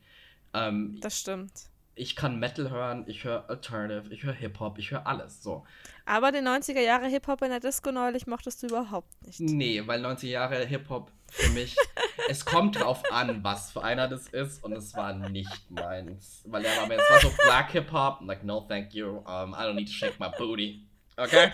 Ähm, 0.54 0.98
Das 1.02 1.20
stimmt. 1.20 1.69
Ich 2.00 2.16
kann 2.16 2.40
Metal 2.40 2.70
hören, 2.70 3.04
ich 3.08 3.26
höre 3.26 3.50
Alternative, 3.50 4.14
ich 4.14 4.24
höre 4.24 4.34
Hip-Hop, 4.34 4.78
ich 4.78 4.92
höre 4.92 5.06
alles. 5.06 5.44
So. 5.44 5.66
Aber 6.06 6.32
den 6.32 6.48
90er 6.48 6.80
Jahre 6.80 7.08
Hip-Hop 7.08 7.42
in 7.42 7.50
der 7.50 7.60
Disco 7.60 7.92
neulich 7.92 8.26
mochtest 8.26 8.64
du 8.64 8.68
überhaupt 8.68 9.22
nicht. 9.26 9.42
Nee, 9.42 9.84
weil 9.86 10.00
90 10.00 10.30
Jahre 10.30 10.66
Hip-Hop 10.66 11.12
für 11.30 11.50
mich, 11.50 11.76
es 12.30 12.46
kommt 12.46 12.80
drauf 12.80 13.04
an, 13.12 13.44
was 13.44 13.72
für 13.72 13.84
einer 13.84 14.08
das 14.08 14.28
ist 14.30 14.64
und 14.64 14.72
es 14.72 14.96
war 14.96 15.14
nicht 15.14 15.70
meins. 15.70 16.42
Weil 16.46 16.64
er 16.64 16.78
war 16.78 16.88
mir, 16.88 16.96
es 16.96 17.10
war 17.10 17.20
so 17.20 17.32
Black 17.44 17.72
Hip-Hop, 17.72 18.22
like, 18.26 18.46
no 18.46 18.62
thank 18.62 18.94
you, 18.94 19.18
um, 19.18 19.54
I 19.54 19.64
don't 19.64 19.74
need 19.74 19.88
to 19.88 19.94
shake 19.94 20.18
my 20.22 20.30
booty. 20.38 20.88
Okay? 21.18 21.52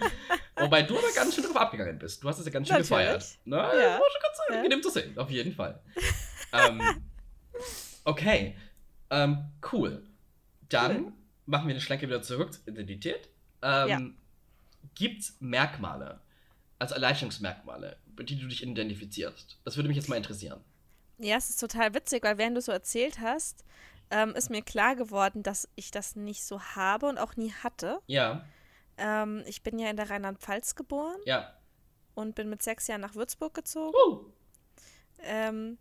Wobei 0.56 0.82
du 0.82 0.98
aber 0.98 1.08
ganz 1.14 1.34
schön 1.34 1.44
drauf 1.44 1.56
abgegangen 1.56 1.98
bist. 1.98 2.22
Du 2.22 2.28
hast 2.28 2.38
es 2.40 2.44
ja 2.44 2.52
ganz 2.52 2.68
schön 2.68 2.76
Natürlich. 2.76 2.90
gefeiert. 2.90 3.38
Ne? 3.46 3.56
Ja. 3.56 3.62
Ja. 3.74 3.90
War 3.92 4.10
schon 4.10 4.22
ganz 4.22 4.38
Ja. 4.50 4.56
angenehm 4.56 4.82
zu 4.82 4.90
sehen, 4.90 5.16
auf 5.16 5.30
jeden 5.30 5.54
Fall. 5.54 5.80
ähm, 6.52 6.82
okay. 8.04 8.54
Ähm, 9.10 9.50
cool. 9.72 10.06
Dann 10.68 11.04
Cool. 11.04 11.12
machen 11.46 11.68
wir 11.68 11.74
den 11.74 11.80
Schlenker 11.80 12.06
wieder 12.06 12.22
zurück 12.22 12.52
zur 12.52 12.68
Identität. 12.68 13.28
Ähm, 13.62 13.88
Ja. 13.88 14.00
Gibt 14.94 15.22
es 15.22 15.36
Merkmale, 15.40 16.20
also 16.78 16.94
Erleichterungsmerkmale, 16.94 17.96
mit 18.16 18.30
die 18.30 18.38
du 18.38 18.46
dich 18.48 18.62
identifizierst? 18.62 19.58
Das 19.64 19.76
würde 19.76 19.88
mich 19.88 19.96
jetzt 19.96 20.08
mal 20.08 20.16
interessieren. 20.16 20.60
Ja, 21.18 21.36
es 21.36 21.50
ist 21.50 21.58
total 21.60 21.94
witzig, 21.94 22.22
weil 22.24 22.38
während 22.38 22.56
du 22.56 22.60
so 22.60 22.70
erzählt 22.72 23.20
hast, 23.20 23.64
ähm, 24.10 24.34
ist 24.34 24.50
mir 24.50 24.62
klar 24.62 24.94
geworden, 24.96 25.42
dass 25.42 25.68
ich 25.74 25.90
das 25.90 26.16
nicht 26.16 26.42
so 26.44 26.60
habe 26.60 27.06
und 27.06 27.18
auch 27.18 27.36
nie 27.36 27.52
hatte. 27.52 28.00
Ja, 28.06 28.44
Ähm, 29.00 29.44
ich 29.46 29.62
bin 29.62 29.78
ja 29.78 29.88
in 29.90 29.96
der 29.96 30.10
Rheinland-Pfalz 30.10 30.74
geboren 30.74 31.18
ja. 31.24 31.52
und 32.14 32.34
bin 32.34 32.48
mit 32.50 32.62
sechs 32.62 32.88
Jahren 32.88 33.00
nach 33.00 33.14
Würzburg 33.14 33.54
gezogen. 33.54 33.94
Uh, 34.08 34.24
Ähm, 35.20 35.78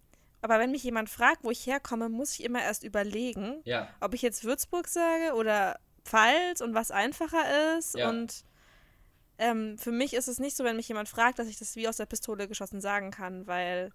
aber 0.48 0.60
wenn 0.60 0.72
mich 0.72 0.84
jemand 0.84 1.10
fragt, 1.10 1.44
wo 1.44 1.52
ich 1.52 1.66
herkomme, 1.66 2.08
muss 2.08 2.34
ich 2.34 2.44
immer 2.46 2.62
erst 2.62 2.84
überlegen, 2.84 3.60
ja, 3.66 3.90
ob 4.00 4.14
ich 4.14 4.22
jetzt 4.22 4.46
Würzburg 4.46 4.88
sage 4.88 5.34
oder 5.36 5.78
Pfalz 6.06 6.62
und 6.62 6.74
was 6.74 6.90
einfacher 6.90 7.78
ist. 7.78 7.96
Ja. 7.96 8.08
Und 8.08 8.46
ähm, 9.38 9.78
für 9.78 9.92
mich 9.92 10.14
ist 10.14 10.30
es 10.30 10.40
nicht 10.40 10.56
so, 10.56 10.64
wenn 10.64 10.78
mich 10.78 10.88
jemand 10.88 11.10
fragt, 11.10 11.38
dass 11.38 11.48
ich 11.48 11.60
das 11.60 11.76
wie 11.76 11.88
aus 11.88 11.98
der 11.98 12.06
Pistole 12.06 12.48
geschossen 12.48 12.80
sagen 12.80 13.12
kann, 13.12 13.46
weil 13.46 13.92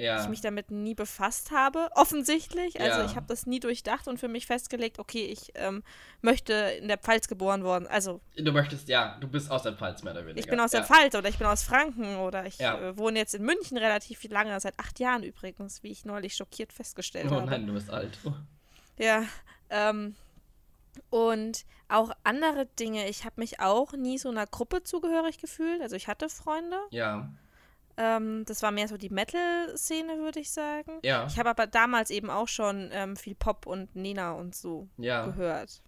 ja. 0.00 0.22
ich 0.22 0.28
mich 0.28 0.40
damit 0.40 0.70
nie 0.70 0.94
befasst 0.94 1.50
habe, 1.50 1.88
offensichtlich. 1.94 2.80
Also 2.80 3.00
Ja. 3.00 3.04
ich 3.06 3.16
habe 3.16 3.26
das 3.26 3.46
nie 3.46 3.60
durchdacht 3.60 4.08
und 4.08 4.18
für 4.18 4.28
mich 4.28 4.46
festgelegt, 4.46 4.98
okay, 4.98 5.24
ich 5.26 5.52
ähm, 5.54 5.82
möchte 6.22 6.52
in 6.54 6.88
der 6.88 6.98
Pfalz 6.98 7.28
geboren 7.28 7.62
worden. 7.64 7.86
Also 7.86 8.20
Du 8.36 8.52
möchtest, 8.52 8.88
ja, 8.88 9.16
du 9.20 9.28
bist 9.28 9.50
aus 9.50 9.62
der 9.62 9.72
Pfalz 9.74 10.02
mehr 10.02 10.12
oder 10.12 10.22
weniger. 10.24 10.40
ich 10.40 10.46
bin 10.48 10.58
aus 10.60 10.72
ja. 10.72 10.80
der 10.80 10.86
Pfalz 10.88 11.14
oder 11.14 11.28
ich 11.28 11.38
bin 11.38 11.46
aus 11.46 11.62
Franken 11.62 12.16
oder 12.16 12.46
ich 12.46 12.58
äh, 12.60 12.96
wohne 12.96 13.18
jetzt 13.18 13.34
in 13.34 13.42
München 13.44 13.76
relativ 13.76 14.22
lange, 14.24 14.58
seit 14.60 14.78
acht 14.78 14.98
Jahren 15.00 15.22
übrigens, 15.22 15.82
wie 15.82 15.90
ich 15.90 16.04
neulich 16.04 16.34
schockiert 16.34 16.72
festgestellt 16.72 17.26
Oh 17.30 17.36
habe. 17.36 17.46
nein, 17.46 17.66
du 17.66 17.72
bist 17.74 17.90
alt. 17.90 18.18
Oh. 18.24 18.32
Ja, 18.98 19.24
ähm, 19.70 20.14
und 21.08 21.64
auch 21.88 22.10
andere 22.24 22.66
Dinge. 22.78 23.08
Ich 23.08 23.24
habe 23.24 23.34
mich 23.38 23.60
auch 23.60 23.92
nie 23.92 24.18
so 24.18 24.28
einer 24.28 24.46
Gruppe 24.46 24.82
zugehörig 24.82 25.38
gefühlt. 25.38 25.80
Also 25.82 25.96
ich 25.96 26.08
hatte 26.08 26.28
Freunde. 26.28 26.76
Ja, 26.90 27.30
Ähm, 28.00 28.44
das 28.46 28.62
war 28.62 28.70
mehr 28.70 28.88
so 28.88 28.96
die 28.96 29.10
Metal-Szene, 29.10 30.20
würde 30.20 30.40
ich 30.40 30.50
sagen. 30.50 31.00
ja, 31.02 31.26
Ich 31.26 31.38
habe 31.38 31.50
aber 31.50 31.66
damals 31.66 32.08
eben 32.08 32.30
auch 32.30 32.48
schon 32.48 32.88
ähm, 32.92 33.14
viel 33.14 33.34
Pop 33.34 33.66
und 33.66 33.94
Nena 33.94 34.32
und 34.32 34.54
so 34.54 34.88
ja. 34.96 35.26
gehört. 35.26 35.82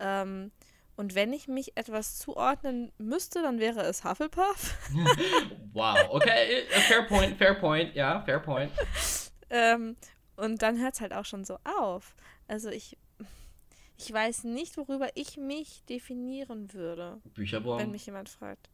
Ähm, 0.00 0.50
und 0.96 1.14
wenn 1.14 1.32
ich 1.32 1.46
mich 1.46 1.76
etwas 1.76 2.18
zuordnen 2.18 2.90
müsste, 2.98 3.40
dann 3.40 3.60
wäre 3.60 3.82
es 3.82 4.02
Hufflepuff. 4.02 4.76
Wow, 5.74 5.96
okay, 6.10 6.62
äh, 6.62 6.80
fair 6.80 7.02
point, 7.04 7.36
fair 7.38 7.54
point, 7.54 7.94
ja, 7.94 8.20
fair 8.22 8.40
point. 8.40 8.72
ähm, 9.50 9.96
und 10.34 10.60
dann 10.60 10.80
hört 10.80 10.94
es 10.94 11.00
halt 11.00 11.12
auch 11.12 11.24
schon 11.24 11.44
so 11.44 11.56
auf. 11.62 12.16
Also 12.48 12.68
ich, 12.68 12.98
ich 13.96 14.12
weiß 14.12 14.42
nicht, 14.42 14.76
worüber 14.76 15.10
ich 15.14 15.36
mich 15.36 15.84
definieren 15.84 16.72
würde. 16.72 17.20
wenn 17.22 17.32
Bücherwurm. 17.32 17.90
mich 17.92 18.06
jemand 18.06 18.28
fragt. 18.28 18.68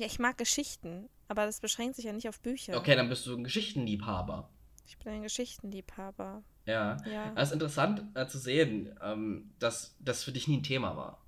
Ja, 0.00 0.06
ich 0.06 0.18
mag 0.18 0.38
Geschichten, 0.38 1.10
aber 1.28 1.44
das 1.44 1.60
beschränkt 1.60 1.96
sich 1.96 2.06
ja 2.06 2.12
nicht 2.14 2.26
auf 2.26 2.40
Bücher. 2.40 2.74
Okay, 2.78 2.96
dann 2.96 3.10
bist 3.10 3.26
du 3.26 3.36
ein 3.36 3.44
Geschichtenliebhaber. 3.44 4.48
Ich 4.86 4.96
bin 4.96 5.12
ein 5.12 5.22
Geschichtenliebhaber. 5.22 6.42
Ja. 6.64 6.96
Ja. 7.06 7.32
Es 7.36 7.48
ist 7.48 7.52
interessant 7.52 8.04
äh, 8.14 8.26
zu 8.26 8.38
sehen, 8.38 8.98
ähm, 9.02 9.50
dass 9.58 9.94
das 10.00 10.24
für 10.24 10.32
dich 10.32 10.48
nie 10.48 10.56
ein 10.56 10.62
Thema 10.62 10.96
war. 10.96 11.22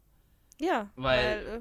Ja, 0.59 0.89
Weil- 0.97 1.47
weil, 1.47 1.57
äh, 1.59 1.61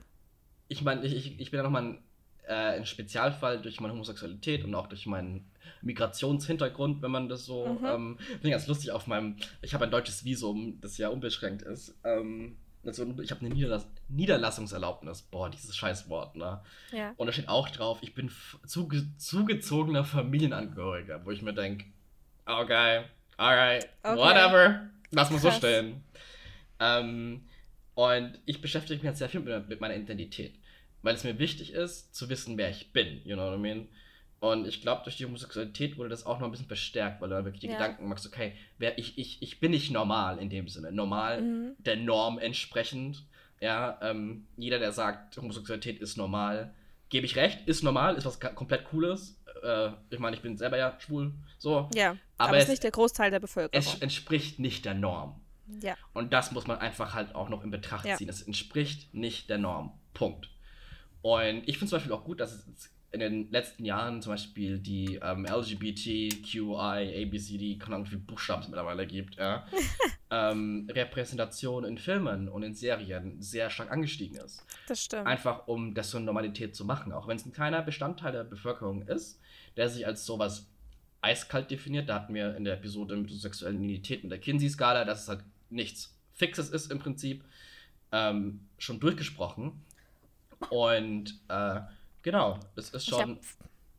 Ich 0.69 0.84
meine, 0.84 1.06
ich, 1.06 1.38
ich, 1.38 1.52
bin 1.52 1.58
ja 1.58 1.63
nochmal 1.63 1.84
ein, 1.84 2.04
äh, 2.47 2.54
ein 2.80 2.86
Spezialfall 2.86 3.62
durch 3.62 3.82
meine 3.82 3.91
Homosexualität 3.93 4.63
und 4.63 4.74
auch 4.74 4.88
durch 4.88 5.06
meinen 5.06 5.52
Migrationshintergrund, 5.82 7.02
wenn 7.02 7.12
man 7.12 7.28
das 7.28 7.43
so. 7.45 7.67
Mhm. 7.67 7.86
Ähm, 7.86 8.17
bin 8.41 8.52
ganz 8.52 8.67
lustig 8.67 8.91
auf 8.91 9.06
meinem. 9.08 9.36
Ich 9.62 9.74
habe 9.74 9.84
ein 9.84 9.91
deutsches 9.91 10.24
Visum, 10.24 10.80
das 10.80 10.97
ja 10.97 11.10
unbeschränkt 11.10 11.62
ist. 11.63 11.93
Ähm, 12.06 12.56
also 12.86 13.06
ich 13.22 13.32
habe 13.32 13.41
eine 13.46 13.54
Niederlass 13.54 13.88
Niederlassungserlaubnis. 14.10 15.22
Boah, 15.24 15.50
dieses 15.50 15.76
Scheißwort, 15.76 16.36
ne? 16.36 16.62
ja. 16.91 17.13
Und 17.17 17.28
da 17.28 17.34
steht 17.34 17.48
auch 17.48 17.70
drauf, 17.70 18.00
ich 18.02 18.13
bin 18.15 18.32
zuge 18.65 19.06
zugezogener 19.17 20.04
Familienangehöriger, 20.04 21.26
wo 21.26 21.32
ich 21.32 21.41
mir 21.41 21.54
denke, 21.54 21.86
okay, 22.46 23.04
alright, 23.38 23.88
Okay. 24.04 24.17
whatever, 24.17 24.89
lass 25.12 25.30
mal 25.32 25.39
so 25.39 25.52
stehen. 25.52 26.04
Ähm, 26.80 27.44
und 27.94 28.39
ich 28.46 28.62
beschäftige 28.62 28.96
mich 28.96 29.04
jetzt 29.04 29.20
sehr 29.20 29.30
viel 29.30 29.41
mit, 29.41 29.70
mit 29.70 29.82
meiner 29.82 29.96
Identität, 29.96 30.56
weil 31.04 31.15
es 31.15 31.24
mir 31.24 31.38
wichtig 31.38 31.74
ist, 31.74 32.15
zu 32.15 32.30
wissen, 32.30 32.58
wer 32.58 32.70
ich 32.70 32.91
bin, 32.94 33.22
you 33.26 33.36
know 33.36 33.50
what 33.50 33.58
I 33.58 33.62
mean? 33.62 33.88
Und 34.41 34.67
ich 34.67 34.82
glaube, 34.82 35.04
durch 35.04 35.17
die 35.17 35.25
Homosexualität 35.25 35.97
wurde 35.99 36.10
das 36.10 36.25
auch 36.25 36.39
noch 36.39 36.47
ein 36.47 36.51
bisschen 36.51 36.65
verstärkt, 36.65 37.21
weil 37.21 37.30
du 37.30 37.36
dann 37.36 37.45
wirklich 37.45 37.62
die 37.62 37.67
Ja. 37.67 37.73
Gedanken 37.73 38.08
machst, 38.10 38.25
okay, 38.25 38.54
wer 38.80 38.97
ich, 38.97 39.15
ich, 39.19 39.39
ich 39.43 39.60
bin 39.60 39.69
nicht 39.69 39.91
normal 39.91 40.39
in 40.39 40.49
dem 40.49 40.67
Sinne. 40.67 40.91
Normal 40.91 41.41
Mhm. 41.43 41.75
der 41.77 41.95
Norm 41.97 42.39
entsprechend. 42.39 43.23
Ja, 43.60 43.99
ähm, 44.01 44.47
jeder, 44.58 44.80
der 44.80 44.93
sagt, 44.93 45.38
Homosexualität 45.38 45.99
ist 46.01 46.17
normal, 46.17 46.73
gebe 47.10 47.27
ich 47.27 47.36
recht, 47.36 47.67
ist 47.67 47.84
normal, 47.84 48.15
ist 48.15 48.25
was 48.25 48.39
komplett 48.39 48.86
Cooles. 48.86 49.39
Äh, 49.62 49.91
ich 50.10 50.17
meine, 50.17 50.36
ich 50.36 50.41
bin 50.41 50.58
selber 50.58 50.77
ja 50.80 50.97
schwul, 50.99 51.34
so. 51.60 51.88
Ja, 51.93 52.17
aber, 52.38 52.49
Aber 52.49 52.58
es 52.58 52.63
es- 52.63 52.63
ist 52.63 52.69
nicht 52.71 52.84
der 52.84 52.91
Großteil 52.91 53.30
der 53.30 53.39
Bevölkerung. 53.39 53.80
Es 53.80 53.93
entspricht 54.01 54.58
nicht 54.58 54.86
der 54.86 54.95
Norm. 54.95 55.39
ja, 55.84 55.95
Und 56.13 56.34
das 56.34 56.51
muss 56.51 56.65
man 56.65 56.80
einfach 56.80 57.13
halt 57.13 57.36
auch 57.36 57.47
noch 57.49 57.63
in 57.63 57.69
Betracht 57.69 58.06
Ja. 58.08 58.15
ziehen. 58.17 58.27
Es 58.27 58.41
entspricht 58.41 59.13
nicht 59.13 59.51
der 59.51 59.60
Norm. 59.60 59.91
Punkt. 60.15 60.49
Und 61.21 61.69
ich 61.69 61.77
finde 61.77 61.91
zum 61.91 61.97
Beispiel 61.97 62.12
auch 62.13 62.23
gut, 62.25 62.39
dass 62.39 62.51
es 62.67 62.89
in 63.12 63.19
den 63.19 63.52
letzten 63.52 63.84
Jahren 63.84 64.21
zum 64.21 64.34
Beispiel 64.34 64.80
die 64.80 65.19
ähm, 65.21 65.45
LGBTQI, 65.45 67.26
ABCD, 67.26 67.78
keine 67.78 67.95
Ahnung, 67.95 68.06
wie 68.06 68.12
viele 68.12 68.21
Buchstaben 68.21 68.62
es 68.62 68.69
mittlerweile 68.69 69.06
gibt, 69.06 69.36
ja, 69.36 69.65
ähm, 70.32 70.88
Repräsentation 70.89 71.84
in 71.84 71.97
Filmen 71.97 72.47
und 72.47 72.63
in 72.63 72.74
Serien 72.74 73.41
sehr 73.41 73.69
stark 73.69 73.91
angestiegen 73.91 74.38
ist. 74.38 74.65
das 74.88 75.04
stimmt. 75.04 75.28
Einfach 75.28 75.67
um 75.67 75.93
das 75.93 76.10
zur 76.10 76.21
Normalität 76.21 76.74
zu 76.76 76.86
machen. 76.86 77.12
Auch 77.12 77.28
wenn 77.28 77.36
es 77.36 77.45
ein 77.45 77.52
kleiner 77.52 77.82
Bestandteil 77.82 78.32
der 78.32 78.45
Bevölkerung 78.45 79.02
ist, 79.02 79.41
der 79.76 79.89
sich 79.89 80.08
als 80.08 80.26
sowas 80.26 80.71
eiskalt 81.21 81.69
definiert. 81.69 82.10
Da 82.10 82.15
hatten 82.15 82.34
wir 82.34 82.56
in 82.56 82.63
der 82.63 82.76
Episode 82.76 83.15
mit 83.15 83.30
der 83.30 83.38
sexuellen 83.38 83.84
Identität 83.84 84.24
mit 84.24 84.32
der 84.32 84.39
Kinsey-Skala, 84.39 85.06
dass 85.06 85.24
es 85.24 85.28
halt 85.28 85.43
nichts 85.69 86.17
Fixes 86.34 86.69
ist 86.69 86.91
im 86.91 87.00
Prinzip, 87.00 87.43
ähm, 88.12 88.62
schon 88.78 89.00
durchgesprochen. 89.00 89.84
Und 90.69 91.39
äh, 91.47 91.82
genau, 92.21 92.60
es 92.75 92.89
ist 92.89 93.07
Ich 93.07 93.13
hab- 93.13 93.21
schon. 93.21 93.39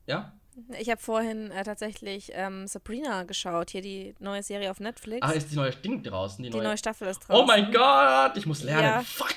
Ja? 0.07 0.33
Ich 0.79 0.91
habe 0.91 1.01
vorhin 1.01 1.51
äh, 1.51 1.65
tatsächlich 1.65 2.31
ähm, 2.35 2.67
Sabrina 2.67 3.23
geschaut, 3.23 3.71
hier 3.71 3.81
die 3.81 4.15
neue 4.19 4.43
Serie 4.43 4.71
auf 4.71 4.81
Netflix. 4.81 5.27
Ah, 5.27 5.31
ist 5.33 5.51
die 5.51 5.57
neue 5.57 5.71
Ding 5.71 6.03
draußen? 6.03 6.43
Die, 6.43 6.51
die 6.51 6.57
neue. 6.57 6.67
neue 6.69 6.77
Staffel 6.77 7.09
ist 7.09 7.21
draußen. 7.21 7.43
oh 7.43 7.47
mein 7.47 7.73
Gott, 7.73 8.37
ich 8.37 8.45
muss 8.45 8.63
lernen. 8.63 8.85
Ja. 8.85 9.03
Fuck! 9.03 9.35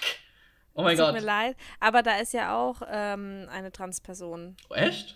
Oh 0.73 0.83
mein 0.83 0.97
Tut 0.97 1.05
Gott. 1.05 1.13
mir 1.15 1.21
leid, 1.21 1.55
aber 1.79 2.03
da 2.03 2.17
ist 2.17 2.33
ja 2.33 2.53
auch 2.57 2.81
ähm, 2.89 3.47
eine 3.49 3.71
Transperson. 3.71 4.57
Echt? 4.71 5.15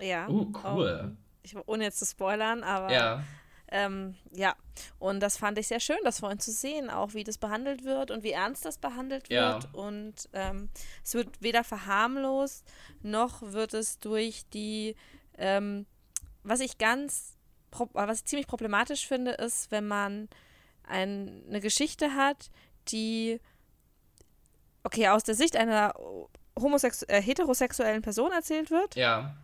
Ja. 0.00 0.28
Uh, 0.28 0.52
cool. 0.64 1.10
Oh, 1.16 1.16
ich, 1.42 1.56
ohne 1.66 1.82
jetzt 1.84 1.98
zu 1.98 2.06
spoilern, 2.06 2.62
aber 2.62 2.92
Ja. 2.92 3.24
Ähm, 3.70 4.14
ja, 4.32 4.54
und 4.98 5.20
das 5.20 5.36
fand 5.36 5.58
ich 5.58 5.68
sehr 5.68 5.80
schön, 5.80 5.98
das 6.04 6.20
vorhin 6.20 6.40
zu 6.40 6.50
sehen, 6.52 6.88
auch 6.90 7.12
wie 7.14 7.24
das 7.24 7.36
behandelt 7.38 7.84
wird 7.84 8.10
und 8.10 8.22
wie 8.22 8.30
ernst 8.32 8.64
das 8.64 8.78
behandelt 8.78 9.28
Ja. 9.28 9.54
wird. 9.54 9.74
Und 9.74 10.14
ähm, 10.32 10.70
es 11.04 11.14
wird 11.14 11.42
weder 11.42 11.64
verharmlost, 11.64 12.64
noch 13.02 13.42
wird 13.42 13.74
es 13.74 13.98
durch 13.98 14.44
die, 14.54 14.96
ähm, 15.36 15.84
was 16.44 16.60
ich 16.60 16.78
ganz, 16.78 17.36
was 17.92 18.18
ich 18.20 18.24
ziemlich 18.24 18.46
problematisch 18.46 19.06
finde, 19.06 19.32
ist, 19.32 19.70
wenn 19.70 19.86
man 19.86 20.28
ein, 20.84 21.44
eine 21.48 21.60
Geschichte 21.60 22.14
hat, 22.14 22.50
die, 22.88 23.38
okay, 24.82 25.08
aus 25.08 25.22
der 25.24 25.34
Sicht 25.34 25.56
einer 25.56 25.92
homosex 26.58 27.02
äh, 27.02 27.20
heterosexuellen 27.20 28.00
Person 28.02 28.32
erzählt 28.32 28.70
wird 28.70 28.96
Ja. 28.96 29.36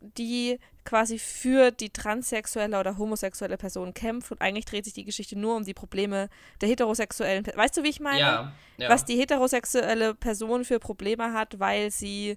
die 0.00 0.58
quasi 0.84 1.18
für 1.18 1.70
die 1.70 1.90
transsexuelle 1.90 2.78
oder 2.78 2.96
homosexuelle 2.98 3.56
Person 3.56 3.94
kämpft 3.94 4.32
und 4.32 4.40
eigentlich 4.40 4.64
dreht 4.64 4.84
sich 4.84 4.94
die 4.94 5.04
Geschichte 5.04 5.38
nur 5.38 5.56
um 5.56 5.64
die 5.64 5.74
Probleme 5.74 6.28
der 6.60 6.68
heterosexuellen 6.68 7.44
Person. 7.44 7.62
Weißt 7.62 7.76
du, 7.76 7.82
wie 7.82 7.88
ich 7.88 8.00
meine? 8.00 8.20
Ja. 8.20 8.52
ja. 8.78 8.88
Was 8.88 9.04
die 9.04 9.16
heterosexuelle 9.16 10.14
Person 10.14 10.64
für 10.64 10.78
Probleme 10.78 11.32
hat, 11.32 11.58
weil 11.58 11.90
sie 11.90 12.36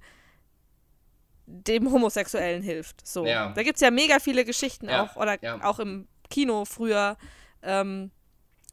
dem 1.45 1.91
Homosexuellen 1.91 2.61
hilft. 2.61 3.05
So. 3.05 3.25
Ja. 3.25 3.51
Da 3.53 3.63
gibt 3.63 3.75
es 3.75 3.81
ja 3.81 3.91
mega 3.91 4.19
viele 4.19 4.45
Geschichten 4.45 4.89
auch, 4.89 5.15
oder 5.15 5.37
auch 5.61 5.79
im 5.79 6.07
Kino 6.29 6.65
früher. 6.65 7.17
Ähm, 7.61 8.11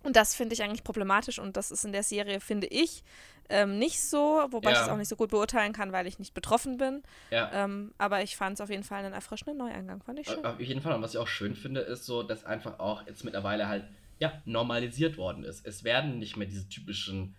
und 0.03 0.16
das 0.16 0.34
finde 0.34 0.55
ich 0.55 0.62
eigentlich 0.62 0.84
problematisch 0.84 1.38
und 1.38 1.57
das 1.57 1.70
ist 1.70 1.84
in 1.84 1.92
der 1.92 2.03
Serie, 2.03 2.40
finde 2.40 2.66
ich, 2.66 3.03
ähm, 3.48 3.78
nicht 3.78 4.01
so, 4.01 4.46
wobei 4.51 4.70
ich 4.70 4.76
Ja. 4.76 4.82
es 4.84 4.88
auch 4.88 4.96
nicht 4.96 5.09
so 5.09 5.16
gut 5.16 5.30
beurteilen 5.30 5.72
kann, 5.72 5.90
weil 5.92 6.07
ich 6.07 6.18
nicht 6.20 6.34
betroffen 6.34 6.76
bin. 6.78 7.03
Ja. 7.30 7.51
Ähm, 7.53 7.92
aber 7.98 8.22
ich 8.22 8.36
fand 8.36 8.55
es 8.55 8.61
auf 8.61 8.70
jeden 8.70 8.84
Fall 8.84 9.05
einen 9.05 9.12
erfrischenden 9.12 9.57
Neueingang, 9.59 10.03
fand 10.03 10.20
ich 10.20 10.28
schön. 10.28 10.44
Auf 10.44 10.61
jeden 10.61 10.80
Fall. 10.80 10.94
Und 10.94 11.03
was 11.03 11.14
ich 11.14 11.18
auch 11.18 11.26
schön 11.26 11.57
finde, 11.57 11.80
ist 11.80 12.07
so, 12.07 12.22
dass 12.22 12.44
einfach 12.44 12.78
auch 12.78 13.07
jetzt 13.07 13.24
mittlerweile 13.24 13.66
halt, 13.68 13.84
ja, 14.20 14.40
normalisiert 14.44 15.16
worden 15.16 15.42
ist. 15.44 15.66
Es 15.66 15.82
werden 15.82 16.18
nicht 16.20 16.36
mehr 16.36 16.46
diese 16.46 16.68
typischen 16.68 17.34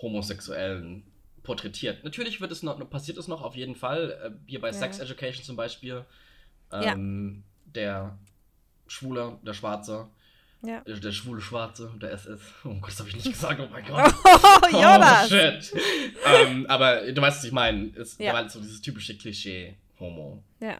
Homosexuellen 0.00 1.02
porträtiert. 1.42 2.04
Natürlich 2.04 2.40
wird 2.40 2.52
es 2.52 2.62
noch, 2.62 2.78
passiert 2.90 3.18
es 3.18 3.26
noch 3.28 3.42
auf 3.42 3.56
jeden 3.56 3.74
Fall. 3.74 4.10
Äh, 4.22 4.30
hier 4.50 4.60
bei 4.60 4.68
Ja. 4.68 4.72
Sex 4.72 4.98
Education 5.00 5.44
zum 5.44 5.56
Beispiel. 5.56 6.04
Ähm, 6.72 7.42
Der 7.74 8.16
Schwule, 8.86 9.38
der 9.42 9.52
Schwarze, 9.52 10.08
Ja. 10.66 10.80
der, 10.80 10.96
der 10.96 11.12
schwule 11.12 11.40
Schwarze, 11.40 11.92
der 12.00 12.12
SS. 12.12 12.40
Oh 12.64 12.74
Gott, 12.80 12.90
das 12.90 12.98
habe 12.98 13.08
ich 13.08 13.16
nicht 13.16 13.24
gesagt, 13.32 13.60
oh 13.60 13.68
mein 13.70 13.84
Gott. 13.84 14.12
Oh, 14.24 14.68
Jonas! 14.72 15.26
Oh, 15.26 15.34
shit. 15.34 15.72
ähm, 16.26 16.66
aber 16.68 17.12
du 17.12 17.22
weißt, 17.22 17.38
was 17.38 17.44
ich 17.44 17.52
meine. 17.52 17.86
Es 17.96 18.18
Ja. 18.18 18.32
war 18.32 18.40
halt 18.40 18.50
so 18.50 18.60
dieses 18.60 18.80
typische 18.82 19.16
Klischee-Homo. 19.16 20.42
Ja. 20.60 20.78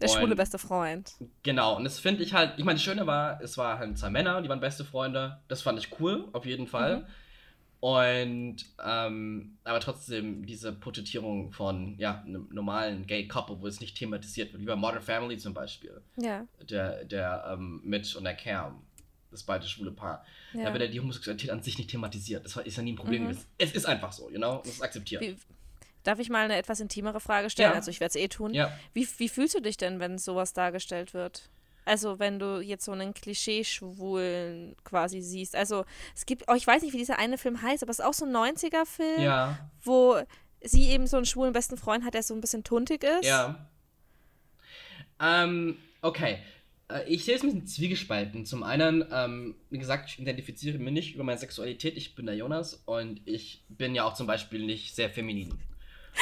Der 0.00 0.10
Und- 0.10 0.16
schwule 0.18 0.34
beste 0.34 0.58
Freund. 0.58 1.12
Genau, 1.44 1.76
und 1.76 1.84
das 1.84 2.00
finde 2.00 2.22
ich 2.24 2.34
halt, 2.34 2.54
ich 2.58 2.64
meine, 2.64 2.76
das 2.76 2.82
Schöne 2.82 3.06
war, 3.06 3.40
es 3.40 3.56
waren 3.56 3.78
halt 3.78 3.96
zwei 3.98 4.10
Männer, 4.10 4.42
die 4.42 4.48
waren 4.48 4.58
beste 4.60 4.84
Freunde. 4.84 5.38
Das 5.48 5.62
fand 5.62 5.78
ich 5.78 5.88
cool, 6.00 6.28
auf 6.32 6.44
jeden 6.46 6.66
Fall. 6.66 6.98
Mhm. 6.98 7.06
Und, 7.80 8.56
ähm, 8.82 9.58
aber 9.62 9.78
trotzdem 9.78 10.46
diese 10.46 10.72
Porträtierung 10.72 11.52
von, 11.52 11.96
ja, 11.98 12.22
einem 12.26 12.48
normalen 12.50 13.06
Gay-Couple, 13.06 13.60
wo 13.60 13.66
es 13.66 13.78
nicht 13.80 13.98
thematisiert 13.98 14.52
wird, 14.52 14.62
wie 14.62 14.66
bei 14.66 14.74
Modern 14.74 15.02
Family 15.02 15.36
zum 15.36 15.52
Beispiel. 15.52 16.00
Ja. 16.16 16.46
Der, 16.70 17.04
der 17.04 17.44
ähm, 17.52 17.82
Mitch 17.84 18.16
und 18.16 18.24
der 18.24 18.34
Cam, 18.36 18.82
das 19.34 19.42
beide 19.44 19.66
schwule 19.66 19.90
Paar. 19.90 20.24
ja. 20.52 20.64
Da 20.64 20.72
wird 20.72 20.82
ja 20.82 20.88
die 20.88 21.00
Homosexualität 21.00 21.50
an 21.50 21.62
sich 21.62 21.76
nicht 21.78 21.90
thematisiert. 21.90 22.44
Das 22.44 22.56
ist 22.56 22.76
ja 22.76 22.82
nie 22.82 22.92
ein 22.92 22.96
Problem. 22.96 23.24
Mhm. 23.24 23.30
Es, 23.30 23.46
es 23.58 23.72
ist 23.72 23.86
einfach 23.86 24.12
so, 24.12 24.30
you 24.30 24.38
know? 24.38 24.62
Es 24.64 24.72
ist 24.72 24.82
akzeptiert. 24.82 25.20
Wie, 25.22 25.36
darf 26.02 26.18
ich 26.18 26.28
mal 26.30 26.44
eine 26.44 26.56
etwas 26.56 26.80
intimere 26.80 27.20
Frage 27.20 27.50
stellen? 27.50 27.70
Ja. 27.70 27.76
Also 27.76 27.90
ich 27.90 28.00
werde 28.00 28.10
es 28.10 28.16
eh 28.16 28.28
tun. 28.28 28.54
Ja. 28.54 28.72
Wie, 28.92 29.06
wie 29.18 29.28
fühlst 29.28 29.54
du 29.54 29.60
dich 29.60 29.76
denn, 29.76 30.00
wenn 30.00 30.18
sowas 30.18 30.52
dargestellt 30.52 31.14
wird? 31.14 31.50
Also 31.86 32.18
wenn 32.18 32.38
du 32.38 32.60
jetzt 32.60 32.84
so 32.86 32.92
einen 32.92 33.12
Klischee-Schwulen 33.12 34.74
quasi 34.84 35.20
siehst. 35.20 35.54
Also 35.54 35.84
es 36.14 36.24
gibt, 36.24 36.44
oh, 36.48 36.54
ich 36.54 36.66
weiß 36.66 36.82
nicht, 36.82 36.94
wie 36.94 36.98
dieser 36.98 37.18
eine 37.18 37.36
Film 37.36 37.60
heißt, 37.60 37.82
aber 37.82 37.90
es 37.90 37.98
ist 37.98 38.04
auch 38.04 38.14
so 38.14 38.24
ein 38.24 38.32
90er-Film, 38.34 39.20
Ja, 39.22 39.58
wo 39.82 40.18
sie 40.62 40.88
eben 40.88 41.06
so 41.06 41.16
einen 41.18 41.26
schwulen 41.26 41.52
besten 41.52 41.76
Freund 41.76 42.04
hat, 42.04 42.14
der 42.14 42.22
so 42.22 42.34
ein 42.34 42.40
bisschen 42.40 42.64
tuntig 42.64 43.04
ist. 43.04 43.26
ja. 43.26 43.68
Ähm, 45.20 45.78
okay. 46.02 46.38
Äh, 46.88 47.04
Ich 47.06 47.24
sehe 47.24 47.36
es 47.36 47.42
ein 47.42 47.48
bisschen 47.48 47.66
zwiegespalten. 47.66 48.44
Zum 48.46 48.62
einen, 48.62 49.04
ähm, 49.12 49.54
wie 49.70 49.78
gesagt, 49.78 50.08
ich 50.10 50.18
identifiziere 50.18 50.78
mich 50.78 50.92
nicht 50.92 51.14
über 51.14 51.24
meine 51.24 51.38
Sexualität. 51.38 51.96
Ich 51.96 52.14
bin 52.14 52.26
der 52.26 52.36
Jonas 52.36 52.74
und 52.86 53.20
ich 53.26 53.64
bin 53.68 53.94
ja 53.94 54.04
auch 54.04 54.14
zum 54.14 54.26
Beispiel 54.26 54.64
nicht 54.64 54.94
sehr 54.94 55.10
feminin. 55.10 55.58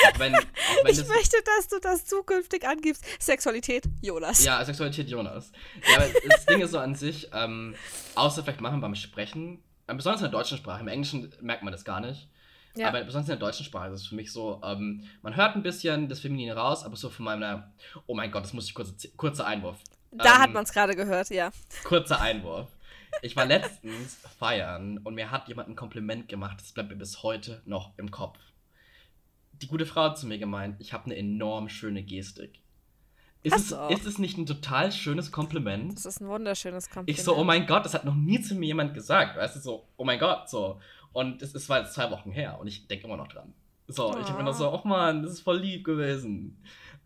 Auch 0.09 0.19
wenn, 0.19 0.35
auch 0.35 0.41
wenn 0.85 0.93
Ich 0.93 0.99
das, 0.99 1.09
möchte, 1.09 1.37
dass 1.45 1.69
du 1.69 1.79
das 1.79 2.07
zukünftig 2.07 2.67
angibst. 2.67 3.05
Sexualität, 3.21 3.85
Jonas. 4.01 4.43
Ja, 4.43 4.65
Sexualität 4.65 5.11
Jonas. 5.11 5.53
Ja, 5.87 5.97
aber 5.97 6.07
das 6.29 6.47
Ding 6.47 6.61
ist 6.63 6.71
so 6.71 6.79
an 6.79 6.95
sich, 6.95 7.29
ähm, 7.35 7.75
außer 8.15 8.43
vielleicht 8.43 8.63
machen 8.63 8.81
beim 8.81 8.95
Sprechen, 8.95 9.63
äh, 9.87 9.95
besonders 9.95 10.23
in 10.23 10.31
der 10.31 10.39
deutschen 10.39 10.57
Sprache, 10.57 10.81
im 10.81 10.89
Englischen 10.89 11.31
merkt 11.43 11.63
man 11.63 11.73
das 11.73 11.85
gar 11.85 12.01
nicht. 12.01 12.29
Ja. 12.75 12.89
Aber 12.89 13.05
besonders 13.05 13.29
in 13.29 13.39
der 13.39 13.47
deutschen 13.47 13.67
Sprache 13.67 13.93
ist 13.93 14.01
es 14.01 14.07
für 14.07 14.15
mich 14.15 14.33
so, 14.33 14.63
ähm, 14.65 15.05
man 15.21 15.37
hört 15.37 15.57
ein 15.57 15.63
bisschen 15.63 16.09
das 16.09 16.21
Feminine 16.21 16.55
raus, 16.57 16.85
aber 16.85 16.97
so 16.97 17.11
von 17.11 17.27
meiner, 17.27 17.71
oh 18.07 18.15
mein 18.15 18.31
Gott, 18.31 18.45
das 18.45 18.55
muss 18.55 18.65
ich 18.67 18.73
kurz, 18.75 18.95
kurzer 19.19 19.47
Einwurf. 19.47 19.79
Da 20.13 20.39
hat 20.39 20.49
Ähm, 20.49 20.53
man 20.55 20.65
es 20.65 20.73
gerade 20.73 20.95
gehört, 20.95 21.31
ja. 21.31 21.51
Kurzer 21.85 22.21
Einwurf. 22.21 22.69
Ich 23.23 23.37
war 23.37 23.45
letztens 23.47 24.17
feiern 24.39 24.99
und 25.05 25.15
mir 25.15 25.31
hat 25.31 25.49
jemand 25.49 25.69
ein 25.69 25.77
Kompliment 25.77 26.29
gemacht, 26.29 26.59
das 26.61 26.73
bleibt 26.73 26.91
mir 26.91 26.97
bis 26.97 27.23
heute 27.23 27.63
noch 27.65 27.93
im 27.99 28.11
Kopf. 28.11 28.39
Die 29.61 29.67
gute 29.67 29.87
Frau 29.87 30.05
hat 30.05 30.19
zu 30.19 30.27
mir 30.27 30.39
gemeint, 30.39 30.77
ich 30.81 30.93
habe 30.93 31.05
eine 31.07 31.17
enorm 31.17 31.69
schöne 31.69 32.03
Gestik. 32.03 32.59
Ist 33.45 33.57
es, 33.57 33.73
ist 33.91 34.07
es 34.07 34.19
nicht 34.19 34.39
ein 34.39 34.47
total 34.47 34.93
schönes 34.93 35.33
Kompliment? 35.33 35.97
Das 35.97 36.07
ist 36.07 36.21
ein 36.21 36.29
wunderschönes 36.29 36.89
Kompliment. 36.89 37.11
Ich 37.19 37.25
so, 37.25 37.37
oh 37.37 37.43
mein 37.43 37.67
Gott, 37.67 37.85
das 37.85 37.93
hat 37.93 38.05
noch 38.05 38.15
nie 38.15 38.41
zu 38.41 38.55
mir 38.55 38.67
jemand 38.67 38.95
gesagt. 38.95 39.37
Weißt 39.37 39.57
du, 39.57 39.61
so, 39.61 39.89
oh 39.97 40.05
mein 40.05 40.21
Gott, 40.21 40.49
so. 40.49 40.81
Und 41.13 41.43
es 41.43 41.53
ist 41.53 41.69
war 41.69 41.81
jetzt 41.81 41.93
zwei 41.95 42.11
Wochen 42.11 42.31
her 42.31 42.59
und 42.61 42.69
ich 42.69 42.87
denke 42.87 43.07
immer 43.07 43.17
noch 43.17 43.27
dran. 43.29 43.53
So, 43.89 44.17
ich 44.19 44.29
bin 44.31 44.45
noch 44.45 44.55
so, 44.55 44.73
oh 44.73 44.87
Mann, 44.87 45.23
das 45.25 45.33
ist 45.33 45.41
voll 45.41 45.59
lieb 45.59 45.85
gewesen. 45.85 46.57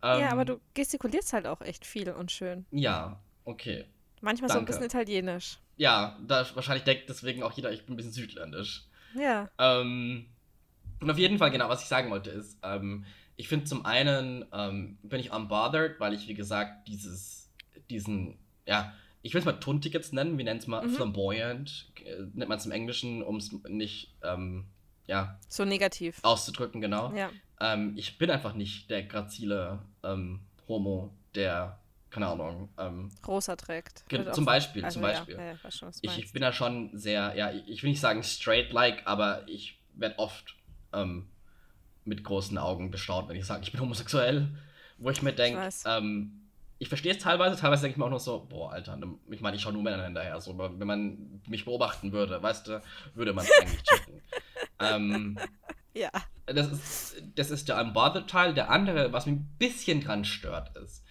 Ähm, 0.03 0.21
Ja, 0.21 0.31
aber 0.31 0.45
du 0.45 0.59
gestikulierst 0.73 1.33
halt 1.33 1.47
auch 1.47 1.61
echt 1.61 1.85
viel 1.85 2.09
und 2.11 2.31
schön. 2.31 2.65
Ja, 2.71 3.19
okay. 3.45 3.85
Manchmal 4.21 4.49
so 4.49 4.55
ein 4.55 4.65
Danke. 4.65 4.71
bisschen 4.71 4.85
italienisch. 4.85 5.59
Ja, 5.77 6.17
da 6.27 6.45
wahrscheinlich 6.55 6.83
denkt 6.83 7.09
deswegen 7.09 7.43
auch 7.43 7.51
jeder, 7.53 7.71
ich 7.71 7.85
bin 7.85 7.93
ein 7.93 7.97
bisschen 7.97 8.11
südländisch. 8.13 8.85
Ja. 9.15 9.49
Ähm, 9.59 10.27
und 10.99 11.09
auf 11.11 11.17
jeden 11.17 11.37
Fall, 11.37 11.51
genau, 11.51 11.69
was 11.69 11.83
ich 11.83 11.87
sagen 11.87 12.09
wollte, 12.09 12.31
ist, 12.31 12.57
ähm, 12.63 13.05
ich 13.35 13.47
finde 13.47 13.65
zum 13.65 13.85
einen 13.85 14.45
ähm, 14.51 14.97
bin 15.03 15.19
ich 15.19 15.31
unbothered, 15.31 15.99
weil 15.99 16.13
ich, 16.13 16.27
wie 16.27 16.33
gesagt, 16.33 16.87
dieses, 16.87 17.51
diesen, 17.91 18.39
ja, 18.65 18.93
ich 19.21 19.33
will 19.33 19.39
es 19.39 19.45
mal 19.45 19.53
tuntig 19.59 19.93
jetzt 19.93 20.13
nennen, 20.13 20.37
wir 20.39 20.45
nennen 20.45 20.59
es 20.59 20.65
mal 20.67 20.85
Mhm. 20.87 20.91
flamboyant, 20.95 21.91
äh, 22.03 22.21
nennt 22.33 22.49
man 22.49 22.57
es 22.57 22.65
im 22.65 22.71
Englischen, 22.71 23.21
um 23.21 23.35
es 23.37 23.51
nicht, 23.67 24.15
ähm, 24.23 24.65
ja, 25.05 25.39
So 25.47 25.63
negativ. 25.65 26.19
auszudrücken, 26.23 26.81
genau. 26.81 27.13
Ja. 27.15 27.29
Ähm, 27.59 27.93
ich 27.97 28.17
bin 28.17 28.29
einfach 28.29 28.53
nicht 28.53 28.89
der 28.89 29.03
grazile 29.03 29.79
ähm, 30.03 30.41
Homo, 30.67 31.13
der, 31.35 31.79
keine 32.09 32.27
Ahnung, 32.27 32.69
ähm, 32.77 33.09
Rosa 33.27 33.55
trägt. 33.55 34.03
Zum 34.33 34.45
Beispiel, 34.45 34.83
also, 34.85 34.95
zum 34.95 35.01
Beispiel. 35.01 35.35
Ja, 35.37 35.55
ja, 35.63 35.71
schon, 35.71 35.89
ich, 36.01 36.17
ich 36.19 36.31
bin 36.33 36.41
da 36.41 36.53
schon 36.53 36.89
sehr, 36.97 37.35
ja, 37.35 37.51
ich 37.51 37.83
will 37.83 37.89
nicht 37.89 37.99
sagen 38.01 38.23
straight-like, 38.23 39.05
aber 39.05 39.47
ich 39.47 39.79
werde 39.93 40.19
oft 40.19 40.55
ähm, 40.93 41.29
mit 42.05 42.23
großen 42.23 42.57
Augen 42.57 42.91
bestaunt, 42.91 43.27
wenn 43.29 43.35
ich 43.35 43.45
sage, 43.45 43.63
ich 43.63 43.71
bin 43.71 43.81
homosexuell. 43.81 44.47
Wo 44.99 45.09
ich 45.11 45.21
mir 45.21 45.33
denke, 45.33 45.59
ähm, 45.85 46.41
ich 46.79 46.87
verstehe 46.89 47.11
es 47.11 47.19
teilweise, 47.19 47.59
teilweise 47.59 47.83
denke 47.83 47.93
ich 47.93 47.97
mir 47.97 48.05
auch 48.05 48.09
noch 48.09 48.19
so, 48.19 48.45
boah, 48.49 48.71
Alter, 48.71 48.95
ne- 48.97 49.15
ich 49.29 49.41
meine, 49.41 49.55
ich 49.55 49.61
schaue 49.61 49.73
nur 49.73 49.83
Männer 49.83 50.05
hinterher. 50.05 50.39
So, 50.41 50.57
wenn 50.57 50.87
man 50.87 51.41
mich 51.47 51.65
beobachten 51.65 52.11
würde, 52.11 52.41
weißt 52.41 52.67
du, 52.67 52.81
würde 53.13 53.33
man 53.33 53.45
es 53.45 53.51
eigentlich 53.61 53.83
checken. 53.83 54.21
ähm, 54.79 55.37
Ja. 55.97 56.11
das 56.45 56.71
ist, 56.71 57.15
das 57.35 57.49
ist 57.51 57.67
der 57.69 57.79
Unbothered-Teil. 57.81 58.53
Der 58.53 58.69
andere, 58.69 59.11
was 59.13 59.25
mich 59.25 59.35
ein 59.35 59.49
bisschen 59.57 60.01
dran 60.01 60.23
stört, 60.25 60.75
ist, 60.77 61.03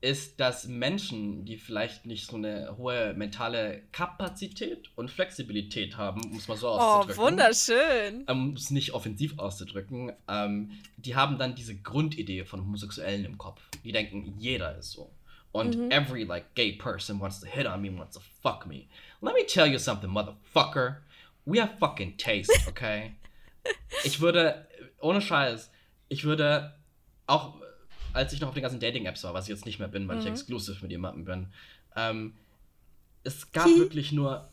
ist, 0.00 0.40
dass 0.40 0.66
Menschen, 0.66 1.44
die 1.44 1.56
vielleicht 1.56 2.06
nicht 2.06 2.26
so 2.28 2.36
eine 2.36 2.76
hohe 2.76 3.14
mentale 3.14 3.82
Kapazität 3.92 4.90
und 4.96 5.10
Flexibilität 5.10 5.96
haben, 5.96 6.20
um 6.24 6.36
es 6.36 6.48
mal 6.48 6.56
so 6.56 6.66
Oh, 6.68 6.72
auszudrücken. 6.72 7.22
wunderschön. 7.22 8.24
ähm, 8.26 8.48
Um 8.48 8.52
es 8.54 8.70
nicht 8.70 8.92
offensiv 8.94 9.38
auszudrücken, 9.38 10.12
ähm, 10.28 10.72
die 10.96 11.14
haben 11.14 11.38
dann 11.38 11.54
diese 11.54 11.76
Grundidee 11.76 12.44
von 12.44 12.60
Homosexuellen 12.62 13.24
im 13.24 13.38
Kopf. 13.38 13.60
Die 13.84 13.92
denken, 13.92 14.34
jeder 14.38 14.76
ist 14.76 14.90
so. 14.90 15.12
Und 15.52 15.76
Mhm. 15.76 15.90
every 15.90 16.24
like 16.24 16.54
gay 16.54 16.72
person 16.72 17.20
wants 17.20 17.38
to 17.40 17.46
hit 17.46 17.66
on 17.66 17.80
me, 17.80 17.96
wants 17.96 18.14
to 18.16 18.22
fuck 18.42 18.66
me. 18.66 18.88
Let 19.20 19.34
me 19.34 19.44
tell 19.46 19.66
you 19.70 19.78
something, 19.78 20.10
motherfucker. 20.10 20.96
We 21.44 21.60
have 21.60 21.76
fucking 21.78 22.16
taste, 22.16 22.50
okay? 22.68 23.14
ich 24.04 24.20
würde, 24.20 24.66
ohne 25.00 25.20
Scheiß, 25.20 25.70
ich 26.08 26.24
würde 26.24 26.74
auch, 27.26 27.60
als 28.12 28.32
ich 28.32 28.40
noch 28.40 28.48
auf 28.48 28.54
den 28.54 28.62
ganzen 28.62 28.80
Dating-Apps 28.80 29.24
war, 29.24 29.34
was 29.34 29.44
ich 29.44 29.50
jetzt 29.50 29.66
nicht 29.66 29.78
mehr 29.78 29.88
bin, 29.88 30.06
weil 30.08 30.18
ich 30.18 30.24
Mhm. 30.24 30.32
exclusive 30.32 30.80
mit 30.82 30.90
jemandem 30.90 31.24
bin, 31.24 31.52
ähm, 31.96 32.34
es 33.24 33.52
gab 33.52 33.66
wirklich 33.66 34.12
nur 34.12 34.50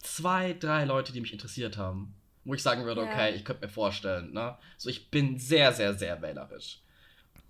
zwei, 0.00 0.52
drei 0.54 0.84
Leute, 0.84 1.12
die 1.12 1.20
mich 1.20 1.32
interessiert 1.32 1.76
haben. 1.76 2.14
Wo 2.44 2.54
ich 2.54 2.62
sagen 2.62 2.84
würde, 2.84 3.02
Ja. 3.02 3.08
okay, 3.10 3.34
ich 3.34 3.44
könnte 3.44 3.66
mir 3.66 3.72
vorstellen, 3.72 4.32
ne? 4.32 4.56
So, 4.76 4.88
ich 4.88 5.10
bin 5.10 5.38
sehr, 5.38 5.72
sehr, 5.72 5.94
sehr 5.94 6.20
wählerisch. 6.22 6.80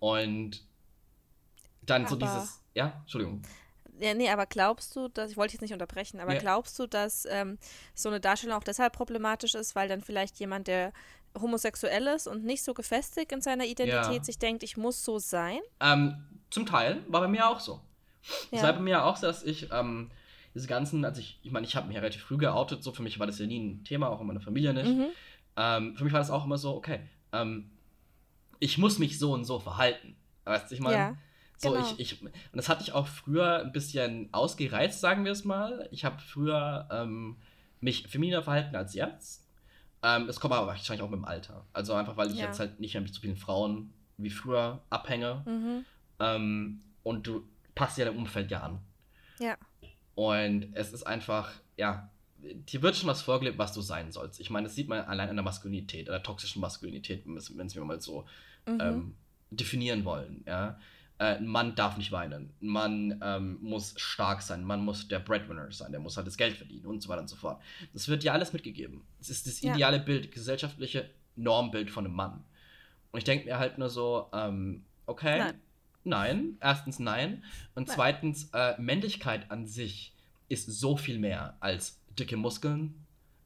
Und 0.01 0.63
dann 1.83 2.07
so 2.07 2.17
Aber- 2.17 2.27
dieses, 2.27 2.63
ja, 2.75 2.99
Entschuldigung. 3.03 3.43
Ja, 4.01 4.15
nee, 4.15 4.29
aber 4.31 4.47
glaubst 4.47 4.95
du, 4.97 5.09
dass, 5.09 5.31
ich 5.31 5.37
wollte 5.37 5.55
jetzt 5.55 5.63
nicht 5.63 5.73
unterbrechen, 5.73 6.21
aber 6.21 6.35
Ja. 6.35 6.39
glaubst 6.39 6.79
du, 6.79 6.87
dass 6.87 7.27
ähm, 7.31 7.59
so 7.95 8.09
eine 8.09 8.21
Darstellung 8.21 8.57
auch 8.57 8.65
deshalb 8.65 8.93
problematisch 8.93 9.55
ist, 9.55 9.75
weil 9.75 9.89
dann 9.89 10.01
vielleicht 10.01 10.39
jemand, 10.39 10.69
der 10.69 10.93
homosexuell 11.39 12.07
ist 12.09 12.27
und 12.27 12.45
nicht 12.45 12.63
so 12.63 12.75
gefestigt 12.75 13.33
in 13.33 13.41
seiner 13.41 13.65
Identität, 13.65 14.09
Ja. 14.19 14.25
sich 14.25 14.39
denkt, 14.39 14.63
ich 14.63 14.77
muss 14.77 15.05
so 15.05 15.19
sein? 15.19 15.61
Ähm, 15.81 16.17
zum 16.51 16.65
Teil 16.67 17.03
war 17.09 17.21
bei 17.21 17.29
mir 17.29 17.49
auch 17.49 17.61
so. 17.61 17.81
Es 18.51 18.63
war 18.63 18.71
Ja. 18.71 18.73
bei 18.73 18.81
mir 18.81 19.05
auch 19.05 19.17
so, 19.17 19.27
dass 19.27 19.43
ich 19.43 19.71
ähm, 19.73 20.11
diese 20.55 20.67
ganzen, 20.67 21.05
als 21.05 21.19
ich, 21.19 21.39
ich 21.43 21.51
meine, 21.53 21.67
ich 21.67 21.77
habe 21.77 21.87
mich 21.87 21.95
ja 21.97 22.01
relativ 22.01 22.23
früh 22.23 22.39
geoutet, 22.39 22.83
so 22.83 22.93
für 22.93 23.03
mich 23.03 23.19
war 23.19 23.27
das 23.27 23.39
ja 23.39 23.47
nie 23.47 23.59
ein 23.61 23.85
Thema, 23.85 24.09
auch 24.09 24.21
in 24.21 24.27
meiner 24.27 24.41
Familie 24.41 24.73
nicht. 24.75 24.87
Mhm. 24.91 25.09
Ähm, 25.57 25.97
für 25.97 26.05
mich 26.05 26.13
war 26.13 26.21
das 26.21 26.31
auch 26.31 26.45
immer 26.45 26.59
so, 26.59 26.75
okay, 26.75 27.01
ähm, 27.33 27.71
ich 28.59 28.79
muss 28.79 28.99
mich 28.99 29.19
so 29.19 29.33
und 29.33 29.45
so 29.45 29.59
verhalten. 29.61 30.17
Weißt 30.45 30.71
du, 30.71 30.75
ich 30.75 30.81
meine, 30.81 31.19
so 31.61 31.73
genau. 31.73 31.85
ich, 31.97 31.99
ich, 31.99 32.23
und 32.23 32.31
das 32.55 32.69
hatte 32.69 32.83
ich 32.83 32.93
auch 32.93 33.07
früher 33.07 33.61
ein 33.65 33.73
bisschen 33.73 34.29
ausgereizt, 34.33 35.01
sagen 35.01 35.25
wir 35.25 35.33
es 35.33 35.45
mal. 35.45 35.89
Ich 35.91 36.05
habe 36.05 36.19
früher 36.21 36.89
ähm, 36.91 37.37
mich 37.81 38.07
femininer 38.09 38.43
verhalten 38.43 38.75
als 38.77 38.95
jetzt. 38.95 39.45
Ähm, 40.03 40.27
das 40.29 40.39
kommt 40.39 40.55
aber 40.55 40.69
wahrscheinlich 40.69 41.03
auch 41.03 41.11
mit 41.11 41.19
dem 41.19 41.25
Alter. 41.25 41.67
Also 41.73 41.95
einfach, 41.95 42.17
weil 42.17 42.31
ich 42.31 42.39
Ja. 42.39 42.47
jetzt 42.47 42.61
halt 42.61 42.79
nicht 42.81 42.95
mehr 42.95 43.03
mit 43.03 43.13
so 43.13 43.21
vielen 43.21 43.37
Frauen 43.37 43.93
wie 44.17 44.31
früher 44.31 44.81
Abhänge. 44.91 45.43
Mhm. 45.47 45.85
Ähm, 46.21 46.81
und 47.03 47.27
du 47.27 47.45
passt 47.75 47.99
ja 47.99 48.05
dein 48.05 48.17
Umfeld 48.17 48.51
ja 48.51 48.61
an. 48.63 48.79
Ja. 49.41 49.57
Und 50.15 50.69
es 50.75 50.93
ist 50.93 51.05
einfach, 51.05 51.53
ja, 51.77 52.11
dir 52.41 52.83
wird 52.83 52.97
schon 52.97 53.09
was 53.09 53.23
vorgelebt, 53.23 53.59
was 53.59 53.73
du 53.73 53.81
sein 53.81 54.13
sollst. 54.13 54.39
Ich 54.41 54.51
meine, 54.51 54.67
das 54.69 54.75
sieht 54.77 54.89
man 54.89 55.01
allein 55.01 55.29
an 55.29 55.37
der 55.37 55.45
Maskulinität, 55.45 56.09
an 56.09 56.13
der 56.13 56.23
toxischen 56.23 56.61
Maskulinität, 56.61 57.25
wenn 57.27 57.35
wir 57.35 57.39
es 57.39 57.75
mal 57.77 58.01
so 58.01 58.25
Mhm. 58.67 58.79
ähm, 58.81 59.15
definieren 59.51 60.05
wollen. 60.05 60.45
Ja? 60.47 60.79
Äh, 61.19 61.37
ein 61.37 61.47
Mann 61.47 61.75
darf 61.75 61.97
nicht 61.97 62.13
weinen. 62.13 62.51
Ein 62.63 62.67
Mann 62.69 63.21
ähm, 63.23 63.59
muss 63.61 63.95
stark 63.97 64.41
sein. 64.43 64.61
Ein 64.61 64.65
Mann 64.67 64.85
muss 64.85 65.09
der 65.09 65.19
Breadwinner 65.19 65.71
sein. 65.73 65.91
Der 65.91 66.01
muss 66.01 66.17
halt 66.17 66.27
das 66.27 66.37
Geld 66.37 66.57
verdienen 66.57 66.87
und 66.87 67.03
so 67.03 67.09
weiter 67.09 67.23
und 67.23 67.29
so 67.29 67.37
fort. 67.37 67.61
Das 67.93 68.07
wird 68.09 68.23
dir 68.23 68.33
alles 68.33 68.53
mitgegeben. 68.53 69.03
Das 69.19 69.29
ist 69.31 69.47
das 69.47 69.61
Ja. 69.61 69.75
ideale 69.75 69.99
Bild, 69.99 70.31
gesellschaftliche 70.33 71.11
Normbild 71.37 71.91
von 71.91 72.05
einem 72.07 72.15
Mann. 72.15 72.45
Und 73.11 73.19
ich 73.19 73.25
denke 73.25 73.47
mir 73.47 73.59
halt 73.59 73.79
nur 73.79 73.89
so, 73.89 74.29
ähm, 74.33 74.85
okay, 75.07 75.39
Nein. 75.39 75.61
nein. 76.05 76.59
Erstens 76.61 76.99
nein. 76.99 77.43
Und 77.75 77.89
Nein. 77.89 77.95
zweitens, 77.97 78.51
äh, 78.53 78.81
Männlichkeit 78.81 79.51
an 79.51 79.67
sich 79.67 80.13
ist 80.49 80.67
so 80.67 80.97
viel 80.97 81.19
mehr 81.19 81.57
als 81.61 82.01
dicke 82.19 82.37
Muskeln, 82.37 82.95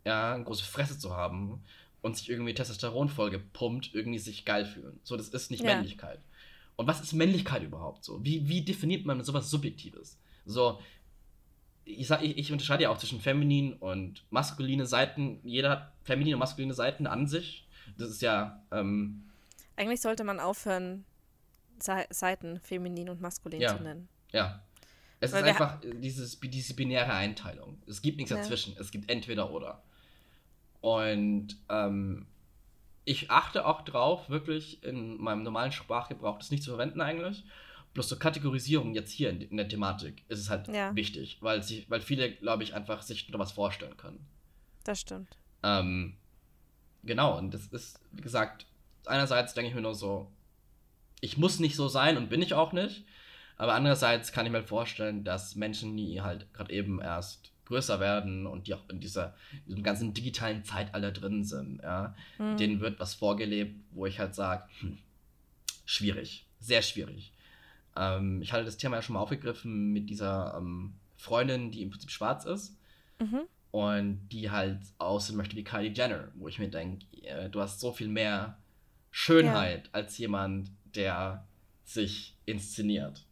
ja, 0.04 0.34
eine 0.34 0.44
große 0.44 0.64
Fresse 0.64 0.98
zu 0.98 1.14
haben 1.14 1.62
und 2.02 2.16
sich 2.16 2.28
irgendwie 2.28 2.54
Testosteron 2.54 3.08
vollgepumpt, 3.08 3.94
irgendwie 3.94 4.18
sich 4.18 4.44
geil 4.44 4.64
fühlen. 4.66 4.98
So, 5.04 5.16
das 5.16 5.28
ist 5.28 5.50
nicht 5.50 5.62
Ja. 5.62 5.74
Männlichkeit. 5.74 6.20
Und 6.76 6.86
was 6.86 7.00
ist 7.00 7.12
Männlichkeit 7.12 7.62
überhaupt 7.62 8.04
so? 8.04 8.24
Wie, 8.24 8.48
wie 8.48 8.62
definiert 8.62 9.04
man 9.06 9.22
sowas 9.24 9.50
Subjektives? 9.50 10.18
So, 10.46 10.80
ich, 11.84 12.06
sag, 12.06 12.22
ich, 12.22 12.38
ich 12.38 12.52
unterscheide 12.52 12.84
ja 12.84 12.90
auch 12.90 12.98
zwischen 12.98 13.20
feminin 13.20 13.74
und 13.74 14.24
maskuline 14.30 14.86
Seiten. 14.86 15.38
Jeder 15.44 15.70
hat 15.70 15.92
feminine 16.02 16.36
und 16.36 16.40
maskuline 16.40 16.74
Seiten 16.74 17.06
an 17.06 17.26
sich. 17.26 17.66
Das 17.98 18.08
ist 18.10 18.22
ja, 18.22 18.62
ähm, 18.70 19.24
Eigentlich 19.76 20.00
sollte 20.00 20.24
man 20.24 20.40
aufhören, 20.40 21.04
Sei- 21.78 22.06
Seiten 22.10 22.60
feminin 22.60 23.08
und 23.08 23.20
maskulin 23.20 23.60
Ja. 23.60 23.76
zu 23.76 23.82
nennen. 23.82 24.08
ja. 24.32 24.62
Es 25.24 25.32
Weil 25.32 25.44
ist 25.44 25.50
einfach 25.50 25.80
dieses, 26.00 26.40
diese 26.40 26.74
binäre 26.74 27.12
Einteilung. 27.12 27.78
Es 27.86 28.02
gibt 28.02 28.16
nichts 28.16 28.30
Ja. 28.32 28.38
dazwischen. 28.38 28.74
Es 28.80 28.90
gibt 28.90 29.08
entweder 29.08 29.52
oder. 29.52 29.80
Und 30.80 31.56
ähm, 31.68 32.26
ich 33.04 33.30
achte 33.30 33.66
auch 33.66 33.82
drauf, 33.82 34.28
wirklich 34.30 34.82
in 34.84 35.16
meinem 35.20 35.42
normalen 35.42 35.72
Sprachgebrauch 35.72 36.38
das 36.38 36.50
nicht 36.50 36.62
zu 36.62 36.70
verwenden 36.70 37.00
eigentlich. 37.00 37.44
Bloß 37.94 38.08
zur 38.08 38.18
Kategorisierung 38.18 38.94
jetzt 38.94 39.10
hier 39.12 39.30
in, 39.30 39.56
der 39.56 39.68
Thematik 39.68 40.24
ist 40.28 40.38
es 40.38 40.48
halt 40.48 40.68
Ja. 40.68 40.94
wichtig, 40.94 41.38
weil, 41.40 41.62
sie, 41.62 41.84
weil 41.88 42.00
viele, 42.00 42.32
glaube 42.32 42.62
ich, 42.62 42.74
einfach 42.74 43.02
sich 43.02 43.30
da 43.30 43.38
was 43.38 43.52
vorstellen 43.52 43.96
können. 43.96 44.26
Das 44.84 45.00
stimmt. 45.00 45.36
Ähm, 45.62 46.16
genau, 47.02 47.36
und 47.36 47.52
das 47.52 47.66
ist, 47.66 48.00
wie 48.12 48.22
gesagt, 48.22 48.66
einerseits 49.04 49.52
denke 49.54 49.68
ich 49.68 49.74
mir 49.74 49.82
nur 49.82 49.94
so, 49.94 50.30
ich 51.20 51.36
muss 51.36 51.60
nicht 51.60 51.76
so 51.76 51.88
sein 51.88 52.16
und 52.16 52.30
bin 52.30 52.40
ich 52.42 52.54
auch 52.54 52.72
nicht, 52.72 53.04
aber 53.56 53.74
andererseits 53.74 54.32
kann 54.32 54.46
ich 54.46 54.52
mir 54.52 54.62
vorstellen, 54.62 55.22
dass 55.22 55.54
Menschen, 55.54 55.96
die 55.96 56.22
halt 56.22 56.52
gerade 56.54 56.72
eben 56.72 57.00
erst 57.00 57.51
größer 57.66 58.00
werden 58.00 58.46
und 58.46 58.66
die 58.66 58.74
auch 58.74 58.88
in 58.88 59.00
dieser, 59.00 59.34
diesem 59.66 59.82
ganzen 59.82 60.14
digitalen 60.14 60.64
Zeitalter 60.64 61.12
drin 61.12 61.44
sind, 61.44 61.80
ja, 61.82 62.14
Mhm. 62.38 62.56
denen 62.56 62.80
wird 62.80 62.98
was 63.00 63.14
vorgelebt, 63.14 63.74
wo 63.92 64.06
ich 64.06 64.18
halt 64.18 64.34
sage, 64.34 64.64
hm, 64.80 64.98
schwierig, 65.84 66.46
sehr 66.60 66.82
schwierig. 66.82 67.32
Ähm, 67.96 68.40
ich 68.42 68.52
hatte 68.52 68.64
das 68.64 68.76
Thema 68.76 68.96
ja 68.96 69.02
schon 69.02 69.14
mal 69.14 69.20
aufgegriffen 69.20 69.92
mit 69.92 70.08
dieser 70.10 70.54
ähm, 70.58 70.94
Freundin, 71.16 71.70
die 71.70 71.82
im 71.82 71.90
Prinzip 71.90 72.10
schwarz 72.10 72.44
ist 72.44 72.76
Mhm. 73.20 73.42
und 73.70 74.28
die 74.30 74.50
halt 74.50 74.80
aussehen 74.98 75.36
möchte 75.36 75.54
wie 75.56 75.64
Kylie 75.64 75.92
Jenner, 75.92 76.28
wo 76.34 76.48
ich 76.48 76.58
mir 76.58 76.68
denke, 76.68 77.04
äh, 77.22 77.48
du 77.48 77.60
hast 77.60 77.78
so 77.80 77.92
viel 77.92 78.08
mehr 78.08 78.58
Schönheit 79.10 79.88
als 79.92 80.18
jemand, 80.18 80.70
der 80.94 81.46
sich 81.84 82.34
inszeniert. 82.46 83.24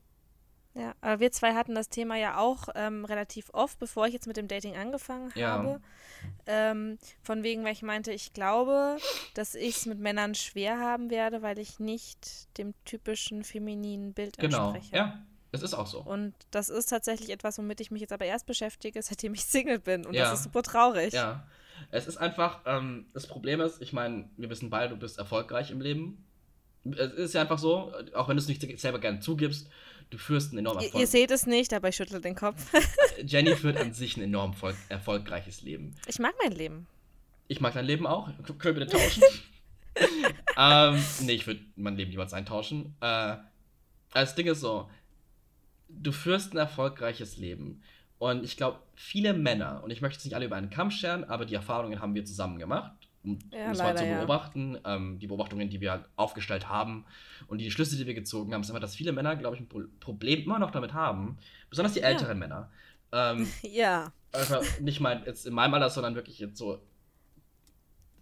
Ja, 0.75 0.95
aber 1.01 1.19
wir 1.21 1.33
zwei 1.33 1.55
hatten 1.55 1.75
das 1.75 1.89
Thema 1.89 2.17
ja 2.17 2.39
auch 2.39 2.69
ähm, 2.75 3.05
relativ 3.05 3.51
oft, 3.53 3.79
bevor 3.79 4.07
ich 4.07 4.13
jetzt 4.13 4.27
mit 4.27 4.37
dem 4.37 4.47
Dating 4.49 4.77
angefangen 4.77 5.33
Ja. 5.35 5.51
habe. 5.51 5.81
Ähm, 6.47 6.99
von 7.23 7.43
wegen, 7.43 7.65
weil 7.65 7.73
ich 7.73 7.83
meinte, 7.83 8.13
ich 8.13 8.33
glaube, 8.33 8.99
dass 9.35 9.55
ich 9.55 9.77
es 9.77 9.87
mit 9.87 9.99
Männern 9.99 10.35
schwer 10.35 10.79
haben 10.79 11.11
werde, 11.11 11.43
weil 11.43 11.59
ich 11.59 11.79
nicht 11.81 12.57
dem 12.59 12.75
typischen 12.85 13.45
femininen 13.45 14.13
Bild 14.15 14.39
Genau, 14.39 14.71
entspreche. 14.73 14.97
ja, 14.97 15.27
es 15.53 15.63
ist 15.63 15.75
auch 15.75 15.87
so. 15.87 16.01
Und 16.03 16.35
das 16.51 16.69
ist 16.69 16.87
tatsächlich 16.87 17.31
etwas, 17.31 17.59
womit 17.59 17.81
ich 17.81 17.91
mich 17.91 18.01
jetzt 18.01 18.13
aber 18.13 18.25
erst 18.25 18.47
beschäftige, 18.47 19.03
seitdem 19.03 19.35
ich 19.35 19.45
Single 19.45 19.81
bin. 19.81 20.07
Und 20.07 20.15
Ja. 20.15 20.23
das 20.31 20.39
ist 20.39 20.45
super 20.45 20.63
traurig. 20.63 21.13
Ja, 21.13 21.47
es 21.91 22.07
ist 22.07 22.17
einfach, 22.17 22.61
ähm, 22.67 23.07
das 23.13 23.27
Problem 23.27 23.61
ist, 23.61 23.83
ich 23.83 23.93
meine, 23.93 24.31
wir 24.37 24.51
wissen 24.51 24.71
beide, 24.71 24.95
du 24.95 25.01
bist 25.01 25.19
erfolgreich 25.19 25.71
im 25.71 25.81
Leben. 25.81 26.27
Es 26.85 27.13
ist 27.13 27.35
ja 27.35 27.43
einfach 27.43 27.59
so, 27.59 27.93
auch 28.15 28.29
wenn 28.29 28.37
du 28.37 28.43
es 28.43 28.49
nicht 28.49 28.81
selber 28.81 28.99
gerne 28.99 29.21
zugibst, 29.21 29.69
du 30.11 30.19
führst 30.19 30.51
einen 30.51 30.61
enorm 30.61 30.79
Ihr, 30.79 30.87
Erfolg. 30.87 31.01
ihr 31.01 31.07
seht 31.07 31.31
es 31.31 31.47
nicht, 31.47 31.73
aber 31.73 31.89
ich 31.89 31.97
schüttle 31.97 32.21
den 32.21 32.35
Kopf. 32.35 32.73
Jenny 33.25 33.55
führt 33.55 33.77
an 33.77 33.93
sich 33.93 34.17
ein 34.17 34.23
enorm 34.23 34.53
erfolg 34.53 34.77
erfolgreiches 34.89 35.63
Leben. 35.63 35.95
Ich 36.07 36.19
mag 36.19 36.35
mein 36.43 36.53
Leben. 36.53 36.87
Ich 37.49 37.61
mag 37.61 37.75
dein 37.75 37.85
Leben 37.85 38.07
auch. 38.07 38.29
Können 38.59 38.77
wir 38.77 38.87
bitte 38.87 38.87
tauschen? 38.97 39.23
ähm, 40.57 41.03
nee, 41.23 41.33
ich 41.33 41.47
würde 41.47 41.61
mein 41.77 41.97
Leben 41.97 42.11
niemals 42.11 42.33
eintauschen. 42.33 42.95
Äh, 43.01 43.37
das 44.15 44.35
Ding 44.35 44.47
ist 44.47 44.61
so, 44.61 44.89
du 45.89 46.13
führst 46.13 46.55
ein 46.55 46.59
erfolgreiches 46.59 47.37
Leben. 47.37 47.83
Und 48.19 48.45
ich 48.45 48.57
glaube, 48.57 48.79
viele 48.95 49.33
Männer, 49.33 49.83
und 49.83 49.91
ich 49.91 50.01
möchte 50.03 50.19
es 50.19 50.25
nicht 50.25 50.35
alle 50.35 50.45
über 50.47 50.57
einen 50.57 50.71
Kamm 50.71 50.91
scheren, 50.91 51.25
aber 51.25 51.47
die 51.47 51.55
Erfahrungen 51.55 52.01
haben 52.01 52.15
wir 52.15 52.25
zusammen 52.25 52.59
gemacht. 52.59 53.00
Um 53.23 53.39
Ja, 53.53 53.71
es 53.73 53.79
mal 53.79 53.97
zu 53.97 54.05
ja. 54.07 54.17
beobachten, 54.19 54.79
ähm, 54.85 55.19
die 55.19 55.27
Beobachtungen, 55.27 55.69
die 55.69 55.81
wir 55.81 55.91
halt 55.93 56.05
aufgestellt 56.17 56.69
haben 56.69 57.05
und 57.49 57.59
die 57.59 57.71
Schlüsse, 57.71 57.97
die 57.97 58.07
wir 58.07 58.15
gezogen 58.15 58.55
haben, 58.55 58.63
ist 58.63 58.71
immer, 58.71 58.81
dass 58.81 58.97
viele 58.97 59.13
Männer, 59.13 59.37
glaube 59.37 59.57
ich, 59.57 59.63
ein 59.63 59.69
Pro 59.69 59.83
Problem 60.01 60.43
immer 60.45 60.59
noch 60.59 60.71
damit 60.71 60.95
haben, 60.95 61.37
besonders 61.69 61.93
die 61.93 62.01
Ja. 62.01 62.07
älteren 62.09 62.39
Männer. 62.39 62.71
Ähm, 63.13 63.47
Ja. 63.63 64.13
also 64.33 64.61
nicht 64.81 65.01
mal 65.01 65.23
jetzt 65.27 65.47
in 65.47 65.53
meinem 65.53 65.75
Alter, 65.75 65.91
sondern 65.91 66.15
wirklich 66.15 66.39
jetzt 66.39 66.57
so 66.57 66.81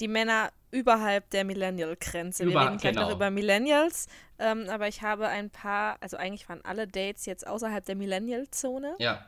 Die 0.01 0.09
Männer 0.09 0.51
überhalb 0.71 1.31
der 1.31 1.45
Millennial-Grenze. 1.45 2.45
Wir 2.45 2.51
Über- 2.53 2.67
reden 2.67 2.79
gleich 2.79 2.95
noch 2.95 3.05
genau. 3.05 3.17
über 3.17 3.31
Millennials. 3.31 4.07
Ähm, 4.39 4.67
aber 4.69 4.87
ich 4.89 5.03
habe 5.03 5.27
ein 5.29 5.51
paar, 5.51 5.97
also 6.01 6.17
eigentlich 6.17 6.49
waren 6.49 6.61
alle 6.65 6.87
Dates 6.87 7.25
jetzt 7.27 7.47
außerhalb 7.47 7.85
der 7.85 7.97
Millennial-Zone. 7.97 8.95
Ja. 8.99 9.25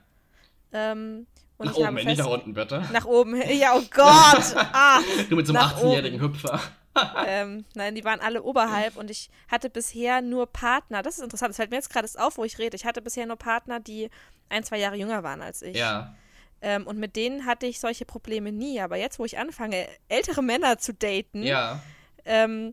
Ähm, 0.73 1.27
und 1.61 1.67
nach 1.69 1.77
oben 1.77 1.95
nicht 1.95 2.19
nach 2.19 2.27
unten, 2.27 2.55
bitte. 2.55 2.83
Nach 2.93 3.05
oben. 3.05 3.41
Ja, 3.53 3.75
oh 3.77 3.83
Gott! 3.91 4.55
ah, 4.73 5.01
Du 5.29 5.37
mit 5.37 5.47
so 5.47 5.53
einem 5.53 5.63
nach 5.63 5.81
18-jährigen 5.81 6.21
Hüpfer. 6.21 6.61
ähm, 7.27 7.65
nein, 7.75 7.95
die 7.95 8.05
waren 8.05 8.21
alle 8.21 8.43
oberhalb 8.43 8.97
und 8.97 9.11
ich 9.11 9.31
hatte 9.49 9.71
bisher 9.71 10.23
nur 10.23 10.47
Partner. 10.47 11.03
Das 11.03 11.19
ist 11.19 11.23
interessant, 11.23 11.51
das 11.51 11.57
fällt 11.57 11.71
mir 11.71 11.77
jetzt 11.77 11.91
gerade 11.91 12.09
auf, 12.17 12.39
wo 12.39 12.45
ich 12.45 12.59
rede. 12.59 12.77
Ich 12.77 12.85
hatte 12.85 13.03
bisher 13.03 13.27
nur 13.27 13.37
Partner, 13.37 13.79
die 13.79 14.11
ein, 14.49 14.65
zwei 14.65 14.79
Jahre 14.79 14.97
jünger 14.97 15.23
waren 15.23 15.43
als 15.43 15.63
ich. 15.63 15.77
Ja. 15.77 16.15
Ähm, 16.63 16.87
und 16.87 16.99
mit 16.99 17.15
denen 17.15 17.47
hatte 17.47 17.67
ich 17.67 17.79
solche 17.79 18.05
Probleme 18.07 18.53
nie. 18.53 18.81
Aber 18.81 18.97
jetzt, 18.97 19.19
wo 19.19 19.25
ich 19.25 19.39
anfange, 19.39 19.87
ältere 20.09 20.43
Männer 20.43 20.79
zu 20.79 20.93
daten, 20.95 21.43
Ja. 21.43 21.83
ähm, 22.25 22.73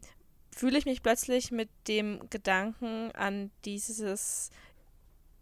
fühle 0.55 0.77
ich 0.77 0.85
mich 0.85 1.03
plötzlich 1.03 1.51
mit 1.51 1.69
dem 1.87 2.21
Gedanken 2.29 3.11
an 3.11 3.51
dieses 3.65 4.49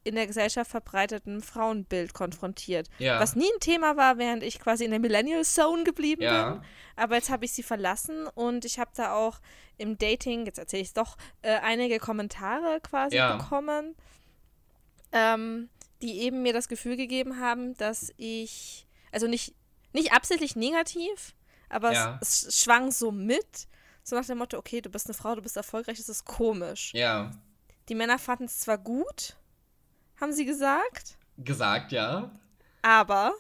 in 0.06 0.16
der 0.16 0.28
Gesellschaft 0.28 0.72
verbreiteten 0.72 1.42
Frauenbild 1.42 2.14
konfrontiert. 2.14 2.88
Ja. 3.00 3.20
Was 3.20 3.36
nie 3.36 3.50
ein 3.54 3.60
Thema 3.60 3.98
war, 3.98 4.18
während 4.18 4.44
ich 4.44 4.60
quasi 4.60 4.86
in 4.86 4.92
der 4.92 5.00
Millennial 5.00 5.44
Zone 5.44 5.84
geblieben 5.84 6.22
Ja. 6.22 6.52
bin. 6.52 6.62
Aber 6.96 7.16
jetzt 7.16 7.30
habe 7.30 7.44
ich 7.46 7.52
sie 7.52 7.64
verlassen 7.64 8.28
und 8.36 8.64
ich 8.66 8.80
habe 8.80 8.92
da 8.96 9.14
auch 9.16 9.40
im 9.78 9.98
Dating, 9.98 10.46
jetzt 10.46 10.60
erzähle 10.60 10.84
ich 10.84 10.90
es 10.90 10.94
doch, 10.94 11.18
äh, 11.42 11.56
einige 11.56 11.98
Kommentare 12.00 12.80
quasi 12.82 13.18
Ja. 13.18 13.36
bekommen, 13.36 13.96
ähm, 15.12 15.70
die 16.02 16.22
eben 16.22 16.42
mir 16.44 16.54
das 16.54 16.68
Gefühl 16.68 16.98
gegeben 16.98 17.40
haben, 17.40 17.76
dass 17.78 18.14
ich, 18.18 18.86
also 19.12 19.28
nicht, 19.28 19.54
nicht 19.94 20.14
absichtlich 20.14 20.56
negativ, 20.56 21.34
aber 21.70 22.20
es, 22.22 22.44
es 22.44 22.62
schwang 22.62 22.92
so 22.92 23.12
mit, 23.12 23.68
so 24.04 24.16
nach 24.16 24.26
dem 24.26 24.38
Motto, 24.38 24.58
okay, 24.58 24.82
du 24.82 24.90
bist 24.90 25.08
eine 25.08 25.14
Frau, 25.16 25.34
du 25.36 25.42
bist 25.42 25.58
erfolgreich, 25.58 25.98
das 25.98 26.10
ist 26.10 26.26
komisch. 26.26 26.92
Ja. 26.94 27.32
Die 27.90 27.96
Männer 27.96 28.20
fanden 28.20 28.46
es 28.46 28.60
zwar 28.60 28.78
gut, 28.78 29.36
haben 30.20 30.32
sie 30.34 30.46
gesagt, 30.46 31.18
Gesagt, 31.38 31.92
ja. 31.92 32.32
aber 32.82 33.34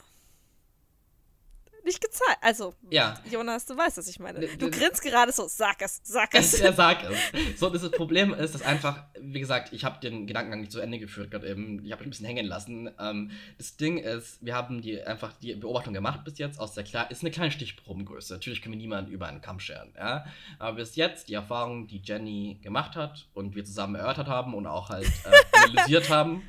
nicht 1.84 2.02
gezeigt. 2.02 2.40
Also, 2.42 2.74
Ja. 2.90 3.14
Jonas, 3.30 3.68
du 3.68 3.78
weißt, 3.78 3.98
was 3.98 4.08
ich 4.08 4.18
meine. 4.20 4.40
Ne, 4.40 4.48
Du 4.58 4.66
ne- 4.66 4.72
grinst 4.72 5.04
gerade 5.04 5.32
so, 5.32 5.48
sag 5.48 5.84
es, 5.84 6.02
sag 6.04 6.34
es. 6.34 6.56
Er 6.60 6.74
sagt 6.74 7.06
es. 7.06 7.60
So, 7.60 7.70
das 7.70 7.92
Problem 7.92 8.34
ist, 8.34 8.56
dass 8.56 8.64
einfach, 8.64 9.04
wie 9.22 9.40
gesagt, 9.40 9.72
ich 9.72 9.84
habe 9.86 10.00
den 10.00 10.26
Gedankengang 10.26 10.62
nicht 10.62 10.72
zu 10.72 10.80
Ende 10.80 10.98
geführt 10.98 11.30
gerade 11.30 11.48
eben. 11.48 11.86
Ich 11.86 11.92
habe 11.92 12.00
mich 12.00 12.08
ein 12.08 12.10
bisschen 12.10 12.26
hängen 12.26 12.48
lassen. 12.48 12.90
Ähm, 13.00 13.30
das 13.60 13.78
Ding 13.78 14.00
ist, 14.00 14.44
wir 14.44 14.56
haben 14.56 14.82
die 14.82 15.00
einfach 15.00 15.34
die 15.34 15.54
Beobachtung 15.54 15.94
gemacht 15.94 16.24
bis 16.26 16.40
jetzt 16.40 16.60
aus 16.60 16.74
der 16.74 16.86
klar 16.86 17.12
ist 17.12 17.22
eine 17.22 17.30
kleine 17.30 17.52
Stichprobengröße. 17.52 18.34
Natürlich 18.34 18.64
können 18.64 18.74
wir 18.74 18.82
niemanden 18.82 19.12
über 19.12 19.28
einen 19.28 19.42
Kamm 19.42 19.60
scheren, 19.60 19.94
ja. 19.96 20.26
Aber 20.58 20.78
bis 20.78 20.96
jetzt 20.96 21.30
die 21.30 21.36
Erfahrung, 21.36 21.86
die 21.86 22.02
Jenny 22.04 22.58
gemacht 22.64 22.96
hat 22.96 23.28
und 23.36 23.54
wir 23.56 23.64
zusammen 23.64 23.94
erörtert 23.94 24.28
haben 24.28 24.56
und 24.56 24.66
auch 24.66 24.90
halt 24.90 25.06
äh, 25.06 25.58
analysiert 25.68 26.10
haben, 26.10 26.42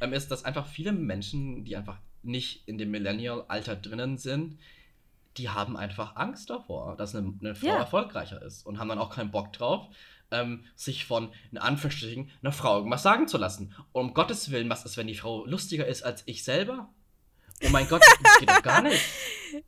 ähm, 0.00 0.12
ist, 0.12 0.30
dass 0.30 0.44
einfach 0.44 0.66
viele 0.66 0.92
Menschen, 0.92 1.64
die 1.64 1.76
einfach 1.76 1.98
nicht 2.22 2.66
in 2.66 2.78
dem 2.78 2.90
Millennial-Alter 2.90 3.76
drinnen 3.76 4.18
sind, 4.18 4.58
die 5.36 5.50
haben 5.50 5.76
einfach 5.76 6.16
Angst 6.16 6.50
davor, 6.50 6.96
dass 6.96 7.14
eine, 7.14 7.32
eine 7.40 7.54
Frau 7.54 7.66
Ja. 7.68 7.78
erfolgreicher 7.78 8.40
ist 8.42 8.64
und 8.66 8.78
haben 8.78 8.88
dann 8.88 8.98
auch 8.98 9.10
keinen 9.14 9.30
Bock 9.30 9.52
drauf, 9.52 9.86
ähm, 10.30 10.64
sich 10.74 11.04
von, 11.04 11.30
in 11.52 11.58
Anführungsstrichen, 11.58 12.30
einer 12.42 12.52
Frau 12.52 12.78
irgendwas 12.78 13.02
sagen 13.02 13.28
zu 13.28 13.38
lassen. 13.38 13.74
Und 13.92 14.06
um 14.08 14.14
Gottes 14.14 14.50
Willen, 14.50 14.68
was 14.70 14.84
ist, 14.84 14.96
wenn 14.96 15.06
die 15.06 15.14
Frau 15.14 15.44
lustiger 15.46 15.86
ist 15.86 16.02
als 16.02 16.22
ich 16.26 16.42
selber? 16.42 16.88
Oh 17.64 17.68
mein 17.70 17.86
Gott, 17.88 18.02
das 18.22 18.38
geht 18.38 18.50
doch 18.50 18.62
gar 18.62 18.82
nicht. 18.82 19.00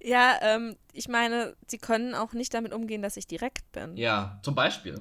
Ja, 0.01 0.37
ähm, 0.43 0.76
ich 0.93 1.09
meine, 1.09 1.57
sie 1.66 1.79
können 1.79 2.14
auch 2.14 2.35
nicht 2.35 2.53
damit 2.53 2.74
umgehen, 2.74 3.01
dass 3.01 3.16
ich 3.16 3.26
direkt 3.26 3.70
bin. 3.72 3.97
Ja, 3.97 4.39
zum 4.43 4.55
Beispiel. 4.55 5.01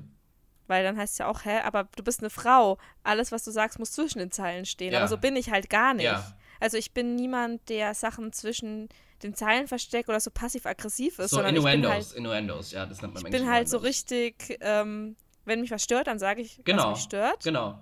Weil 0.67 0.83
dann 0.83 0.97
heißt 0.97 1.13
es 1.13 1.17
ja 1.19 1.27
auch, 1.27 1.45
hä, 1.45 1.59
aber 1.63 1.87
du 1.95 2.03
bist 2.03 2.19
eine 2.19 2.29
Frau. 2.29 2.77
Alles, 3.03 3.31
was 3.31 3.43
du 3.43 3.51
sagst, 3.51 3.79
muss 3.79 3.91
zwischen 3.93 4.19
den 4.19 4.31
Zeilen 4.31 4.65
stehen. 4.65 4.91
Ja. 4.93 4.99
Aber 4.99 5.07
so 5.07 5.17
bin 5.17 5.35
ich 5.35 5.49
halt 5.49 5.69
gar 5.69 5.93
nicht. 5.93 6.05
Ja. 6.05 6.35
Also 6.59 6.77
ich 6.77 6.91
bin 6.93 7.15
niemand, 7.15 7.69
der 7.69 7.93
Sachen 7.93 8.33
zwischen 8.33 8.89
den 9.23 9.33
Zeilen 9.33 9.67
versteckt 9.67 10.09
oder 10.09 10.19
so 10.19 10.29
passiv-aggressiv 10.29 11.19
ist, 11.19 11.29
So 11.31 11.37
sondern 11.37 11.55
Innuendos, 11.55 11.91
halt, 11.91 12.13
Innuendos, 12.13 12.71
ja, 12.71 12.85
das 12.85 13.01
nennt 13.01 13.13
man 13.15 13.25
ich 13.25 13.31
bin 13.31 13.49
halt 13.49 13.67
so 13.69 13.77
Innuendos. 13.77 13.89
richtig, 14.09 14.57
ähm, 14.61 15.15
wenn 15.45 15.61
mich 15.61 15.71
was 15.71 15.83
stört, 15.83 16.07
dann 16.07 16.19
sage 16.19 16.41
ich, 16.41 16.61
Genau. 16.65 16.89
was 16.91 16.97
mich 16.97 17.03
stört. 17.03 17.43
Genau. 17.43 17.79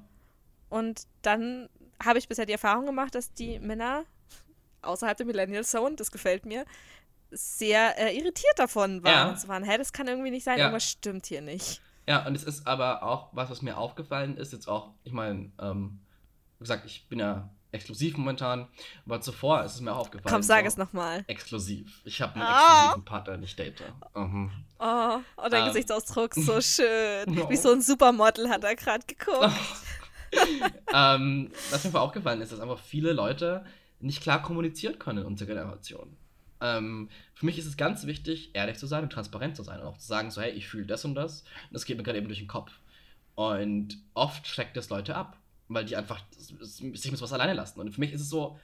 Und 0.70 1.04
dann 1.24 1.68
habe 2.04 2.20
ich 2.20 2.28
bisher 2.28 2.46
die 2.46 2.54
Erfahrung 2.54 2.86
gemacht, 2.86 3.16
dass 3.16 3.34
die 3.34 3.60
Männer 3.60 4.04
außerhalb 4.82 5.18
der 5.18 5.26
Millennial 5.26 5.64
Zone, 5.66 5.96
das 5.96 6.12
gefällt 6.12 6.46
mir, 6.46 6.66
sehr 7.32 7.98
äh, 7.98 8.16
irritiert 8.16 8.58
davon 8.58 9.04
waren. 9.04 9.14
Ja. 9.14 9.30
Und 9.30 9.40
so 9.40 9.48
waren, 9.48 9.64
hä, 9.64 9.78
das 9.78 9.92
kann 9.94 10.08
irgendwie 10.08 10.32
nicht 10.32 10.44
sein, 10.44 10.58
Ja. 10.58 10.66
irgendwas 10.66 10.90
stimmt 10.90 11.26
hier 11.26 11.42
nicht. 11.42 11.82
Ja, 12.08 12.26
und 12.28 12.36
es 12.36 12.44
ist 12.44 12.68
aber 12.68 13.04
auch 13.04 13.30
was, 13.34 13.50
was 13.50 13.62
mir 13.62 13.78
aufgefallen 13.78 14.38
ist, 14.38 14.54
jetzt 14.54 14.68
auch, 14.68 14.92
ich 15.04 15.12
meine, 15.14 15.52
ähm, 15.60 16.00
wie 16.60 16.64
gesagt, 16.64 16.86
ich 16.86 17.08
bin 17.10 17.20
ja 17.20 17.50
exklusiv 17.72 18.16
momentan, 18.18 18.68
aber 19.06 19.20
zuvor 19.22 19.64
ist 19.64 19.74
es 19.76 19.82
mir 19.82 19.92
auch 19.92 19.98
aufgefallen. 20.00 20.34
Komm, 20.34 20.44
sag 20.44 20.62
so, 20.62 20.68
es 20.68 20.78
nochmal. 20.78 21.24
Exklusiv. 21.28 22.02
Ich 22.06 22.22
habe 22.22 22.36
einen 22.36 22.44
Ah. 22.44 22.78
exklusiven 22.78 23.06
Partner, 23.06 23.34
den 23.34 23.44
ich 23.44 23.56
date. 23.56 23.84
Mhm. 24.16 24.52
Oh, 24.80 25.18
oh 25.38 25.48
dein 25.50 25.64
Ähm. 25.64 25.68
Gesichtsausdruck, 25.68 26.36
so 26.36 26.62
schön. 26.62 27.34
No. 27.34 27.50
Wie 27.50 27.58
so 27.58 27.72
ein 27.74 27.82
Supermodel 27.82 28.50
hat 28.50 28.64
er 28.64 28.76
gerade 28.76 29.06
geguckt. 29.06 29.52
ähm, 30.94 31.52
was 31.72 31.84
mir 31.84 32.00
aufgefallen 32.00 32.42
ist, 32.42 32.52
dass 32.52 32.60
einfach 32.60 32.80
viele 32.80 33.14
Leute 33.14 33.66
nicht 34.00 34.22
klar 34.22 34.42
kommunizieren 34.42 35.00
können 35.00 35.20
in 35.20 35.26
unserer 35.26 35.48
Generation. 35.48 36.16
Ähm, 36.66 37.10
für 37.34 37.46
mich 37.46 37.58
ist 37.58 37.66
es 37.66 37.78
ganz 37.78 38.06
wichtig, 38.06 38.52
ehrlich 38.54 38.78
zu 38.78 38.88
sein 38.88 39.04
und 39.04 39.12
transparent 39.12 39.56
zu 39.56 39.64
sein 39.64 39.80
und 39.80 39.88
auch 39.88 39.98
zu 39.98 40.08
sagen, 40.08 40.32
so, 40.32 40.42
hey, 40.42 40.52
ich 40.52 40.68
fühle 40.68 40.86
das 40.86 41.06
und 41.06 41.16
das 41.16 41.42
und 41.42 41.74
das 41.74 41.86
geht 41.86 41.98
mir 41.98 42.04
gerade 42.04 42.18
eben 42.18 42.28
durch 42.28 42.40
den 42.40 42.48
Kopf. 42.48 42.72
Und 43.36 44.00
oft 44.14 44.48
schreckt 44.48 44.78
das 44.78 44.90
Leute 44.90 45.16
ab, 45.16 45.38
weil 45.68 45.86
die 45.86 45.96
einfach 45.96 46.22
sich 46.32 47.12
mit 47.12 47.22
was 47.22 47.34
alleine 47.34 47.54
lassen. 47.54 47.80
Und 47.80 47.92
für 47.92 48.00
mich 48.00 48.14
ist 48.14 48.22
es 48.22 48.30
so, 48.30 48.58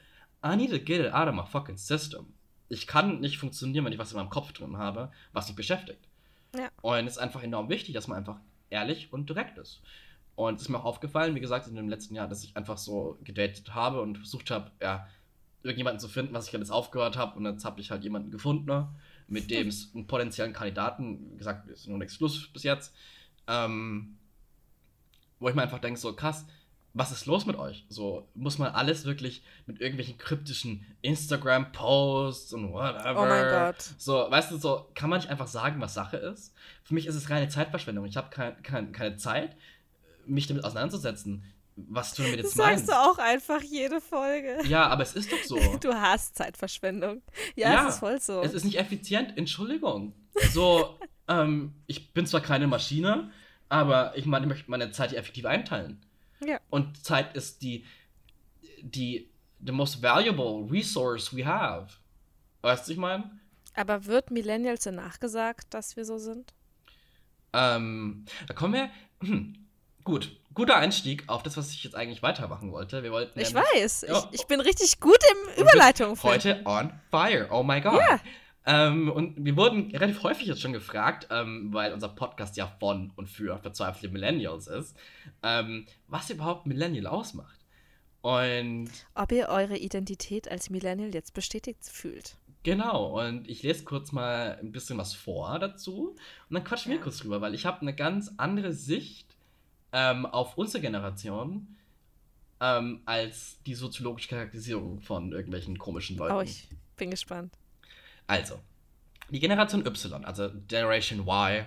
I 0.43 0.55
need 0.55 0.71
to 0.71 0.79
get 0.79 1.05
it 1.05 1.13
out 1.13 1.27
of 1.27 1.35
my 1.35 1.45
fucking 1.45 1.77
system. 1.77 2.33
Ich 2.69 2.87
kann 2.87 3.19
nicht 3.19 3.37
funktionieren, 3.37 3.83
wenn 3.85 3.93
ich 3.93 3.99
was 3.99 4.11
in 4.11 4.17
meinem 4.17 4.29
Kopf 4.29 4.53
drin 4.53 4.77
habe, 4.77 5.11
was 5.33 5.47
mich 5.47 5.57
beschäftigt. 5.57 6.07
Ja. 6.55 6.69
Und 6.81 7.05
es 7.05 7.13
ist 7.13 7.17
einfach 7.17 7.43
enorm 7.43 7.69
wichtig, 7.69 7.93
dass 7.93 8.07
man 8.07 8.17
einfach 8.17 8.37
ehrlich 8.69 9.11
und 9.11 9.29
direkt 9.29 9.57
ist. 9.57 9.81
Und 10.35 10.55
es 10.55 10.63
ist 10.63 10.69
mir 10.69 10.79
auch 10.79 10.85
aufgefallen, 10.85 11.35
wie 11.35 11.41
gesagt, 11.41 11.67
in 11.67 11.75
dem 11.75 11.89
letzten 11.89 12.15
Jahr, 12.15 12.27
dass 12.27 12.43
ich 12.43 12.55
einfach 12.55 12.77
so 12.77 13.19
gedatet 13.23 13.75
habe 13.75 14.01
und 14.01 14.17
versucht 14.17 14.49
habe, 14.49 14.71
ja, 14.81 15.07
irgendjemanden 15.63 15.99
zu 15.99 16.07
finden, 16.07 16.33
was 16.33 16.47
ich 16.47 16.55
alles 16.55 16.71
aufgehört 16.71 17.17
habe. 17.17 17.37
Und 17.37 17.45
jetzt 17.45 17.65
habe 17.65 17.81
ich 17.81 17.91
halt 17.91 18.03
jemanden 18.03 18.31
gefunden, 18.31 18.65
ne, 18.65 18.89
mit 19.27 19.49
dem 19.49 19.67
es 19.67 19.91
einen 19.93 20.07
potenziellen 20.07 20.53
Kandidaten, 20.53 21.31
wie 21.31 21.37
gesagt, 21.37 21.69
ist 21.69 21.87
nur 21.87 21.97
ein 21.97 22.01
Exklusiv 22.01 22.51
bis 22.53 22.63
jetzt, 22.63 22.93
ähm, 23.47 24.17
wo 25.39 25.49
ich 25.49 25.55
mir 25.55 25.63
einfach 25.63 25.79
denke, 25.79 25.99
so 25.99 26.13
krass, 26.13 26.45
was 26.93 27.11
ist 27.11 27.25
los 27.25 27.45
mit 27.45 27.55
euch? 27.55 27.85
So, 27.89 28.27
muss 28.35 28.57
man 28.57 28.73
alles 28.73 29.05
wirklich 29.05 29.43
mit 29.65 29.79
irgendwelchen 29.79 30.17
kryptischen 30.17 30.85
Instagram-Posts 31.01 32.53
und 32.53 32.73
whatever. 32.73 33.21
Oh 33.21 33.25
mein 33.25 33.49
Gott. 33.49 33.81
So, 33.97 34.27
weißt 34.29 34.51
du, 34.51 34.57
so, 34.57 34.89
kann 34.93 35.09
man 35.09 35.19
nicht 35.19 35.29
einfach 35.29 35.47
sagen, 35.47 35.79
was 35.79 35.93
Sache 35.93 36.17
ist? 36.17 36.53
Für 36.83 36.93
mich 36.93 37.07
ist 37.07 37.15
es 37.15 37.29
reine 37.29 37.47
Zeitverschwendung. 37.47 38.05
Ich 38.05 38.17
habe 38.17 38.29
kein, 38.29 38.61
kein, 38.61 38.91
keine 38.91 39.15
Zeit, 39.15 39.55
mich 40.25 40.47
damit 40.47 40.65
auseinanderzusetzen. 40.65 41.45
Was 41.89 42.13
du 42.13 42.23
damit 42.23 42.39
Das 42.39 42.45
jetzt 42.45 42.55
sagst 42.55 42.87
meinst. 42.87 42.89
du 42.89 42.93
auch 42.93 43.17
einfach 43.17 43.61
jede 43.61 44.01
Folge. 44.01 44.59
Ja, 44.65 44.87
aber 44.87 45.03
es 45.03 45.13
ist 45.13 45.31
doch 45.31 45.43
so. 45.43 45.57
Du 45.81 45.93
hast 45.93 46.35
Zeitverschwendung. 46.35 47.21
Ja, 47.55 47.73
Ja, 47.73 47.87
es 47.87 47.95
ist 47.95 47.99
voll 47.99 48.19
so. 48.19 48.41
Es 48.41 48.53
ist 48.53 48.63
nicht 48.65 48.79
effizient, 48.79 49.37
Entschuldigung. 49.37 50.13
So, 50.51 50.97
ähm, 51.27 51.73
ich 51.87 52.13
bin 52.13 52.25
zwar 52.25 52.41
keine 52.41 52.67
Maschine, 52.67 53.31
aber 53.69 54.15
ich 54.17 54.25
meine, 54.25 54.45
ich 54.45 54.49
möchte 54.49 54.69
meine 54.71 54.91
Zeit 54.91 55.13
effektiv 55.13 55.45
einteilen. 55.45 56.05
Ja. 56.45 56.59
Und 56.69 57.03
Zeit 57.05 57.35
ist 57.35 57.61
die, 57.61 57.85
die, 58.81 59.29
the 59.63 59.71
most 59.71 60.01
valuable 60.01 60.67
resource 60.71 61.35
we 61.35 61.45
have. 61.45 61.87
Weißt 62.61 62.87
du, 62.87 62.91
ich 62.93 62.97
meine? 62.97 63.39
Aber 63.75 64.05
wird 64.05 64.31
Millennials 64.31 64.83
denn 64.83 64.95
nachgesagt, 64.95 65.73
dass 65.73 65.95
wir 65.95 66.03
so 66.05 66.17
sind? 66.17 66.53
Ähm, 67.53 68.25
da 68.47 68.53
kommen 68.53 68.73
wir. 68.73 68.89
Hm, 69.21 69.55
gut, 70.03 70.35
guter 70.53 70.75
Einstieg 70.77 71.23
auf 71.27 71.43
das, 71.43 71.57
was 71.57 71.71
ich 71.71 71.83
jetzt 71.83 71.95
eigentlich 71.95 72.21
weitermachen 72.23 72.71
wollte. 72.71 73.03
Wir 73.03 73.11
wollten 73.11 73.39
Ich 73.39 73.53
weiß. 73.53 74.05
Ja. 74.07 74.27
Ich, 74.31 74.41
ich 74.41 74.47
bin 74.47 74.59
richtig 74.61 74.99
gut 74.99 75.19
im 75.55 75.61
Überleitung. 75.63 76.17
Heute 76.23 76.61
on 76.65 76.91
fire. 77.09 77.47
Oh 77.51 77.63
my 77.63 77.81
god. 77.81 77.99
Ja. 77.99 78.19
Ähm, 78.63 79.09
und 79.11 79.43
wir 79.43 79.55
wurden 79.57 79.89
relativ 79.91 80.21
häufig 80.21 80.45
jetzt 80.45 80.61
schon 80.61 80.73
gefragt, 80.73 81.27
ähm, 81.31 81.73
weil 81.73 81.93
unser 81.93 82.09
Podcast 82.09 82.57
ja 82.57 82.67
von 82.79 83.11
und 83.15 83.27
für 83.27 83.57
verzweifelte 83.57 84.09
Millennials 84.09 84.67
ist, 84.67 84.95
ähm, 85.41 85.87
was 86.07 86.29
überhaupt 86.29 86.67
Millennial 86.67 87.07
ausmacht. 87.07 87.57
Und 88.21 88.89
Ob 89.15 89.31
ihr 89.31 89.49
eure 89.49 89.77
Identität 89.77 90.49
als 90.51 90.69
Millennial 90.69 91.11
jetzt 91.13 91.33
bestätigt 91.33 91.83
fühlt. 91.91 92.35
genau, 92.63 93.19
und 93.19 93.49
ich 93.49 93.63
lese 93.63 93.83
kurz 93.83 94.11
mal 94.11 94.59
ein 94.61 94.71
bisschen 94.71 94.99
was 94.99 95.15
vor 95.15 95.57
dazu 95.57 96.15
und 96.47 96.53
dann 96.53 96.63
quatschen 96.63 96.91
wir 96.91 96.97
Ja. 96.97 97.03
kurz 97.03 97.17
drüber, 97.17 97.41
weil 97.41 97.55
ich 97.55 97.65
habe 97.65 97.81
eine 97.81 97.95
ganz 97.95 98.31
andere 98.37 98.73
Sicht 98.73 99.30
ähm, 99.93 100.25
auf 100.25 100.57
unsere 100.57 100.81
Generation 100.81 101.75
ähm, 102.59 103.01
als 103.05 103.61
die 103.65 103.73
soziologische 103.73 104.29
Charakterisierung 104.29 105.01
von 105.01 105.31
irgendwelchen 105.31 105.77
komischen 105.77 106.17
Leuten. 106.17 106.35
Oh, 106.35 106.41
ich 106.41 106.69
bin 106.95 107.11
gespannt. 107.11 107.53
Also, 108.27 108.59
die 109.29 109.39
Generation 109.39 109.85
Y, 109.85 110.25
also 110.25 110.49
Generation 110.67 111.21
Y, 111.27 111.65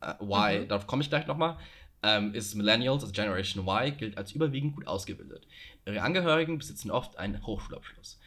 äh, 0.00 0.14
Y, 0.22 0.62
Mhm. 0.62 0.68
darauf 0.68 0.86
komme 0.86 1.02
ich 1.02 1.10
gleich 1.10 1.26
nochmal, 1.26 1.58
ähm, 2.02 2.34
ist 2.34 2.54
Millennials, 2.54 3.02
also 3.02 3.12
Generation 3.12 3.66
Y, 3.66 3.96
gilt 3.96 4.16
als 4.18 4.32
überwiegend 4.32 4.74
gut 4.74 4.86
ausgebildet. 4.86 5.46
Ihre 5.84 6.02
Angehörigen 6.02 6.58
besitzen 6.58 6.90
oft 6.90 7.18
einen 7.18 7.44
Hochschulabschluss. 7.46 8.18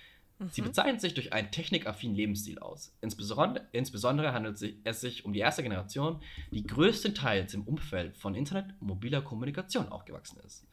Sie 0.52 0.62
Mhm. 0.62 0.66
bezeichnen 0.66 1.00
sich 1.00 1.14
durch 1.14 1.34
einen 1.34 1.52
technikaffinen 1.52 2.16
Lebensstil 2.16 2.60
aus. 2.60 2.96
Insbesondere, 3.02 3.68
insbesondere 3.74 4.32
handelt 4.34 4.62
es 4.86 5.02
sich 5.02 5.26
um 5.26 5.34
die 5.34 5.40
erste 5.40 5.64
Generation, 5.64 6.22
die 6.52 6.64
größtenteils 6.66 7.54
im 7.54 7.64
Umfeld 7.64 8.16
von 8.18 8.36
Internet 8.36 8.74
und 8.80 8.88
mobiler 8.88 9.22
Kommunikation 9.22 9.90
aufgewachsen 9.90 10.40
ist. 10.46 10.66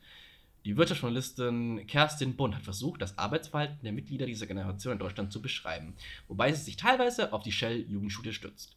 Die 0.64 0.76
Wirtschaftsjournalistin 0.76 1.86
Kerstin 1.86 2.36
Bund 2.36 2.54
hat 2.54 2.62
versucht, 2.62 3.00
das 3.02 3.18
Arbeitsverhalten 3.18 3.78
der 3.82 3.92
Mitglieder 3.92 4.26
dieser 4.26 4.46
Generation 4.46 4.94
in 4.94 4.98
Deutschland 4.98 5.32
zu 5.32 5.40
beschreiben, 5.42 5.94
wobei 6.28 6.52
sie 6.52 6.62
sich 6.62 6.76
teilweise 6.76 7.32
auf 7.32 7.42
die 7.42 7.52
Shell-Jugendschule 7.52 8.32
stützt. 8.32 8.76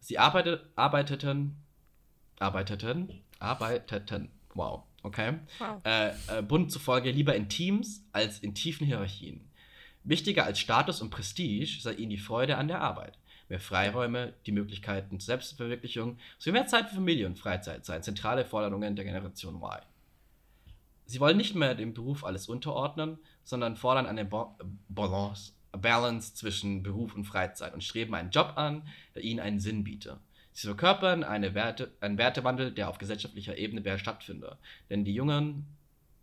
Sie 0.00 0.18
arbeitet, 0.18 0.64
arbeiteten, 0.76 1.56
arbeiteten, 2.38 3.22
arbeiteten, 3.38 4.30
wow, 4.54 4.82
okay, 5.02 5.34
Wow. 5.58 5.80
äh, 5.84 6.10
äh, 6.38 6.42
Bund 6.42 6.70
zufolge 6.72 7.10
lieber 7.10 7.34
in 7.34 7.48
Teams 7.48 8.04
als 8.12 8.38
in 8.40 8.54
tiefen 8.54 8.86
Hierarchien. 8.86 9.47
Wichtiger 10.04 10.44
als 10.44 10.58
Status 10.58 11.00
und 11.00 11.10
Prestige 11.10 11.80
sei 11.80 11.92
ihnen 11.94 12.10
die 12.10 12.18
Freude 12.18 12.56
an 12.56 12.68
der 12.68 12.80
Arbeit. 12.80 13.18
Mehr 13.48 13.60
Freiräume, 13.60 14.34
die 14.46 14.52
Möglichkeiten 14.52 15.20
zur 15.20 15.26
Selbstverwirklichung 15.26 16.18
sowie 16.38 16.52
mehr 16.52 16.66
Zeit 16.66 16.88
für 16.88 16.96
Familie 16.96 17.26
und 17.26 17.38
Freizeit 17.38 17.84
seien 17.84 18.02
zentrale 18.02 18.44
Forderungen 18.44 18.94
der 18.94 19.04
Generation 19.04 19.56
Y. 19.56 19.80
Sie 21.06 21.20
wollen 21.20 21.38
nicht 21.38 21.54
mehr 21.54 21.74
dem 21.74 21.94
Beruf 21.94 22.24
alles 22.24 22.48
unterordnen, 22.48 23.18
sondern 23.44 23.76
fordern 23.76 24.04
eine 24.04 24.26
Ba- 24.26 24.54
Balance, 24.90 25.52
Balance 25.72 26.34
zwischen 26.34 26.82
Beruf 26.82 27.14
und 27.14 27.24
Freizeit 27.24 27.72
und 27.72 27.82
streben 27.82 28.14
einen 28.14 28.30
Job 28.30 28.52
an, 28.56 28.86
der 29.14 29.24
ihnen 29.24 29.40
einen 29.40 29.60
Sinn 29.60 29.84
biete. 29.84 30.18
Sie 30.52 30.66
verkörpern 30.66 31.24
eine 31.24 31.54
Werte, 31.54 31.92
einen 32.00 32.18
Wertewandel, 32.18 32.72
der 32.72 32.90
auf 32.90 32.98
gesellschaftlicher 32.98 33.56
Ebene 33.56 33.98
stattfinde, 33.98 34.58
denn 34.90 35.04
die 35.04 35.14
jungen, 35.14 35.64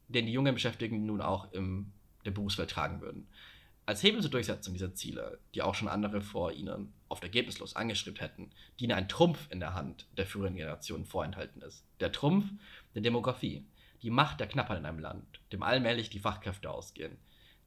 den 0.09 0.27
die 0.27 0.33
jungen 0.33 0.53
Beschäftigten 0.53 1.05
nun 1.07 1.21
auch 1.21 1.51
in 1.53 1.91
der 2.25 2.31
Berufswelt 2.31 2.69
tragen 2.69 3.01
würden. 3.01 3.27
Als 3.87 4.01
Hebel 4.01 4.21
zur 4.21 4.31
Durchsetzung 4.31 4.73
dieser 4.73 4.95
Ziele, 4.95 5.39
die 5.53 5.61
auch 5.61 5.75
schon 5.75 5.87
andere 5.87 6.21
vor 6.21 6.51
ihnen 6.51 6.93
oft 7.07 7.23
ergebnislos 7.23 7.75
angestrebt 7.75 8.19
hätten, 8.19 8.49
diene 8.79 8.95
ein 8.95 9.07
Trumpf 9.07 9.47
in 9.51 9.59
der 9.59 9.75
Hand 9.75 10.07
der 10.17 10.25
früheren 10.25 10.55
Generationen 10.55 11.05
vorenthalten 11.05 11.61
ist. 11.61 11.85
Der 11.99 12.11
Trumpf 12.11 12.45
der 12.95 13.03
Demografie, 13.03 13.63
die 14.01 14.09
Macht 14.09 14.39
der 14.39 14.47
Knappheit 14.47 14.79
in 14.79 14.85
einem 14.85 14.99
Land, 14.99 15.39
dem 15.51 15.61
allmählich 15.61 16.09
die 16.09 16.19
Fachkräfte 16.19 16.71
ausgehen. 16.71 17.17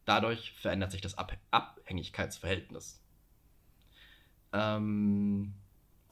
Dadurch 0.06 0.52
verändert 0.52 0.90
sich 0.90 1.00
das 1.00 1.16
Ab 1.16 1.36
Abhängigkeitsverhältnis. 1.52 3.00
Ähm, 4.52 5.54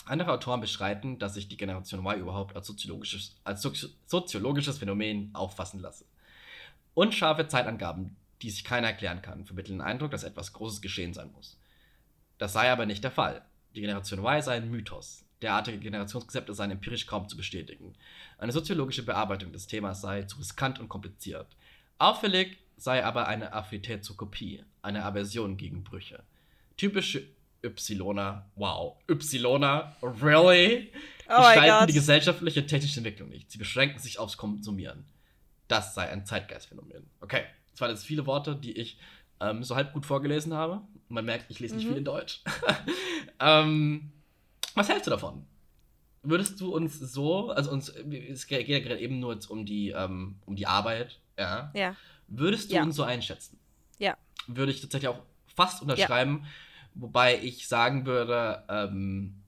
andere 0.04 0.32
Autoren 0.32 0.60
beschreiten, 0.60 1.18
dass 1.18 1.34
sich 1.34 1.48
die 1.48 1.56
Generation 1.56 2.06
Y 2.06 2.20
überhaupt 2.20 2.54
als 2.54 2.66
soziologisches, 2.68 3.40
als 3.42 3.62
sozi 3.62 3.88
soziologisches 4.06 4.78
Phänomen 4.78 5.30
auffassen 5.34 5.80
lasse. 5.80 6.04
Unscharfe 6.94 7.48
Zeitangaben, 7.48 8.16
die 8.42 8.50
sich 8.50 8.64
keiner 8.64 8.88
erklären 8.88 9.22
kann, 9.22 9.44
vermitteln 9.44 9.78
den 9.78 9.86
Eindruck, 9.86 10.10
dass 10.10 10.24
etwas 10.24 10.52
Großes 10.52 10.80
geschehen 10.80 11.14
sein 11.14 11.32
muss. 11.32 11.58
Das 12.38 12.52
sei 12.52 12.70
aber 12.70 12.86
nicht 12.86 13.02
der 13.02 13.10
Fall. 13.10 13.42
Die 13.74 13.80
Generation 13.80 14.20
Y 14.20 14.42
sei 14.42 14.56
ein 14.56 14.70
Mythos, 14.70 15.24
derartige 15.42 15.78
Generationskonzepte 15.78 16.54
seien 16.54 16.70
empirisch 16.70 17.06
kaum 17.06 17.28
zu 17.28 17.36
bestätigen. 17.36 17.94
Eine 18.38 18.52
soziologische 18.52 19.02
Bearbeitung 19.02 19.52
des 19.52 19.66
Themas 19.66 20.00
sei 20.00 20.22
zu 20.22 20.38
riskant 20.38 20.78
und 20.78 20.88
kompliziert. 20.88 21.46
Auffällig 21.98 22.58
sei 22.76 23.04
aber 23.04 23.28
eine 23.28 23.52
Affinität 23.52 24.04
zur 24.04 24.16
Kopie, 24.16 24.64
eine 24.82 25.04
Aversion 25.04 25.56
gegen 25.56 25.82
Brüche. 25.82 26.22
Typische 26.76 27.26
Ypsiloner, 27.64 28.46
wow, 28.54 28.96
Ypsiloner, 29.10 29.96
really? 30.02 30.92
Oh 31.28 31.38
gestalten 31.38 31.86
die 31.88 31.94
gesellschaftliche 31.94 32.60
und 32.60 32.68
technische 32.68 33.00
Entwicklung 33.00 33.28
nicht. 33.30 33.50
Sie 33.50 33.58
beschränken 33.58 33.98
sich 33.98 34.18
aufs 34.18 34.36
Konsumieren. 34.36 35.04
Das 35.68 35.94
sei 35.94 36.08
ein 36.08 36.24
Zeitgeistphänomen. 36.24 37.10
Okay, 37.20 37.44
das 37.76 37.82
waren 37.82 37.90
jetzt 37.90 38.06
viele 38.06 38.24
Worte, 38.24 38.56
die 38.56 38.72
ich 38.72 38.98
ähm, 39.38 39.62
so 39.62 39.76
halb 39.76 39.92
gut 39.92 40.06
vorgelesen 40.06 40.54
habe. 40.54 40.80
Man 41.08 41.26
merkt, 41.26 41.50
ich 41.50 41.60
lese 41.60 41.74
nicht 41.76 41.84
Mhm. 41.84 41.88
viel 41.88 41.98
in 41.98 42.04
Deutsch. 42.06 42.42
ähm, 43.40 44.12
was 44.74 44.88
hältst 44.88 45.06
du 45.06 45.10
davon? 45.10 45.44
Würdest 46.22 46.58
du 46.58 46.74
uns 46.74 46.98
so, 46.98 47.50
also 47.50 47.70
uns, 47.70 47.90
es 47.90 48.46
geht 48.46 48.66
ja 48.66 48.80
gerade 48.80 48.98
eben 48.98 49.20
nur 49.20 49.34
jetzt 49.34 49.46
um 49.50 49.66
die, 49.66 49.90
ähm, 49.90 50.36
um 50.46 50.56
die 50.56 50.66
Arbeit, 50.66 51.20
ja? 51.38 51.70
Ja. 51.74 51.94
Würdest 52.28 52.70
du 52.70 52.76
Ja. 52.76 52.82
uns 52.82 52.96
so 52.96 53.02
einschätzen? 53.02 53.58
Ja. 53.98 54.16
Würde 54.46 54.72
ich 54.72 54.80
tatsächlich 54.80 55.08
auch 55.08 55.20
fast 55.54 55.82
unterschreiben, 55.82 56.46
wobei 56.94 57.38
ich 57.42 57.68
sagen 57.68 58.06
würde, 58.06 58.64
ähm, 58.70 59.42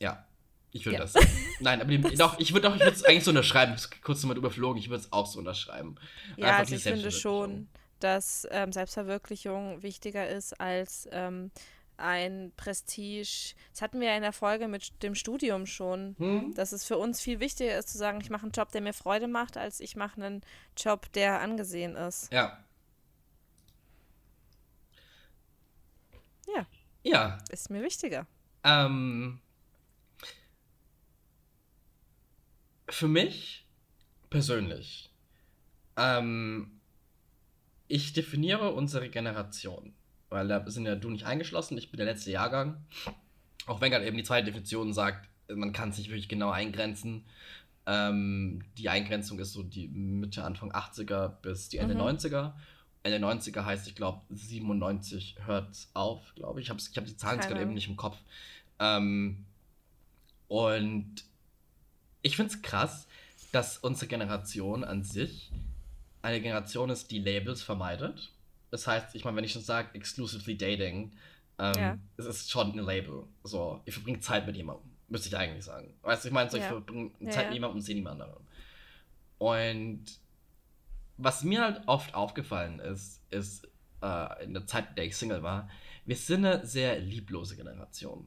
ja, 0.00 0.24
ich 0.74 0.84
würde 0.84 0.98
Ja. 0.98 1.04
das. 1.04 1.14
Nein, 1.60 1.80
aber 1.80 1.88
die, 1.90 1.98
doch, 2.16 2.38
ich 2.38 2.52
würde 2.52 2.68
doch, 2.68 2.74
ich 2.74 2.82
würde 2.82 2.94
es 2.96 3.04
eigentlich 3.04 3.24
so 3.24 3.30
unterschreiben. 3.30 3.74
Ich 3.76 4.02
kurz 4.02 4.20
damit 4.22 4.36
überflogen, 4.36 4.76
ich 4.78 4.90
würde 4.90 5.02
es 5.04 5.12
auch 5.12 5.26
so 5.26 5.38
unterschreiben. 5.38 5.94
Ja, 6.36 6.48
Einfach 6.48 6.58
also 6.60 6.74
ich 6.74 6.82
finde 6.82 7.10
schon, 7.12 7.68
dass 8.00 8.46
ähm, 8.50 8.72
Selbstverwirklichung 8.72 9.82
wichtiger 9.82 10.28
ist 10.28 10.60
als 10.60 11.08
ähm, 11.12 11.50
ein 11.96 12.52
Prestige. 12.56 13.54
Das 13.70 13.82
hatten 13.82 14.00
wir 14.00 14.08
ja 14.08 14.16
in 14.16 14.22
der 14.22 14.32
Folge 14.32 14.66
mit 14.66 15.00
dem 15.04 15.14
Studium 15.14 15.64
schon, 15.64 16.16
Hm? 16.18 16.52
dass 16.54 16.72
es 16.72 16.84
für 16.84 16.98
uns 16.98 17.20
viel 17.20 17.38
wichtiger 17.38 17.78
ist 17.78 17.90
zu 17.90 17.96
sagen, 17.98 18.20
ich 18.20 18.28
mache 18.30 18.42
einen 18.42 18.50
Job, 18.52 18.72
der 18.72 18.80
mir 18.80 18.92
Freude 18.92 19.28
macht, 19.28 19.56
als 19.56 19.78
ich 19.78 19.94
mache 19.94 20.20
einen 20.20 20.42
Job, 20.76 21.10
der 21.12 21.40
angesehen 21.40 21.94
ist. 21.94 22.32
Ja. 22.32 22.58
Ja. 26.54 26.66
Ja. 27.04 27.38
Ist 27.50 27.70
mir 27.70 27.82
wichtiger. 27.82 28.26
Ähm, 28.64 29.40
für 32.88 33.08
mich 33.08 33.66
persönlich, 34.30 35.10
ähm, 35.96 36.80
ich 37.88 38.12
definiere 38.12 38.72
unsere 38.72 39.08
Generation, 39.08 39.94
weil 40.28 40.48
da 40.48 40.68
sind 40.70 40.86
ja 40.86 40.96
du 40.96 41.10
nicht 41.10 41.26
eingeschlossen, 41.26 41.78
ich 41.78 41.90
bin 41.90 41.98
der 41.98 42.06
letzte 42.06 42.30
Jahrgang. 42.30 42.84
Auch 43.66 43.80
wenn 43.80 43.90
gerade 43.90 44.06
eben 44.06 44.16
die 44.16 44.24
zweite 44.24 44.46
Definition 44.46 44.92
sagt, 44.92 45.28
man 45.48 45.72
kann 45.72 45.90
es 45.90 45.98
nicht 45.98 46.08
wirklich 46.08 46.28
genau 46.28 46.50
eingrenzen. 46.50 47.24
Ähm, 47.86 48.64
die 48.78 48.88
Eingrenzung 48.88 49.38
ist 49.38 49.52
so 49.52 49.62
die 49.62 49.88
Mitte, 49.88 50.42
Anfang 50.44 50.72
80er 50.72 51.28
bis 51.28 51.68
die 51.68 51.78
Ende 51.78 51.94
Mhm. 51.94 52.00
90er. 52.00 52.54
Ende 53.02 53.18
90er 53.18 53.64
heißt, 53.64 53.86
ich 53.86 53.94
glaube, 53.94 54.22
97 54.30 55.36
hört 55.44 55.88
auf, 55.92 56.34
glaube 56.34 56.60
ich. 56.60 56.66
Ich 56.66 56.70
habe 56.70 56.80
ich 56.80 56.96
hab 56.96 57.04
die 57.04 57.16
Zahlen 57.16 57.40
gerade 57.40 57.60
eben 57.60 57.74
nicht 57.74 57.88
im 57.88 57.96
Kopf. 57.96 58.16
Ähm, 58.78 59.44
und 60.48 61.24
ich 62.24 62.36
finde 62.36 62.52
es 62.52 62.62
krass, 62.62 63.06
dass 63.52 63.78
unsere 63.78 64.08
Generation 64.08 64.82
an 64.82 65.04
sich 65.04 65.52
eine 66.22 66.40
Generation 66.40 66.90
ist, 66.90 67.10
die 67.10 67.20
Labels 67.20 67.62
vermeidet. 67.62 68.32
Das 68.70 68.86
heißt, 68.86 69.14
ich 69.14 69.24
meine, 69.24 69.36
wenn 69.36 69.44
ich 69.44 69.52
schon 69.52 69.62
sage, 69.62 69.90
exclusively 69.94 70.56
dating, 70.56 71.12
ähm, 71.58 71.74
Ja. 71.76 71.98
es 72.16 72.24
ist 72.26 72.50
schon 72.50 72.72
ein 72.72 72.84
Label. 72.84 73.24
So, 73.44 73.80
ich 73.84 73.94
verbringe 73.94 74.20
Zeit 74.20 74.46
mit 74.46 74.56
jemandem, 74.56 74.90
müsste 75.08 75.28
ich 75.28 75.36
eigentlich 75.36 75.64
sagen. 75.64 75.94
Weißt 76.02 76.24
du, 76.24 76.28
ich 76.28 76.34
meine, 76.34 76.50
so, 76.50 76.56
ich 76.56 76.62
Ja. 76.64 76.70
verbringe 76.70 77.12
Zeit 77.28 77.34
ja. 77.36 77.44
mit 77.44 77.54
jemandem 77.54 77.76
und 77.76 77.82
sehe 77.82 77.94
niemand 77.94 78.20
anderen. 78.22 78.42
Und 79.38 80.04
was 81.18 81.44
mir 81.44 81.62
halt 81.62 81.82
oft 81.86 82.14
aufgefallen 82.14 82.80
ist, 82.80 83.20
ist 83.30 83.68
äh, 84.02 84.44
in 84.44 84.54
der 84.54 84.66
Zeit, 84.66 84.88
in 84.90 84.94
der 84.96 85.04
ich 85.04 85.16
Single 85.16 85.42
war, 85.42 85.68
wir 86.06 86.16
sind 86.16 86.44
eine 86.44 86.66
sehr 86.66 86.98
lieblose 86.98 87.54
Generation. 87.56 88.26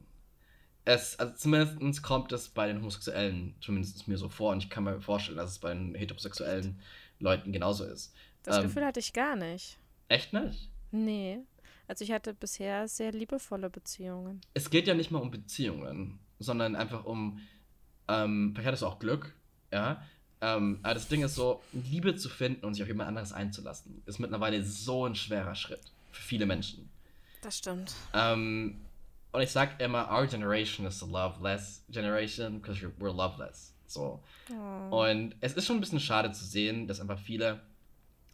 Es, 0.88 1.18
also 1.18 1.34
zumindest 1.34 2.02
kommt 2.02 2.32
es 2.32 2.48
bei 2.48 2.66
den 2.66 2.78
Homosexuellen, 2.78 3.54
zumindest 3.60 4.08
mir 4.08 4.16
so 4.16 4.30
vor, 4.30 4.52
und 4.52 4.64
ich 4.64 4.70
kann 4.70 4.84
mir 4.84 5.02
vorstellen, 5.02 5.36
dass 5.36 5.50
es 5.50 5.58
bei 5.58 5.74
den 5.74 5.94
heterosexuellen 5.94 6.80
Leuten 7.20 7.52
genauso 7.52 7.84
ist. 7.84 8.14
Das 8.42 8.56
Ähm, 8.56 8.62
Gefühl 8.62 8.86
hatte 8.86 8.98
ich 8.98 9.12
gar 9.12 9.36
nicht. 9.36 9.76
Echt 10.08 10.32
nicht? 10.32 10.70
Nee. 10.90 11.40
Also 11.88 12.04
ich 12.04 12.10
hatte 12.10 12.32
bisher 12.32 12.88
sehr 12.88 13.12
liebevolle 13.12 13.68
Beziehungen. 13.68 14.40
Es 14.54 14.70
geht 14.70 14.86
ja 14.86 14.94
nicht 14.94 15.10
mal 15.10 15.18
um 15.18 15.30
Beziehungen, 15.30 16.18
sondern 16.38 16.74
einfach 16.74 17.04
um, 17.04 17.38
ähm, 18.08 18.52
vielleicht 18.54 18.68
hattest 18.68 18.82
du 18.82 18.86
auch 18.86 18.98
Glück, 18.98 19.34
ja. 19.70 20.02
Ähm, 20.40 20.78
aber 20.82 20.94
das 20.94 21.08
Ding 21.08 21.22
ist 21.22 21.34
so, 21.34 21.60
Liebe 21.74 22.16
zu 22.16 22.30
finden 22.30 22.64
und 22.64 22.72
sich 22.72 22.82
auf 22.82 22.88
jemand 22.88 23.08
anderes 23.08 23.34
einzulassen, 23.34 24.02
ist 24.06 24.20
mittlerweile 24.20 24.64
so 24.64 25.04
ein 25.04 25.14
schwerer 25.14 25.54
Schritt 25.54 25.92
für 26.12 26.22
viele 26.22 26.46
Menschen. 26.46 26.88
Das 27.42 27.58
stimmt. 27.58 27.92
Ähm, 28.14 28.80
und 29.32 29.42
ich 29.42 29.50
sag 29.50 29.80
immer, 29.80 30.10
our 30.10 30.26
generation 30.26 30.86
is 30.86 31.00
the 31.00 31.06
loveless 31.06 31.84
generation, 31.90 32.60
because 32.60 32.80
we're, 32.80 33.12
loveless. 33.12 33.74
So. 33.86 34.20
Oh. 34.50 35.02
Und 35.02 35.34
es 35.40 35.54
ist 35.54 35.66
schon 35.66 35.76
ein 35.76 35.80
bisschen 35.80 36.00
schade 36.00 36.32
zu 36.32 36.44
sehen, 36.44 36.86
dass 36.86 37.00
einfach 37.00 37.18
viele 37.18 37.60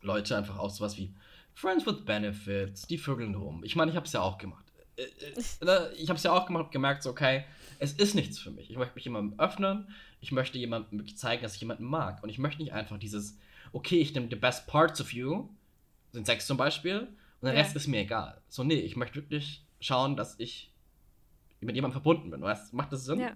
Leute 0.02 0.36
einfach 0.36 0.58
auch 0.58 0.70
sowas 0.70 0.96
wie 0.96 1.12
Friends 1.54 1.86
with 1.86 2.04
Benefits, 2.04 2.86
die 2.86 2.98
vögeln 2.98 3.34
rum. 3.34 3.62
Ich 3.64 3.76
meine, 3.76 3.90
ich 3.90 3.96
habe 3.96 4.06
es 4.06 4.12
ja 4.12 4.20
auch 4.20 4.38
gemacht. 4.38 4.64
Äh, 4.96 5.02
äh, 5.02 5.64
ne, 5.64 5.90
Ich 5.96 6.08
habe 6.08 6.16
es 6.16 6.22
ja 6.22 6.32
auch 6.32 6.46
gemacht, 6.46 6.72
gemerkt, 6.72 7.02
so, 7.02 7.10
okay, 7.10 7.44
es 7.78 7.92
ist 7.92 8.14
nichts 8.14 8.38
für 8.38 8.50
mich. 8.50 8.70
Ich 8.70 8.76
möchte 8.76 8.94
mich 8.94 9.04
jemandem 9.04 9.38
öffnen, 9.38 9.88
ich 10.20 10.32
möchte 10.32 10.58
jemandem 10.58 11.06
zeigen, 11.16 11.42
dass 11.42 11.54
ich 11.54 11.60
jemanden 11.60 11.84
mag. 11.84 12.22
Und 12.22 12.28
ich 12.28 12.38
möchte 12.38 12.62
nicht 12.62 12.72
einfach 12.72 12.98
dieses, 12.98 13.38
okay, 13.72 14.00
ich 14.00 14.14
nehme 14.14 14.28
the 14.30 14.36
best 14.36 14.66
parts 14.66 15.00
of 15.00 15.12
you, 15.12 15.48
den 16.12 16.24
Sex 16.24 16.46
zum 16.46 16.56
Beispiel, 16.56 17.08
und 17.40 17.46
der 17.46 17.54
Ja. 17.54 17.60
Rest 17.60 17.76
ist 17.76 17.86
mir 17.88 18.00
egal. 18.00 18.40
So, 18.48 18.64
nee, 18.64 18.74
ich 18.80 18.96
möchte 18.96 19.16
wirklich 19.16 19.64
schauen, 19.80 20.16
dass 20.16 20.38
ich 20.38 20.72
mit 21.64 21.74
jemandem 21.74 22.00
verbunden 22.00 22.30
bin. 22.30 22.40
Weißt, 22.42 22.72
macht 22.72 22.92
das 22.92 23.04
Sinn? 23.04 23.20
Ja. 23.20 23.32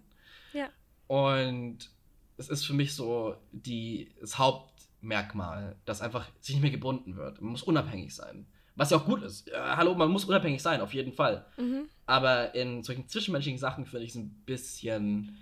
Ja. 0.53 0.68
Und 1.07 1.91
es 2.37 2.49
ist 2.49 2.64
für 2.64 2.74
mich 2.74 2.95
so 2.95 3.37
die, 3.53 4.14
das 4.20 4.39
Hauptmerkmal, 4.39 5.76
dass 5.85 6.01
einfach 6.01 6.29
sich 6.41 6.55
nicht 6.55 6.62
mehr 6.62 6.70
gebunden 6.70 7.16
wird. 7.16 7.41
Man 7.41 7.53
muss 7.53 7.62
unabhängig 7.62 8.14
sein. 8.14 8.47
Was 8.76 8.91
ja 8.91 8.99
auch 8.99 9.07
gut 9.07 9.22
ist. 9.22 9.49
Ja, 9.49 9.76
hallo, 9.76 9.95
man 9.95 10.09
muss 10.09 10.24
unabhängig 10.24 10.62
sein, 10.62 10.81
auf 10.81 10.95
jeden 10.95 11.12
Fall. 11.12 11.45
Mhm. 11.57 11.89
Aber 12.07 12.55
in 12.55 12.85
solchen 12.85 13.09
zwischenmenschlichen 13.09 13.59
Sachen 13.59 13.87
finde 13.87 14.05
ich 14.05 14.11
es 14.11 14.16
ein 14.16 14.31
bisschen 14.47 15.37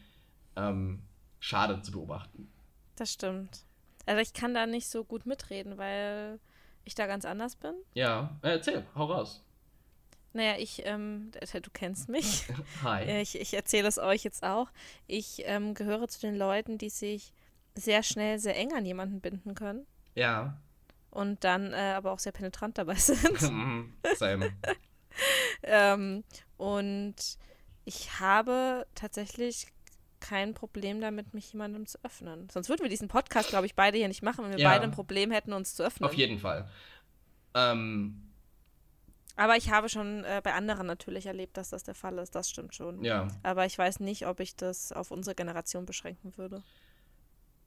ähm, 0.56 1.02
schade 1.38 1.82
zu 1.82 1.92
beobachten. 1.92 2.50
Das 2.96 3.12
stimmt. 3.12 3.66
Also 4.06 4.22
ich 4.22 4.32
kann 4.32 4.54
da 4.54 4.66
nicht 4.66 4.88
so 4.88 5.04
gut 5.04 5.26
mitreden, 5.26 5.76
weil 5.76 6.40
ich 6.84 6.94
da 6.94 7.06
ganz 7.06 7.26
anders 7.26 7.56
bin. 7.56 7.74
Ja, 7.92 8.38
äh, 8.42 8.52
erzähl, 8.52 8.86
hau 8.94 9.04
raus. 9.04 9.44
Naja, 10.36 10.56
ich, 10.58 10.82
ähm, 10.84 11.30
du 11.32 11.70
kennst 11.72 12.10
mich. 12.10 12.44
Hi. 12.82 13.22
Ich, 13.22 13.40
ich 13.40 13.54
erzähle 13.54 13.88
es 13.88 13.98
euch 13.98 14.22
jetzt 14.22 14.42
auch. 14.44 14.68
Ich 15.06 15.42
ähm, 15.46 15.72
gehöre 15.72 16.08
zu 16.08 16.20
den 16.20 16.36
Leuten, 16.36 16.76
die 16.76 16.90
sich 16.90 17.32
sehr 17.74 18.02
schnell 18.02 18.38
sehr 18.38 18.54
eng 18.56 18.74
an 18.74 18.84
jemanden 18.84 19.20
binden 19.22 19.54
können 19.54 19.86
Ja. 20.14 20.60
und 21.10 21.42
dann 21.44 21.72
äh, 21.72 21.94
aber 21.96 22.12
auch 22.12 22.18
sehr 22.18 22.32
penetrant 22.32 22.76
dabei 22.76 22.94
sind. 22.96 23.38
Same. 24.18 24.52
ähm, 25.62 26.22
und 26.58 27.14
ich 27.86 28.20
habe 28.20 28.86
tatsächlich 28.94 29.66
kein 30.20 30.52
Problem 30.52 31.00
damit, 31.00 31.32
mich 31.32 31.50
jemandem 31.52 31.86
zu 31.86 31.98
öffnen. 32.02 32.48
Sonst 32.50 32.68
würden 32.68 32.82
wir 32.82 32.90
diesen 32.90 33.08
Podcast, 33.08 33.48
glaube 33.48 33.64
ich, 33.66 33.74
beide 33.74 33.96
hier 33.96 34.08
nicht 34.08 34.22
machen, 34.22 34.44
wenn 34.44 34.52
wir 34.52 34.58
Ja. 34.58 34.70
beide 34.70 34.84
ein 34.84 34.90
Problem 34.90 35.30
hätten, 35.30 35.54
uns 35.54 35.74
zu 35.74 35.82
öffnen. 35.82 36.06
Auf 36.08 36.14
jeden 36.14 36.38
Fall. 36.38 36.68
Ähm, 37.54 38.25
Aber 39.36 39.56
ich 39.56 39.70
habe 39.70 39.88
schon 39.88 40.24
äh, 40.24 40.40
bei 40.42 40.54
anderen 40.54 40.86
natürlich 40.86 41.26
erlebt, 41.26 41.56
dass 41.56 41.70
das 41.70 41.84
der 41.84 41.94
Fall 41.94 42.18
ist. 42.18 42.34
Das 42.34 42.48
stimmt 42.48 42.74
schon. 42.74 43.04
ja. 43.04 43.28
Aber 43.42 43.66
ich 43.66 43.76
weiß 43.76 44.00
nicht, 44.00 44.26
ob 44.26 44.40
ich 44.40 44.56
das 44.56 44.92
auf 44.92 45.10
unsere 45.10 45.34
Generation 45.34 45.84
beschränken 45.84 46.36
würde. 46.36 46.62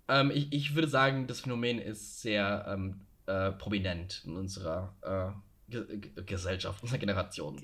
Ähm, 0.08 0.32
ich, 0.32 0.52
ich 0.52 0.76
würde 0.76 0.88
sagen, 0.88 1.28
das 1.28 1.42
Phänomen 1.42 1.80
ist 1.80 2.22
sehr 2.22 2.66
ähm, 2.68 3.02
äh, 3.28 3.52
prominent 3.52 4.24
in 4.26 4.36
unserer 4.36 4.96
äh, 5.02 5.32
Ge 5.70 6.02
Gesellschaft, 6.26 6.82
unserer 6.82 6.98
Generation. 6.98 7.62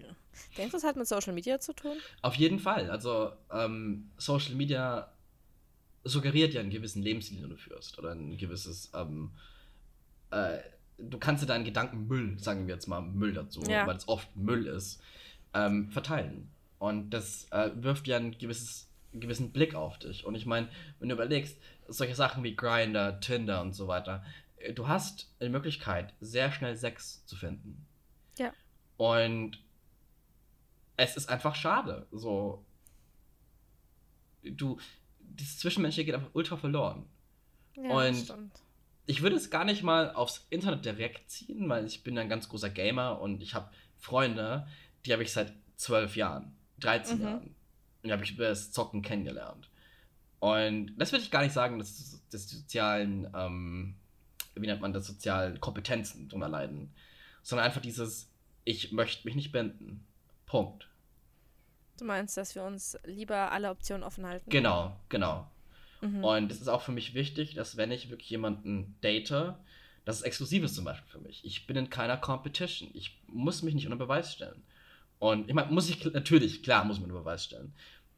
Denkst 0.58 0.72
du, 0.72 0.78
es 0.78 0.84
hat 0.84 0.96
mit 0.96 1.08
Social 1.08 1.34
Media 1.34 1.60
zu 1.60 1.74
tun? 1.74 1.98
Auf 2.22 2.36
jeden 2.36 2.60
Fall. 2.60 2.92
Also 2.92 3.32
ähm, 3.52 4.12
Social 4.18 4.54
Media 4.54 5.12
suggeriert 6.04 6.54
ja 6.54 6.62
einen 6.62 6.70
gewissen 6.70 7.02
Lebensstil, 7.02 7.40
den 7.42 7.50
du 7.50 7.58
führst. 7.58 7.98
Oder 7.98 8.12
ein 8.12 8.38
gewisses, 8.38 8.92
ähm, 8.94 9.32
äh, 10.30 10.60
du 10.98 11.18
kannst 11.18 11.44
dir 11.44 11.48
deinen 11.48 11.66
Gedanken 11.66 12.08
Müll, 12.08 12.38
sagen 12.40 12.68
wir 12.68 12.74
jetzt 12.76 12.88
mal 12.88 13.02
Müll 13.02 13.34
dazu, 13.34 13.62
Ja. 13.64 13.86
weil 13.88 13.96
es 13.96 14.08
oft 14.08 14.34
Müll 14.36 14.68
ist, 14.68 15.02
ähm, 15.54 15.90
verteilen. 15.92 16.50
Und 16.80 17.10
das 17.12 17.48
äh, 17.52 17.72
wirft 17.76 18.08
ja 18.08 18.18
ein 18.18 18.38
gewisses, 18.38 18.90
einen 19.12 19.22
gewissen 19.22 19.52
Blick 19.52 19.76
auf 19.76 19.98
dich. 20.00 20.26
Und 20.26 20.36
ich 20.36 20.46
meine, 20.46 20.68
wenn 21.00 21.10
du 21.10 21.16
überlegst, 21.16 21.58
solche 21.88 22.16
Sachen 22.16 22.44
wie 22.44 22.56
Grindr, 22.56 23.20
Tinder 23.20 23.62
und 23.62 23.74
so 23.74 23.88
weiter, 23.88 24.24
äh, 24.58 24.74
du 24.74 24.88
hast 24.88 25.30
die 25.42 25.50
Möglichkeit, 25.50 26.14
sehr 26.22 26.52
schnell 26.52 26.76
Sex 26.76 27.26
zu 27.26 27.36
finden. 27.36 27.86
Ja. 28.38 28.52
Und 28.98 29.62
es 30.98 31.18
ist 31.18 31.30
einfach 31.30 31.56
schade. 31.56 32.08
So, 32.12 32.64
du, 34.44 34.78
das 35.20 35.58
Zwischenmenschliche 35.60 36.06
geht 36.06 36.16
einfach 36.16 36.30
ultra 36.34 36.58
verloren. 36.58 37.06
Ja, 37.76 37.90
Und- 37.90 38.16
stimmt. 38.16 38.62
Ich 39.08 39.22
würde 39.22 39.36
es 39.36 39.50
gar 39.50 39.66
nicht 39.66 39.84
mal 39.84 40.12
aufs 40.14 40.46
Internet 40.50 40.86
direkt 40.86 41.30
ziehen, 41.30 41.70
weil 41.70 41.86
ich 41.86 42.04
bin 42.04 42.18
ein 42.18 42.30
ganz 42.30 42.50
großer 42.50 42.70
Gamer 42.70 43.22
und 43.22 43.42
ich 43.42 43.54
habe 43.54 43.70
Freunde, 43.98 44.68
die 45.06 45.14
habe 45.14 45.24
ich 45.24 45.32
seit 45.32 45.54
zwölf 45.78 46.16
Jahren, 46.16 46.56
13 46.80 47.18
Mhm. 47.18 47.24
Jahren. 47.24 47.44
Und 47.44 48.04
die 48.04 48.12
habe 48.12 48.24
ich 48.24 48.32
über 48.32 48.48
das 48.48 48.72
Zocken 48.72 49.02
kennengelernt. 49.02 49.70
Und 50.40 50.96
das 50.98 51.12
würde 51.12 51.24
ich 51.24 51.32
gar 51.32 51.42
nicht 51.44 51.54
sagen, 51.54 51.80
dass 51.80 52.22
das 52.32 52.50
sozialen, 52.50 53.28
ähm, 53.36 53.96
wie 54.56 54.68
nennt 54.68 54.82
man 54.82 54.94
das, 54.94 55.08
sozialen 55.08 55.60
Kompetenzen 55.60 56.28
drunter 56.30 56.50
leiden. 56.50 56.94
Sondern 57.42 57.66
einfach 57.66 57.82
dieses, 57.82 58.30
ich 58.64 58.92
möchte 58.92 59.26
mich 59.28 59.36
nicht 59.36 59.52
binden. 59.52 60.06
Punkt. 60.46 60.88
Du 61.98 62.06
meinst, 62.06 62.38
dass 62.38 62.56
wir 62.56 62.64
uns 62.64 62.98
lieber 63.06 63.52
alle 63.52 63.70
Optionen 63.70 64.04
offen 64.04 64.26
halten? 64.26 64.50
Genau, 64.50 65.00
genau. 65.10 65.50
Mhm. 66.06 66.24
Und 66.24 66.52
es 66.52 66.62
ist 66.62 66.68
auch 66.68 66.82
für 66.82 66.92
mich 66.92 67.14
wichtig, 67.14 67.54
dass 67.56 67.78
wenn 67.78 67.92
ich 67.92 68.10
wirklich 68.10 68.30
jemanden 68.30 68.96
date, 69.04 69.56
exklusiv 70.06 70.64
ist 70.64 70.76
zum 70.76 70.86
Beispiel 70.86 71.10
für 71.10 71.20
mich. 71.20 71.44
Ich 71.46 71.66
bin 71.68 71.76
in 71.78 71.90
keiner 71.90 72.18
Competition. 72.18 72.90
Ich 72.94 73.20
muss 73.28 73.64
mich 73.64 73.74
nicht 73.74 73.86
unter 73.86 73.98
Beweis 73.98 74.32
stellen. 74.34 74.62
Und 75.20 75.48
ich 75.48 75.54
meine, 75.56 75.72
muss 75.72 75.90
ich 75.90 76.04
natürlich, 76.06 76.62
klar, 76.64 76.86
muss 76.86 77.00
man 77.00 77.10
unter 77.10 77.22
Beweis 77.22 77.44
stellen. 77.46 77.74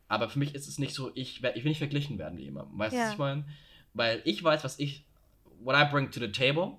Aber 0.10 0.30
für 0.30 0.40
mich 0.40 0.56
ist 0.56 0.68
es 0.68 0.80
nicht 0.80 0.94
so, 0.94 1.12
ich, 1.16 1.44
ich 1.44 1.64
will 1.64 1.70
nicht 1.70 1.78
verglichen 1.78 2.18
werden 2.18 2.36
mit 2.36 2.44
jemandem. 2.46 2.78
Weißt 2.78 2.94
du, 2.94 2.98
Ja. 2.98 3.06
was 3.06 3.12
ich 3.14 3.18
meine? 3.20 3.46
Weil 3.94 4.22
ich 4.26 4.44
weiß, 4.44 4.64
was 4.64 4.80
ich, 4.80 5.06
what 5.60 5.76
I 5.76 5.90
bring 5.92 6.12
to 6.12 6.20
the 6.20 6.32
table. 6.32 6.74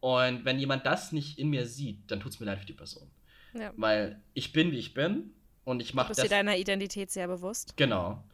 Und 0.00 0.44
wenn 0.44 0.58
jemand 0.58 0.86
das 0.86 1.12
nicht 1.12 1.38
in 1.38 1.50
mir 1.50 1.66
sieht, 1.66 2.10
dann 2.10 2.20
tut 2.20 2.32
es 2.32 2.40
mir 2.40 2.46
leid 2.46 2.58
für 2.60 2.66
die 2.66 2.72
Person. 2.72 3.10
ja. 3.54 3.72
Weil 3.76 4.20
ich 4.34 4.52
bin, 4.52 4.72
wie 4.72 4.78
ich 4.78 4.94
bin. 4.94 5.32
Und 5.64 5.80
ich 5.80 5.90
Du 5.90 5.96
mache 5.96 6.08
bist 6.08 6.18
das. 6.20 6.24
dir 6.28 6.30
deiner 6.34 6.56
Identität 6.56 7.10
sehr 7.10 7.28
bewusst. 7.28 7.76
Genau. 7.76 8.24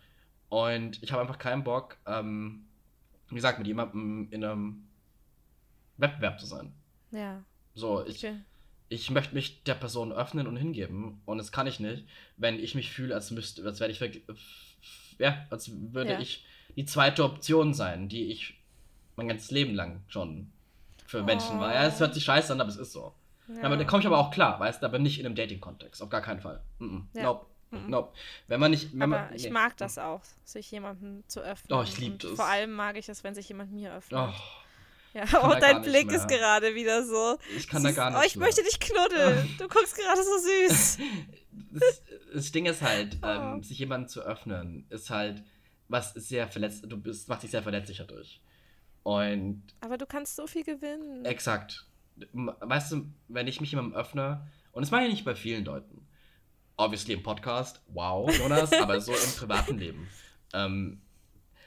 Und 0.48 1.02
ich 1.02 1.12
habe 1.12 1.22
einfach 1.22 1.38
keinen 1.38 1.64
Bock, 1.64 1.96
ähm, 2.06 2.64
wie 3.28 3.34
gesagt, 3.34 3.58
mit 3.58 3.66
jemandem 3.66 4.28
in 4.30 4.44
einem 4.44 4.86
Wettbewerb 5.96 6.38
zu 6.38 6.46
sein. 6.46 6.72
Ja. 7.10 7.42
So, 7.74 8.06
ich, 8.06 8.18
Okay. 8.24 8.36
ich 8.88 9.10
möchte 9.10 9.34
mich 9.34 9.62
der 9.64 9.74
Person 9.74 10.12
öffnen 10.12 10.46
und 10.46 10.56
hingeben. 10.56 11.20
Und 11.24 11.38
das 11.38 11.50
kann 11.52 11.66
ich 11.66 11.80
nicht, 11.80 12.06
wenn 12.36 12.58
ich 12.58 12.74
mich 12.74 12.92
fühle, 12.92 13.14
als 13.14 13.30
müsste, 13.30 13.64
als 13.64 13.80
werde 13.80 13.92
ich, 13.92 14.22
ja, 15.18 15.46
als 15.50 15.70
würde 15.92 16.12
Ja. 16.12 16.20
ich 16.20 16.44
die 16.76 16.84
zweite 16.84 17.24
Option 17.24 17.74
sein, 17.74 18.08
die 18.08 18.30
ich 18.30 18.60
mein 19.16 19.28
ganzes 19.28 19.50
Leben 19.50 19.74
lang 19.74 20.02
schon 20.08 20.52
für 21.06 21.22
Menschen 21.22 21.58
war. 21.58 21.72
Ja, 21.74 21.86
es 21.86 21.98
hört 22.00 22.14
sich 22.14 22.24
scheiße 22.24 22.52
an, 22.52 22.60
aber 22.60 22.68
es 22.70 22.76
ist 22.76 22.92
so. 22.92 23.14
Ja. 23.48 23.62
Aber 23.62 23.76
da 23.76 23.84
komme 23.84 24.00
ich 24.00 24.06
aber 24.06 24.18
auch 24.18 24.30
klar, 24.30 24.58
weißt 24.60 24.82
du, 24.82 24.86
aber 24.86 24.98
nicht 24.98 25.18
in 25.20 25.26
einem 25.26 25.34
Dating-Kontext, 25.36 26.02
auf 26.02 26.08
gar 26.10 26.20
keinen 26.20 26.40
Fall. 26.40 26.60
Mm 26.78 26.84
-mm. 26.84 27.02
Ja. 27.14 27.22
Nope. 27.24 27.46
Mhm. 27.70 27.90
Nope. 27.90 28.12
Wenn 28.46 28.60
man 28.60 28.70
nicht, 28.70 28.92
wenn 28.92 29.02
Aber 29.02 29.24
man, 29.26 29.34
ich 29.34 29.44
nee. 29.44 29.50
mag 29.50 29.76
das 29.76 29.98
auch, 29.98 30.22
sich 30.44 30.70
jemandem 30.70 31.24
zu 31.26 31.40
öffnen. 31.40 31.78
Oh, 31.78 31.82
ich 31.82 31.98
lieb 31.98 32.12
Und 32.12 32.24
das. 32.24 32.32
Vor 32.32 32.44
allem 32.46 32.72
mag 32.72 32.96
ich 32.96 33.08
es, 33.08 33.24
wenn 33.24 33.34
sich 33.34 33.48
jemand 33.48 33.72
mir 33.72 33.92
öffnet. 33.94 34.20
Oh, 34.20 34.32
ja. 35.14 35.24
Oh, 35.42 35.54
dein 35.58 35.82
Blick 35.82 36.10
ist 36.12 36.28
gerade 36.28 36.74
wieder 36.74 37.02
so. 37.04 37.38
ich 37.56 37.66
kann 37.68 37.82
da 37.82 37.90
gar 37.90 38.10
nicht 38.10 38.18
Oh, 38.20 38.22
ich 38.26 38.36
mehr. 38.36 38.46
möchte 38.46 38.62
dich 38.62 38.78
knuddeln. 38.78 39.48
Du 39.58 39.66
guckst 39.66 39.96
gerade 39.96 40.20
so 40.22 40.38
süß. 40.38 40.98
das, 41.72 42.02
das 42.34 42.52
Ding 42.52 42.66
ist 42.66 42.82
halt, 42.82 43.18
Oh. 43.22 43.26
ähm, 43.26 43.62
sich 43.62 43.78
jemandem 43.78 44.08
zu 44.08 44.20
öffnen, 44.20 44.86
ist 44.90 45.10
halt, 45.10 45.42
was 45.88 46.12
sehr 46.14 46.46
verletzt, 46.48 46.84
du 46.86 46.96
bist, 46.96 47.28
macht 47.28 47.42
dich 47.42 47.50
sehr 47.50 47.62
verletzlich 47.62 47.98
dadurch. 47.98 48.40
Und 49.02 49.62
Aber 49.80 49.96
du 49.98 50.06
kannst 50.06 50.36
so 50.36 50.46
viel 50.46 50.64
gewinnen. 50.64 51.24
exakt, 51.24 51.86
weißt 52.32 52.92
du, 52.92 53.06
wenn 53.28 53.46
ich 53.46 53.60
mich 53.60 53.70
jemandem 53.70 53.94
öffne, 53.94 54.46
und 54.72 54.82
das 54.82 54.90
meine 54.90 55.06
ich 55.06 55.12
nicht 55.12 55.24
bei 55.24 55.34
vielen 55.36 55.64
Leuten, 55.64 56.06
obviously 56.76 57.14
im 57.14 57.22
Podcast, 57.22 57.80
wow, 57.88 58.30
Jonas, 58.38 58.72
aber 58.72 59.00
so 59.00 59.12
im 59.12 59.32
privaten 59.38 59.78
Leben. 59.78 60.08
Ähm, 60.52 61.00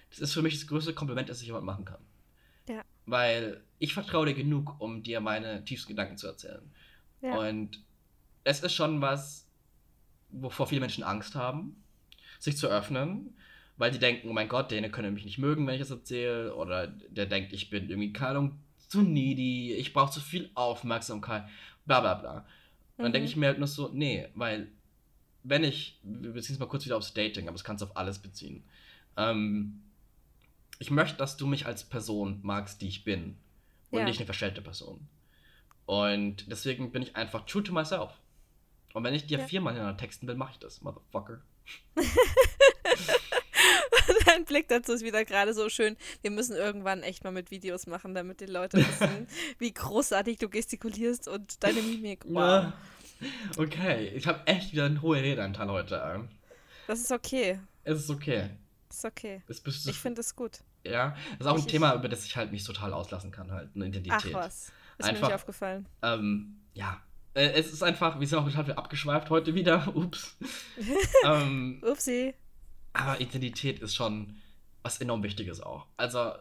das 0.10 0.20
ist 0.20 0.34
für 0.34 0.42
mich 0.42 0.56
das 0.56 0.68
größte 0.68 0.94
Kompliment, 0.94 1.30
das 1.30 1.42
ich 1.42 1.48
jemand 1.48 1.66
machen 1.66 1.86
kann. 1.86 2.02
Ja. 2.68 2.84
Weil 3.06 3.64
ich 3.80 3.94
vertraue 3.94 4.26
dir 4.28 4.34
genug, 4.34 4.80
um 4.80 5.04
dir 5.04 5.20
meine 5.20 5.64
tiefsten 5.64 5.90
Gedanken 5.90 6.18
zu 6.18 6.28
erzählen. 6.28 6.62
Ja. 7.22 7.38
Und 7.38 7.84
es 8.44 8.62
ist 8.62 8.74
schon 8.74 9.02
was, 9.02 9.48
wovor 10.30 10.68
viele 10.68 10.82
Menschen 10.82 11.04
Angst 11.04 11.36
haben, 11.36 11.84
sich 12.40 12.58
zu 12.58 12.68
öffnen, 12.68 13.36
weil 13.78 13.92
die 13.92 14.00
denken, 14.00 14.30
oh 14.30 14.34
mein 14.34 14.50
Gott, 14.50 14.72
der 14.72 14.90
könnte 14.90 15.12
mich 15.12 15.26
nicht 15.26 15.38
mögen, 15.38 15.66
wenn 15.66 15.76
ich 15.76 15.82
das 15.82 15.92
erzähle, 15.92 16.56
oder 16.56 16.88
der 16.88 17.26
denkt, 17.26 17.54
ich 17.54 17.70
bin 17.70 17.90
irgendwie, 17.90 18.14
keine 18.14 18.32
Ahnung, 18.32 18.60
zu 18.88 19.02
needy, 19.02 19.74
ich 19.74 19.94
brauche 19.94 20.12
zu 20.12 20.20
viel 20.20 20.50
Aufmerksamkeit, 20.56 21.46
bla 21.86 22.00
bla 22.02 22.16
bla. 22.16 22.38
Und 22.98 23.04
dann 23.04 23.08
Mhm. 23.08 23.14
denke 23.14 23.30
ich 23.30 23.36
mir 23.36 23.48
halt 23.48 23.60
nur 23.60 23.68
so, 23.68 23.90
nee, 23.94 24.28
weil 24.36 24.72
wenn 25.50 25.64
ich, 25.64 26.00
wir 26.04 26.32
beziehen 26.32 26.54
es 26.54 26.60
mal 26.60 26.68
kurz 26.68 26.86
wieder 26.86 26.98
aufs 26.98 27.14
Dating, 27.14 27.48
aber 27.48 27.56
das 27.58 27.64
kannst 27.64 27.82
du 27.82 27.88
auf 27.88 27.98
alles 27.98 28.20
beziehen. 28.20 28.64
Ähm, 29.18 29.82
ich 30.80 30.92
möchte, 30.92 31.18
dass 31.18 31.36
du 31.38 31.48
mich 31.48 31.66
als 31.66 31.84
Person 31.84 32.40
magst, 32.44 32.82
die 32.82 32.88
ich 32.88 33.04
bin 33.04 33.36
und 33.92 34.00
Ja. 34.00 34.06
nicht 34.06 34.20
eine 34.20 34.26
verstellte 34.26 34.62
Person. 34.62 35.08
Und 35.86 36.50
deswegen 36.50 36.92
bin 36.92 37.02
ich 37.02 37.16
einfach 37.16 37.46
true 37.46 37.64
to 37.64 37.74
myself. 37.74 38.12
Und 38.94 39.04
wenn 39.04 39.14
ich 39.14 39.26
dir 39.26 39.40
Ja. 39.40 39.48
viermal 39.48 39.74
hintereinander 39.74 40.00
texten 40.02 40.28
will, 40.28 40.36
mache 40.36 40.52
ich 40.54 40.60
das, 40.60 40.82
Motherfucker. 40.82 41.42
Dein 44.26 44.46
Blick 44.46 44.68
dazu 44.68 44.94
ist 44.94 45.04
wieder 45.04 45.26
gerade 45.26 45.54
so 45.54 45.70
schön. 45.70 45.98
Wir 46.22 46.32
müssen 46.32 46.56
irgendwann 46.56 47.04
echt 47.04 47.24
mal 47.24 47.32
mit 47.32 47.52
Videos 47.52 47.88
machen, 47.88 48.14
damit 48.16 48.40
die 48.42 48.46
Leute 48.46 48.78
wissen, 48.78 49.28
wie 49.60 49.74
großartig 49.74 50.38
du 50.38 50.50
gestikulierst 50.50 51.28
und 51.28 51.64
deine 51.64 51.82
Mimik. 51.82 52.24
Wow. 52.26 52.36
Ja. 52.64 52.74
Okay, 53.58 54.08
ich 54.16 54.28
habe 54.28 54.46
echt 54.48 54.72
wieder 54.72 54.86
einen 54.86 55.02
hohen 55.02 55.20
Redeanteil 55.20 55.68
heute. 55.70 56.02
ey. 56.02 56.22
Das 56.88 57.00
ist 57.00 57.12
okay. 57.12 57.60
Es 57.84 58.00
ist 58.00 58.10
okay. 58.10 58.50
Ist 58.90 59.06
okay. 59.06 59.42
Du, 59.48 59.54
Ich 59.90 59.98
finde 60.00 60.22
es 60.22 60.36
gut. 60.36 60.60
ja, 60.84 61.16
das 61.38 61.42
ist 61.42 61.48
auch 61.48 61.54
ein 61.56 61.60
ich- 61.60 61.68
Thema, 61.68 61.94
über 61.96 62.10
das 62.10 62.26
ich 62.26 62.36
halt 62.38 62.52
mich 62.52 62.64
total 62.64 62.94
auslassen 62.94 63.32
kann, 63.32 63.52
halt, 63.52 63.70
eine 63.76 63.86
Ach 63.86 63.88
Identität. 63.90 64.34
was. 64.34 64.64
Ist 64.66 64.72
mir 65.06 65.06
Einfach- 65.10 65.28
nicht 65.28 65.36
aufgefallen. 65.36 65.86
Ähm, 66.02 66.58
ja. 66.74 67.00
Äh, 67.36 67.52
es 67.52 67.72
ist 67.72 67.84
einfach, 67.84 68.20
wir 68.20 68.28
sind 68.28 68.40
auch 68.40 68.50
total 68.50 68.74
abgeschweift 68.74 69.30
heute 69.30 69.54
wieder. 69.54 69.88
Ups. 69.96 70.36
ähm, 71.26 71.82
Upsi. 71.86 72.34
aber 72.94 73.22
Identität 73.22 73.80
ist 73.80 73.96
schon 73.96 74.36
was 74.82 75.00
enorm 75.00 75.22
Wichtiges 75.24 75.62
auch. 75.62 75.86
Also 75.98 76.34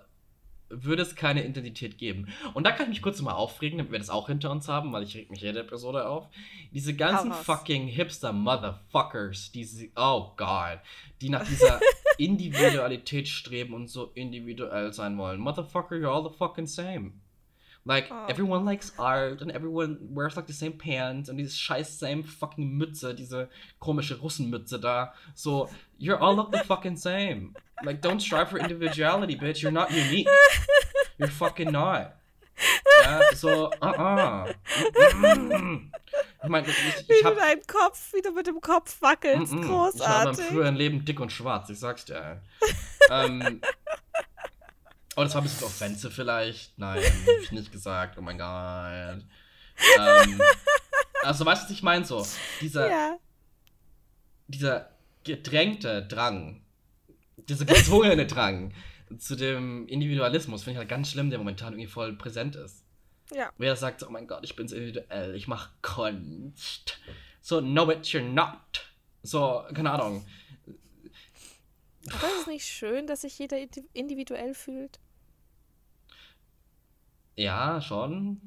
würde 0.71 1.03
es 1.03 1.16
keine 1.16 1.47
Identität 1.47 1.99
geben. 1.99 2.29
Und 2.55 2.64
da 2.64 2.73
kann 2.73 2.85
ich 2.85 2.91
mich 2.91 3.03
kurz 3.03 3.21
mal 3.23 3.33
aufregen, 3.33 3.79
damit 3.79 3.93
wir 3.93 3.99
das 3.99 4.11
auch 4.11 4.29
hinter 4.29 4.51
uns 4.51 4.69
haben, 4.69 4.93
weil 4.93 5.03
ich 5.03 5.16
reg 5.16 5.31
mich 5.31 5.41
jede 5.41 5.61
Episode 5.61 6.07
auf. 6.09 6.29
Diese 6.73 6.95
ganzen 6.95 7.33
fucking 7.33 7.87
Hipster-Motherfuckers, 7.89 9.53
die 9.53 9.64
sie, 9.64 9.93
oh 9.97 10.33
God, 10.37 10.81
die 11.21 11.31
nach 11.31 11.47
dieser 11.47 11.81
Individualität 12.19 13.29
streben 13.29 13.75
und 13.75 13.89
so 13.89 14.11
individuell 14.14 14.93
sein 14.93 15.16
wollen. 15.19 15.41
Motherfucker, 15.41 15.97
you're 15.97 16.12
all 16.12 16.29
the 16.29 16.37
fucking 16.37 16.66
same. 16.66 17.12
Like, 17.85 18.09
Oh. 18.11 18.26
everyone 18.29 18.64
likes 18.66 18.93
art 18.99 19.41
and 19.41 19.51
everyone 19.51 19.99
wears 20.14 20.37
like 20.37 20.47
the 20.47 20.53
same 20.53 20.72
pants 20.76 21.31
und 21.31 21.39
diese 21.39 21.57
scheiß 21.57 21.99
same 21.99 22.22
fucking 22.22 22.76
Mütze, 22.76 23.14
diese 23.14 23.49
komische 23.81 24.16
Russenmütze 24.20 24.79
da. 24.79 25.14
So, 25.35 25.68
you're 25.99 26.20
all 26.20 26.35
look 26.37 26.53
the 26.53 26.59
fucking 26.64 26.97
same. 26.97 27.55
Like, 27.83 28.03
don't 28.03 28.20
strive 28.20 28.51
for 28.51 28.59
individuality, 28.59 29.37
bitch. 29.37 29.62
You're 29.62 29.72
not 29.72 29.91
unique. 29.91 30.29
You're 31.18 31.31
fucking 31.31 31.70
not. 31.70 32.12
Ja, 33.05 33.20
so, 33.35 33.70
uh-uh. 33.81 34.53
Mm-mm. 35.22 35.93
Ich 36.43 36.49
meine, 36.49 36.66
ich, 36.66 37.09
Wie 37.09 37.14
ich 37.14 37.20
du 37.22 37.29
hab, 37.29 37.37
deinen 37.37 37.62
Kopf, 37.66 38.12
wie 38.12 38.20
du 38.20 38.33
mit 38.33 38.47
dem 38.49 38.61
Kopf 38.61 39.01
wackelst. 39.01 39.53
Mm-mm. 39.53 39.62
Ich 39.62 39.68
war 39.68 39.87
in 39.87 39.93
Großartig. 39.93 40.39
meinem 40.39 40.49
früheren 40.53 40.76
Leben 40.76 41.05
dick 41.05 41.20
und 41.20 41.31
schwarz, 41.33 41.70
ich 41.70 41.79
sag's 41.79 42.05
dir. 42.05 42.43
ähm, 43.11 43.61
oh, 45.19 45.25
das 45.25 45.35
war 45.35 45.41
ein 45.43 45.45
bisschen 45.45 45.66
offensive 45.66 46.11
vielleicht. 46.11 46.79
Nein, 46.79 47.03
hab 47.27 47.43
ich 47.43 47.53
nicht 47.53 47.73
gesagt. 47.73 48.16
Oh 48.19 48.23
mein 48.23 48.39
Gott. 48.39 49.25
Ähm, 49.99 50.41
also, 51.23 51.45
weißt 51.45 51.62
du, 51.62 51.64
was 51.66 51.71
ich 51.71 51.83
meine? 51.83 52.05
So, 52.05 52.27
dieser, 52.61 52.89
ja. 52.89 53.19
dieser 54.47 54.91
gedrängte 55.25 56.07
Drang, 56.07 56.62
dieser 57.37 57.64
gezwungene 57.64 58.27
Drang 58.29 58.73
zu 59.19 59.37
dem 59.37 59.87
Individualismus 59.89 60.64
finde 60.64 60.75
ich 60.75 60.79
halt 60.79 60.89
ganz 60.89 61.11
schlimm, 61.11 61.31
der 61.31 61.39
momentan 61.39 61.73
irgendwie 61.73 61.91
voll 61.91 62.12
präsent 62.14 62.57
ist. 62.57 62.85
Ja. 63.33 63.51
Wer 63.59 63.75
sagt 63.77 64.01
so, 64.01 64.07
oh 64.07 64.11
mein 64.11 64.27
Gott, 64.27 64.45
ich 64.45 64.55
bin's 64.55 64.73
individuell, 64.73 65.35
ich 65.35 65.49
mach 65.49 65.71
Kunst. 65.83 66.99
So, 67.41 67.61
no 67.61 67.91
it, 67.91 68.07
you're 68.07 68.23
not. 68.23 68.87
So, 69.23 69.64
keine 69.75 69.91
Ahnung. 69.91 70.25
Aber 72.11 72.29
ist 72.29 72.41
es 72.43 72.47
nicht 72.47 72.66
schön, 72.66 73.07
dass 73.07 73.23
sich 73.23 73.39
jeder 73.39 73.57
indi- 73.57 73.89
individuell 73.93 74.55
fühlt? 74.55 74.99
Ja, 77.39 77.80
schon. 77.80 78.41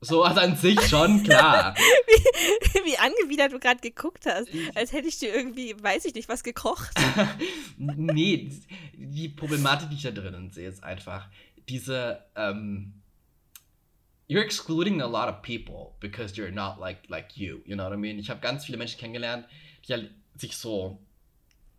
So, 0.00 0.22
also 0.22 0.38
an 0.40 0.54
sich 0.54 0.80
schon, 0.82 1.24
klar. 1.24 1.74
Wie 2.84 2.96
angewidert 2.96 3.52
du 3.52 3.58
gerade 3.58 3.80
geguckt 3.80 4.24
hast. 4.24 4.48
Als 4.76 4.92
hätte 4.92 5.08
ich 5.08 5.18
dir 5.18 5.34
irgendwie, 5.34 5.74
weiß 5.82 6.04
ich 6.04 6.14
nicht, 6.14 6.28
was 6.28 6.44
gekocht. 6.44 6.94
nee, 7.76 8.48
die 8.94 9.28
Problematik, 9.30 9.90
die 9.90 9.96
ich 9.96 10.02
da 10.02 10.12
drinnen 10.12 10.50
sehe, 10.52 10.68
ist 10.68 10.84
einfach 10.84 11.28
diese, 11.68 12.22
ähm, 12.36 13.02
you're 14.28 14.44
excluding 14.44 15.02
a 15.02 15.06
lot 15.06 15.28
of 15.28 15.42
people 15.42 15.96
because 15.98 16.36
you're 16.36 16.52
not 16.52 16.78
like, 16.78 17.08
like 17.08 17.36
you, 17.36 17.62
you 17.64 17.74
know 17.74 17.82
what 17.82 17.94
I 17.94 17.96
mean? 17.96 18.20
Ich 18.20 18.30
habe 18.30 18.38
ganz 18.38 18.64
viele 18.64 18.78
Menschen 18.78 19.00
kennengelernt, 19.00 19.46
die 19.88 19.92
halt 19.92 20.12
sich 20.36 20.56
so. 20.56 21.00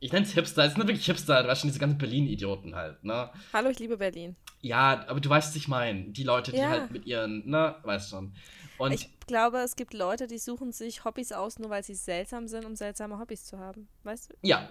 Ich 0.02 0.12
nenne 0.12 0.26
es 0.26 0.34
Hipster, 0.34 0.66
es 0.66 0.74
sind 0.74 0.86
wirklich 0.86 1.06
Hipster, 1.06 1.56
schon, 1.56 1.70
diese 1.70 1.80
ganzen 1.80 1.98
Berlin-Idioten 1.98 2.76
halt, 2.76 3.06
ne? 3.06 3.30
Hallo, 3.54 3.70
ich 3.70 3.80
liebe 3.80 3.96
Berlin. 3.96 4.36
Ja, 4.62 5.06
aber 5.08 5.20
du 5.20 5.30
weißt, 5.30 5.50
was 5.50 5.56
ich 5.56 5.68
meine. 5.68 6.06
Die 6.12 6.24
Leute, 6.24 6.52
die 6.52 6.58
Ja. 6.58 6.70
halt 6.70 6.92
mit 6.92 7.06
ihren, 7.06 7.48
ne, 7.48 7.76
weißt 7.84 8.10
schon. 8.10 8.34
Und 8.78 8.92
ich 8.92 9.10
glaube, 9.28 9.58
es 9.60 9.76
gibt 9.76 9.94
Leute, 9.94 10.28
die 10.28 10.38
suchen 10.38 10.72
sich 10.72 11.04
Hobbys 11.06 11.32
aus, 11.32 11.60
nur 11.60 11.70
weil 11.70 11.84
sie 11.84 11.96
seltsam 11.96 12.48
sind, 12.48 12.66
um 12.66 12.76
seltsame 12.76 13.18
Hobbys 13.20 13.46
zu 13.46 13.60
haben. 13.60 13.88
Weißt 14.04 14.32
du? 14.32 14.36
Ja. 14.42 14.70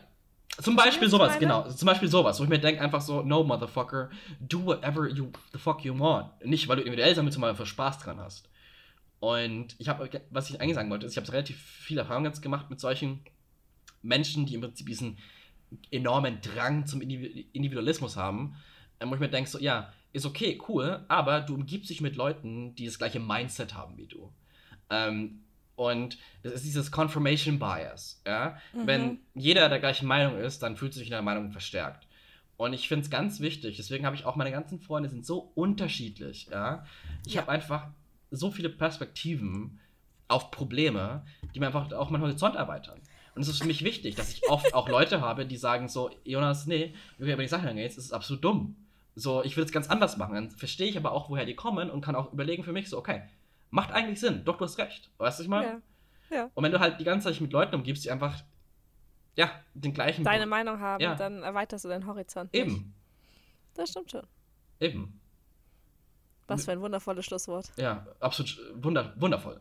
Zum 0.61 0.75
Beispiel 0.75 1.09
sowas, 1.11 1.31
meine? 1.31 1.41
genau. 1.41 1.69
Zum 1.69 1.87
Beispiel 1.87 2.09
sowas, 2.09 2.39
wo 2.41 2.45
ich 2.45 2.49
mir 2.49 2.59
denke 2.59 2.81
einfach 2.81 3.01
so, 3.03 3.23
no, 3.23 3.45
motherfucker, 3.45 4.11
do 4.41 4.65
whatever 4.65 5.09
you 5.09 5.31
the 5.53 5.59
fuck 5.59 5.85
you 5.85 5.99
want. 5.99 6.31
Nicht, 6.45 6.67
weil 6.69 6.77
du 6.77 6.83
individuell 6.83 7.15
damit 7.15 7.37
mal 7.37 7.55
für 7.55 7.67
Spaß 7.67 7.99
dran 7.99 8.21
hast. 8.21 8.49
Und 9.21 9.75
ich 9.79 9.89
habe, 9.89 10.09
was 10.31 10.49
ich 10.51 10.61
eigentlich 10.61 10.77
sagen 10.77 10.89
wollte, 10.91 11.07
ist, 11.07 11.13
ich 11.13 11.19
habe 11.19 11.31
relativ 11.33 11.61
viel 11.61 11.99
Erfahrung 11.99 12.25
jetzt 12.25 12.43
gemacht 12.43 12.71
mit 12.71 12.81
solchen 12.81 13.25
Menschen, 14.03 14.47
die 14.47 14.55
im 14.55 14.61
Prinzip 14.63 14.87
diesen 14.87 15.19
enormen 15.91 16.41
Drang 16.41 16.87
zum 16.87 17.01
Individu- 17.01 17.45
Individualismus 17.53 18.17
haben, 18.17 18.57
wo 19.05 19.15
ich 19.15 19.21
mir 19.21 19.29
denke, 19.29 19.49
so, 19.51 19.59
ja, 19.59 19.93
ist 20.13 20.27
okay, 20.27 20.61
cool, 20.69 21.05
aber 21.09 21.41
du 21.41 21.55
umgibst 21.55 21.91
dich 21.91 22.01
mit 22.01 22.17
Leuten, 22.17 22.75
die 22.75 22.87
das 22.87 22.99
gleiche 22.99 23.21
Mindset 23.21 23.75
haben 23.75 23.97
wie 23.99 24.07
du. 24.07 24.33
Ähm, 24.91 25.43
und 25.75 26.17
das 26.43 26.55
ist 26.55 26.65
dieses 26.65 26.91
Confirmation 26.91 27.59
Bias, 27.59 28.23
ja. 28.27 28.57
Wenn 28.73 29.07
Mhm. 29.09 29.19
jeder 29.35 29.69
der 29.69 29.79
gleichen 29.79 30.07
Meinung 30.07 30.39
ist, 30.39 30.63
dann 30.63 30.77
fühlt 30.77 30.95
sich 30.95 31.05
in 31.09 31.11
der 31.11 31.23
Meinung 31.23 31.51
verstärkt. 31.53 32.07
Und 32.57 32.73
ich 32.73 32.89
finde 32.89 33.05
es 33.05 33.11
ganz 33.11 33.41
wichtig, 33.41 33.77
deswegen 33.77 34.07
habe 34.07 34.17
ich 34.17 34.25
auch 34.25 34.37
meine 34.37 34.51
ganzen 34.51 34.81
Freunde 34.81 35.11
sind 35.11 35.27
so 35.27 35.53
unterschiedlich, 35.55 36.49
ja. 36.51 36.87
Ich 37.27 37.35
Ja. 37.35 37.43
habe 37.43 37.53
einfach 37.53 37.89
so 38.31 38.51
viele 38.51 38.71
Perspektiven 38.71 39.79
auf 40.29 40.51
Probleme, 40.51 41.25
die 41.55 41.61
mir 41.61 41.67
einfach 41.67 41.93
auch 41.93 42.09
meinen 42.11 42.23
Horizont 42.23 42.57
erweitern. 42.57 43.01
Und 43.35 43.43
es 43.43 43.49
ist 43.49 43.59
für 43.61 43.67
mich 43.67 43.85
wichtig, 43.85 44.15
dass 44.15 44.33
ich 44.33 44.49
oft 44.49 44.73
auch 44.73 44.89
Leute 44.89 45.21
habe, 45.21 45.45
die 45.45 45.59
sagen 45.59 45.89
so, 45.89 46.11
Jonas, 46.25 46.67
nee, 46.67 46.95
wie 47.19 47.27
du 47.27 47.33
über 47.35 47.43
die 47.43 47.49
Sache 47.49 47.69
angehst, 47.69 47.99
ist 47.99 48.13
absolut 48.13 48.43
dumm. 48.43 48.77
So, 49.19 49.43
ich 49.43 49.57
will 49.57 49.65
es 49.65 49.73
ganz 49.73 49.89
anders 49.89 50.17
machen. 50.19 50.35
Dann 50.35 50.51
verstehe 50.51 50.89
ich 50.89 50.97
aber 50.97 51.11
auch, 51.13 51.31
woher 51.31 51.47
die 51.47 51.57
kommen 51.57 51.91
und 51.91 52.03
kann 52.03 52.15
auch 52.15 52.33
überlegen 52.33 52.63
für 52.65 52.73
mich 52.73 52.89
so, 52.91 52.99
okay, 52.99 53.23
macht 53.71 53.91
eigentlich 53.91 54.21
Sinn. 54.21 54.45
Doch, 54.45 54.59
du 54.59 54.65
hast 54.65 54.77
recht. 54.79 55.11
Weißt 55.19 55.39
du, 55.39 55.41
was 55.41 55.41
ich 55.41 55.49
meine? 55.49 55.67
Ja. 56.31 56.37
Ja. 56.37 56.51
Und 56.55 56.63
wenn 56.65 56.73
du 56.73 56.81
halt 56.81 57.01
die 57.01 57.05
ganze 57.05 57.25
Zeit 57.25 57.35
dich 57.35 57.41
mit 57.41 57.53
Leuten 57.53 57.75
umgibst, 57.75 58.05
die 58.05 58.11
einfach, 58.11 58.43
ja, 59.37 59.51
den 59.75 59.95
gleichen. 59.95 60.23
Deine 60.25 60.45
Meinung 60.47 60.81
haben, 60.81 61.03
Ja. 61.03 61.15
dann 61.15 61.43
erweiterst 61.43 61.85
du 61.85 61.89
deinen 61.89 62.07
Horizont. 62.07 62.53
nicht. 62.53 62.63
Eben, 62.67 62.95
Das 63.75 63.91
stimmt 63.91 64.11
schon. 64.11 64.23
eben. 64.81 65.21
Was 66.49 66.65
für 66.67 66.73
ein 66.73 66.81
wundervolles 66.81 67.25
Schlusswort. 67.25 67.73
Ja, 67.77 68.07
absolut 68.21 68.57
wunder, 68.75 69.15
wundervoll. 69.17 69.61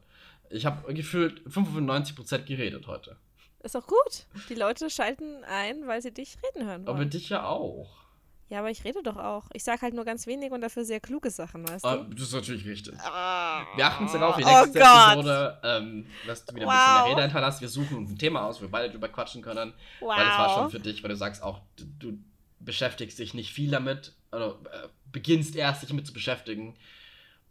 Ich 0.49 0.65
habe 0.67 0.93
gefühlt 0.93 1.41
95% 1.47 2.45
geredet 2.45 2.85
heute. 2.87 3.17
Ist 3.63 3.73
doch 3.73 3.87
gut. 3.87 4.27
Die 4.49 4.53
Leute 4.55 4.89
schalten 4.91 5.43
ein, 5.45 5.87
weil 5.87 6.01
sie 6.03 6.11
dich 6.13 6.37
reden 6.43 6.67
hören 6.67 6.87
Aber 6.87 6.99
wollen. 6.99 7.09
dich 7.09 7.29
ja 7.29 7.45
auch. 7.47 8.04
Ja, 8.47 8.59
aber 8.59 8.69
ich 8.69 8.83
rede 8.83 9.01
doch 9.01 9.17
auch. 9.17 9.45
Ich 9.53 9.63
sage 9.63 9.81
halt 9.81 9.95
nur 9.95 10.05
ganz 10.05 10.27
wenig 10.27 10.51
und 10.51 10.61
dafür 10.61 10.85
sehr 10.85 10.99
kluge 10.99 11.31
Sachen, 11.31 11.67
weißt 11.67 11.83
Ah, 11.83 11.97
du? 11.97 12.13
das 12.13 12.27
ist 12.27 12.33
natürlich 12.33 12.65
richtig. 12.65 12.93
Ah. 12.99 13.65
Wir 13.75 13.87
achten 13.87 14.03
uns 14.03 14.13
darauf, 14.13 14.35
die 14.35 14.43
Oh 14.43 14.47
nächste 14.47 14.79
Gott. 14.79 15.13
Episode, 15.13 15.59
ähm, 15.63 16.05
dass 16.27 16.45
du 16.45 16.53
wieder 16.55 16.67
ein 16.67 16.69
Wow. 16.69 16.75
bisschen 16.75 16.93
mehr 16.93 17.11
Rede 17.11 17.21
hinterlässt. 17.23 17.61
Wir 17.61 17.69
suchen 17.69 17.97
uns 17.97 18.11
ein 18.11 18.19
Thema 18.19 18.43
aus, 18.45 18.57
wo 18.59 18.65
wir 18.65 18.69
beide 18.71 18.91
drüber 18.91 19.09
quatschen 19.09 19.41
können. 19.41 19.73
Weil 19.99 20.25
das 20.25 20.37
war 20.37 20.49
schon 20.49 20.63
Wow. 20.65 20.71
für 20.71 20.79
dich, 20.79 21.01
weil 21.01 21.09
du 21.09 21.15
sagst 21.15 21.41
auch, 21.41 21.61
du, 21.75 21.85
du 21.97 22.17
beschäftigst 22.59 23.17
dich 23.17 23.33
nicht 23.33 23.51
viel 23.51 23.71
damit, 23.71 24.13
oder 24.31 24.59
äh, 24.71 24.87
beginnst 25.11 25.55
erst 25.55 25.81
dich 25.81 25.89
damit 25.89 26.05
zu 26.05 26.13
beschäftigen. 26.13 26.75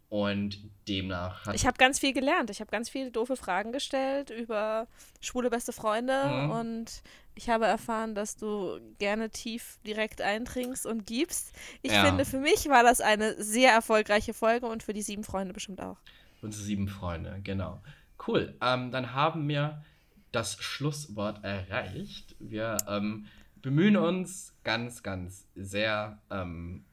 Und 0.07 0.57
demnach 0.87 1.45
hat 1.45 1.55
Ich 1.55 1.65
habe 1.65 1.77
ganz 1.77 1.99
viel 1.99 2.13
gelernt. 2.13 2.49
Ich 2.51 2.61
habe 2.61 2.69
ganz 2.71 2.89
viele 2.89 3.11
doofe 3.11 3.35
Fragen 3.35 3.71
gestellt 3.71 4.29
über 4.29 4.87
schwule 5.19 5.49
beste 5.49 5.73
Freunde 5.73 6.23
Mhm. 6.25 6.51
und 6.51 7.01
ich 7.35 7.49
habe 7.49 7.65
erfahren, 7.65 8.15
dass 8.15 8.37
du 8.37 8.79
gerne 8.97 9.29
tief 9.29 9.77
direkt 9.85 10.21
eindringst 10.21 10.85
und 10.85 11.05
gibst. 11.05 11.53
Ich 11.81 11.91
Ja. 11.91 12.05
finde, 12.05 12.25
für 12.25 12.39
mich 12.39 12.67
war 12.69 12.83
das 12.83 13.01
eine 13.01 13.41
sehr 13.43 13.71
erfolgreiche 13.73 14.33
Folge 14.33 14.65
und 14.67 14.83
für 14.83 14.93
die 14.93 15.01
sieben 15.01 15.23
Freunde 15.23 15.53
bestimmt 15.53 15.81
auch. 15.81 15.97
unsere 16.41 16.63
sieben 16.63 16.87
Freunde, 16.87 17.39
genau. 17.43 17.81
Cool. 18.27 18.55
Ähm, 18.61 18.91
dann 18.91 19.13
haben 19.13 19.47
wir 19.47 19.83
das 20.31 20.57
Schlusswort 20.61 21.43
erreicht. 21.43 22.35
Wir 22.39 22.77
ähm, 22.87 23.25
bemühen 23.55 23.97
uns 23.97 24.53
ganz, 24.63 25.01
ganz 25.01 25.47
sehr. 25.55 26.21
Ähm, 26.29 26.85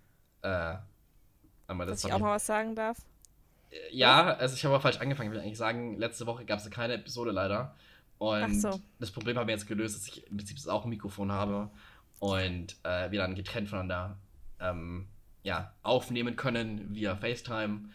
äh, 0.42 0.76
aber 1.66 1.86
das 1.86 2.00
Dass 2.00 2.04
ich 2.10 2.12
auch 2.14 2.18
mal 2.18 2.34
was 2.36 2.46
sagen 2.46 2.74
darf. 2.74 2.98
Ja, 3.90 4.34
also 4.36 4.54
ich 4.54 4.64
habe 4.64 4.74
aber 4.74 4.82
falsch 4.82 4.98
angefangen. 4.98 5.30
Ich 5.30 5.34
will 5.36 5.42
eigentlich 5.42 5.58
sagen, 5.58 5.96
letzte 5.98 6.26
Woche 6.26 6.44
gab 6.44 6.58
es 6.58 6.70
keine 6.70 6.94
Episode 6.94 7.30
leider. 7.30 7.74
Und 8.22 8.60
so. 8.60 8.80
das 9.00 9.10
Problem 9.10 9.36
haben 9.36 9.46
wir 9.48 9.54
jetzt 9.54 9.66
gelöst, 9.66 9.96
dass 9.96 10.06
ich 10.06 10.26
im 10.30 10.36
Prinzip 10.36 10.56
auch 10.68 10.84
ein 10.84 10.90
Mikrofon 10.90 11.32
habe 11.32 11.70
und 12.20 12.76
äh, 12.84 13.10
wir 13.10 13.18
dann 13.20 13.34
getrennt 13.34 13.68
voneinander 13.68 14.16
ähm, 14.60 15.08
ja, 15.42 15.72
aufnehmen 15.82 16.36
können 16.36 16.94
via 16.94 17.16
FaceTime. 17.16 17.88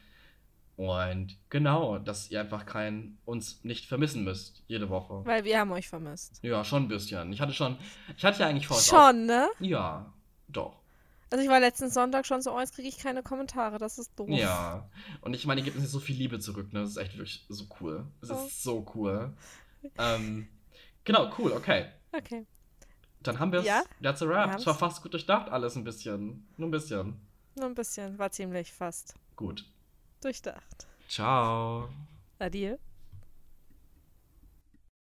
Und 0.75 1.37
genau, 1.49 1.97
dass 1.97 2.29
ihr 2.29 2.39
einfach 2.41 2.65
kein 2.65 3.17
uns 3.25 3.63
nicht 3.63 3.85
vermissen 3.87 4.23
müsst 4.23 4.61
jede 4.67 4.89
Woche. 4.89 5.25
Weil 5.25 5.43
wir 5.43 5.59
haben 5.59 5.71
euch 5.71 5.87
vermisst. 5.87 6.39
Ja, 6.43 6.63
schon 6.63 6.83
ein 6.83 6.87
bisschen. 6.87 7.33
Ich 7.33 7.41
hatte 7.41 7.53
schon, 7.53 7.77
ich 8.15 8.23
hatte 8.23 8.41
ja 8.41 8.47
eigentlich 8.47 8.67
vor. 8.67 8.77
Schon, 8.79 9.25
ne? 9.25 9.47
Auch, 9.55 9.61
ja, 9.61 10.13
doch. 10.49 10.75
Also 11.31 11.43
ich 11.43 11.49
war 11.49 11.59
letzten 11.59 11.89
Sonntag 11.89 12.25
schon 12.25 12.41
so, 12.41 12.53
oh, 12.55 12.59
jetzt 12.59 12.75
kriege 12.75 12.87
ich 12.87 12.97
keine 12.99 13.23
Kommentare, 13.23 13.79
das 13.79 13.97
ist 13.97 14.17
doof. 14.17 14.29
Ja. 14.29 14.87
Und 15.21 15.33
ich 15.33 15.45
meine, 15.45 15.59
ihr 15.61 15.65
gebt 15.65 15.75
uns 15.75 15.83
jetzt 15.85 15.91
so 15.93 15.99
viel 15.99 16.15
Liebe 16.15 16.39
zurück, 16.39 16.71
ne? 16.71 16.81
Das 16.81 16.91
ist 16.91 16.97
echt 16.97 17.13
wirklich 17.17 17.45
so 17.49 17.65
cool. 17.81 18.05
Das 18.21 18.29
Oh. 18.31 18.45
ist 18.45 18.63
so 18.63 18.85
cool. 18.95 19.33
Ähm, 19.97 20.47
genau, 21.03 21.31
cool, 21.37 21.51
okay. 21.51 21.87
Okay. 22.11 22.45
Dann 23.21 23.39
haben 23.39 23.51
wir 23.51 23.59
es. 23.59 23.65
Ja? 23.65 23.83
That's 24.01 24.21
a 24.21 24.27
wrap. 24.27 24.55
Es 24.55 24.65
war 24.65 24.75
fast 24.75 25.01
gut 25.01 25.13
durchdacht, 25.13 25.49
alles 25.49 25.75
ein 25.75 25.83
bisschen. 25.83 26.47
Nur 26.57 26.67
ein 26.67 26.71
bisschen. 26.71 27.19
Nur 27.55 27.65
ein 27.65 27.75
bisschen, 27.75 28.17
war 28.19 28.31
ziemlich 28.31 28.71
fast 28.71 29.15
Gut. 29.35 29.65
durchdacht. 30.21 30.87
Ciao. 31.07 31.89
Adieu. 32.39 32.77